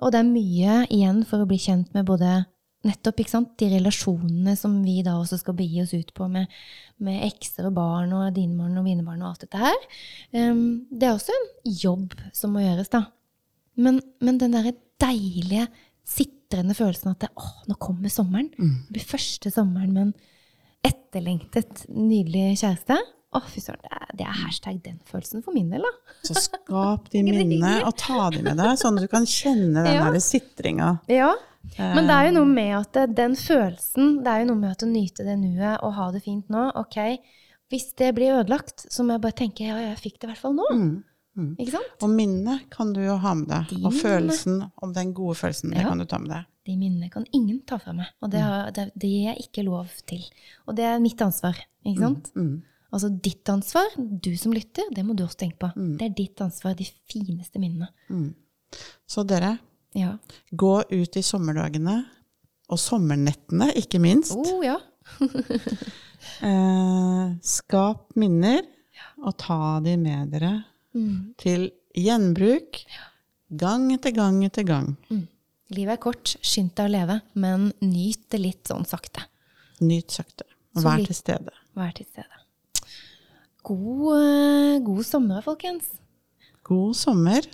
Og 0.00 0.12
det 0.12 0.20
er 0.20 0.30
mye 0.30 0.80
igjen 0.92 1.24
for 1.28 1.42
å 1.42 1.48
bli 1.48 1.58
kjent 1.60 1.92
med 1.96 2.06
både 2.08 2.44
nettopp 2.86 3.18
de 3.60 3.66
relasjonene 3.74 4.54
som 4.56 4.78
vi 4.84 5.02
da 5.04 5.18
også 5.20 5.36
skal 5.42 5.56
begi 5.58 5.82
oss 5.82 5.92
ut 5.92 6.14
på 6.16 6.28
med, 6.32 6.48
med 7.04 7.24
ekser 7.26 7.68
og 7.68 7.74
barn 7.76 8.12
og 8.16 8.32
dine 8.36 8.56
barn 8.56 8.78
og 8.80 8.86
mine 8.86 9.04
barn 9.04 9.20
og 9.20 9.34
alt 9.34 9.44
dette 9.44 9.60
her. 9.60 9.76
Um, 10.32 10.86
det 10.88 11.08
er 11.08 11.16
også 11.16 11.36
en 11.36 11.74
jobb 11.82 12.16
som 12.32 12.54
må 12.54 12.64
gjøres, 12.64 12.88
da. 12.92 13.04
Men, 13.76 14.00
men 14.24 14.40
den 14.40 14.56
derre 14.56 14.72
deilige, 15.00 15.68
sitrende 16.10 16.74
følelsen 16.74 17.12
at 17.12 17.22
det, 17.24 17.30
åh, 17.38 17.52
nå 17.70 17.76
kommer 17.78 18.10
sommeren. 18.12 18.50
Det 18.58 18.96
blir 18.96 19.06
første 19.06 19.52
sommeren 19.54 19.92
med 19.94 20.02
en 20.08 20.14
etterlengtet, 20.90 21.84
nydelig 21.92 22.56
kjæreste. 22.60 22.96
Å, 23.30 23.40
fy 23.46 23.60
søren, 23.62 23.78
det, 23.84 24.24
er- 24.24 24.24
er 24.26 24.38
hashtag 24.42 24.80
den 24.82 24.96
følelsen 25.06 25.44
for 25.46 25.54
min 25.54 25.68
del, 25.70 25.84
da. 25.86 26.14
Så 26.26 26.34
skap 26.34 27.06
de 27.12 27.20
minnene 27.26 27.76
og 27.86 27.94
ta 28.00 28.24
de 28.34 28.40
med 28.42 28.58
deg, 28.58 28.72
sånn 28.80 28.98
at 28.98 29.06
du 29.06 29.10
kan 29.12 29.26
kjenne 29.28 29.84
den 29.86 29.94
Ja. 30.00 30.08
der 30.10 30.22
sitringa. 30.24 30.88
Ja. 31.10 31.30
Men 31.78 32.08
det 32.08 32.14
er 32.16 32.26
jo 32.30 32.32
noe 32.40 32.48
med 32.48 32.72
at 32.80 32.96
den 33.14 33.36
følelsen, 33.38 34.16
det 34.24 34.32
er 34.32 34.42
jo 34.42 34.48
noe 34.50 34.58
med 34.62 34.72
at 34.72 34.82
å 34.82 34.88
nyte 34.90 35.26
det 35.28 35.36
nuet 35.38 35.82
og 35.84 35.92
ha 35.94 36.08
det 36.14 36.22
fint 36.24 36.48
nå. 36.50 36.70
Ok, 36.80 36.96
hvis 37.70 37.92
det 38.00 38.14
blir 38.16 38.40
ødelagt, 38.40 38.86
så 38.90 39.04
må 39.06 39.14
jeg 39.14 39.22
bare 39.28 39.36
tenke 39.44 39.68
ja, 39.68 39.76
jeg 39.90 40.00
fikk 40.00 40.16
det 40.18 40.26
i 40.26 40.30
hvert 40.32 40.40
fall 40.42 40.56
nå. 40.56 40.66
Mm. 40.74 40.90
Ikke 41.38 41.70
sant? 41.72 41.92
Og 42.02 42.10
minnet 42.12 42.64
kan 42.70 42.90
du 42.92 43.00
jo 43.04 43.14
ha 43.22 43.34
med 43.38 43.48
deg. 43.48 43.68
De 43.70 43.76
Og 43.76 43.92
minnene. 43.92 44.00
følelsen 44.02 44.56
om 44.82 44.92
den 44.92 45.12
gode 45.14 45.36
følelsen, 45.38 45.70
det 45.72 45.84
kan 45.86 45.98
du 45.98 46.04
ta 46.10 46.18
med 46.18 46.28
deg. 46.34 46.44
De 46.66 46.74
minnene 46.76 47.08
kan 47.10 47.24
ingen 47.32 47.62
ta 47.66 47.78
fra 47.80 47.92
meg. 47.96 48.06
Og 48.20 48.30
det, 48.30 48.40
har, 48.44 48.70
det, 48.76 48.88
det 48.94 49.08
gir 49.08 49.28
jeg 49.30 49.46
ikke 49.46 49.64
lov 49.64 49.86
til. 50.10 50.24
Og 50.66 50.76
det 50.76 50.84
er 50.84 50.98
mitt 51.00 51.20
ansvar. 51.24 51.56
Ikke 51.86 52.00
sant? 52.02 52.28
Mm. 52.36 52.62
Altså 52.92 53.08
ditt 53.22 53.48
ansvar, 53.48 53.86
du 53.96 54.36
som 54.36 54.52
lytter, 54.52 54.90
det 54.92 55.04
må 55.06 55.14
du 55.16 55.22
også 55.24 55.38
tenke 55.46 55.56
på. 55.62 55.70
Det 55.96 56.08
er 56.10 56.14
ditt 56.18 56.40
ansvar, 56.44 56.74
de 56.76 56.84
fineste 57.08 57.62
minnene. 57.62 57.88
Så 59.08 59.24
dere, 59.26 59.58
Ja. 59.94 60.16
gå 60.54 60.74
ut 60.90 61.16
i 61.16 61.22
sommerdagene, 61.22 62.04
og 62.70 62.78
sommernettene, 62.78 63.72
ikke 63.78 63.98
minst. 64.02 64.34
Oh, 64.36 64.60
ja. 64.66 64.76
Eh, 66.44 67.28
skap 67.40 68.10
minner, 68.20 68.60
og 69.24 69.34
ta 69.40 69.80
de 69.84 69.94
med 70.00 70.28
dere 70.34 70.50
Mm. 70.96 71.34
til 71.38 71.68
gjenbruk 71.94 72.80
gang 73.50 73.92
etter 73.94 74.14
gang 74.14 74.40
etter 74.46 74.66
gang. 74.66 74.96
Livet 75.70 75.94
er 75.94 76.02
kort, 76.02 76.32
skynd 76.42 76.72
deg 76.74 76.88
å 76.88 76.90
leve, 76.90 77.20
men 77.38 77.68
nyt 77.84 78.24
det 78.32 78.40
litt 78.42 78.70
sånn 78.70 78.86
sakte. 78.88 79.22
Nyt 79.80 80.10
sakte. 80.10 80.48
Og 80.74 80.82
Vær 80.82 81.02
til 81.06 81.14
stede. 81.14 81.54
Vær 81.78 81.92
til 81.94 82.06
stede. 82.08 82.42
God, 83.62 84.16
eh, 84.16 84.80
god 84.82 85.04
sommer, 85.06 85.42
folkens. 85.46 85.86
God 86.66 86.96
sommer. 86.98 87.46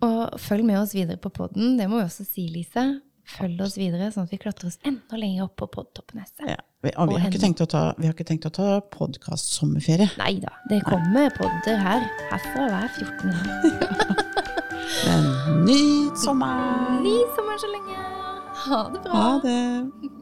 Og 0.00 0.40
følg 0.40 0.64
med 0.64 0.80
oss 0.80 0.94
videre 0.96 1.20
på 1.20 1.28
podden. 1.28 1.76
Det 1.76 1.88
må 1.88 2.00
vi 2.00 2.06
også 2.06 2.24
si, 2.24 2.48
Lise. 2.48 3.02
Følg 3.30 3.62
oss 3.64 3.76
videre, 3.78 4.10
sånn 4.14 4.26
at 4.28 4.34
vi 4.34 4.40
klatrer 4.42 4.70
oss 4.70 4.78
enda 4.86 5.20
lenger 5.20 5.46
opp 5.46 5.56
på 5.60 5.68
podtoppneset. 5.78 6.44
Ja. 6.48 6.58
Vi, 6.80 6.92
og 6.96 7.10
vi, 7.10 7.16
Og 7.18 7.20
har 7.20 7.34
ikke 7.34 7.66
ta, 7.68 7.82
vi 7.98 8.08
har 8.08 8.14
ikke 8.14 8.28
tenkt 8.30 8.48
å 8.48 8.52
ta 8.56 8.68
podkast-sommerferie. 8.94 10.08
Nei 10.20 10.38
da, 10.40 10.54
det 10.70 10.80
kommer 10.86 11.28
podder 11.36 11.76
her 11.82 12.06
herfra 12.30 12.70
hver 12.72 12.88
14. 12.96 13.34
dag. 13.34 14.24
Men 15.06 15.28
nyt 15.66 16.16
sommer! 16.18 16.96
Ny 17.04 17.18
sommer 17.36 17.60
så 17.60 17.74
lenge! 17.74 18.00
Ha 18.64 18.80
det 18.94 19.04
bra! 19.04 19.20
Ha 19.20 19.36
det! 19.44 20.19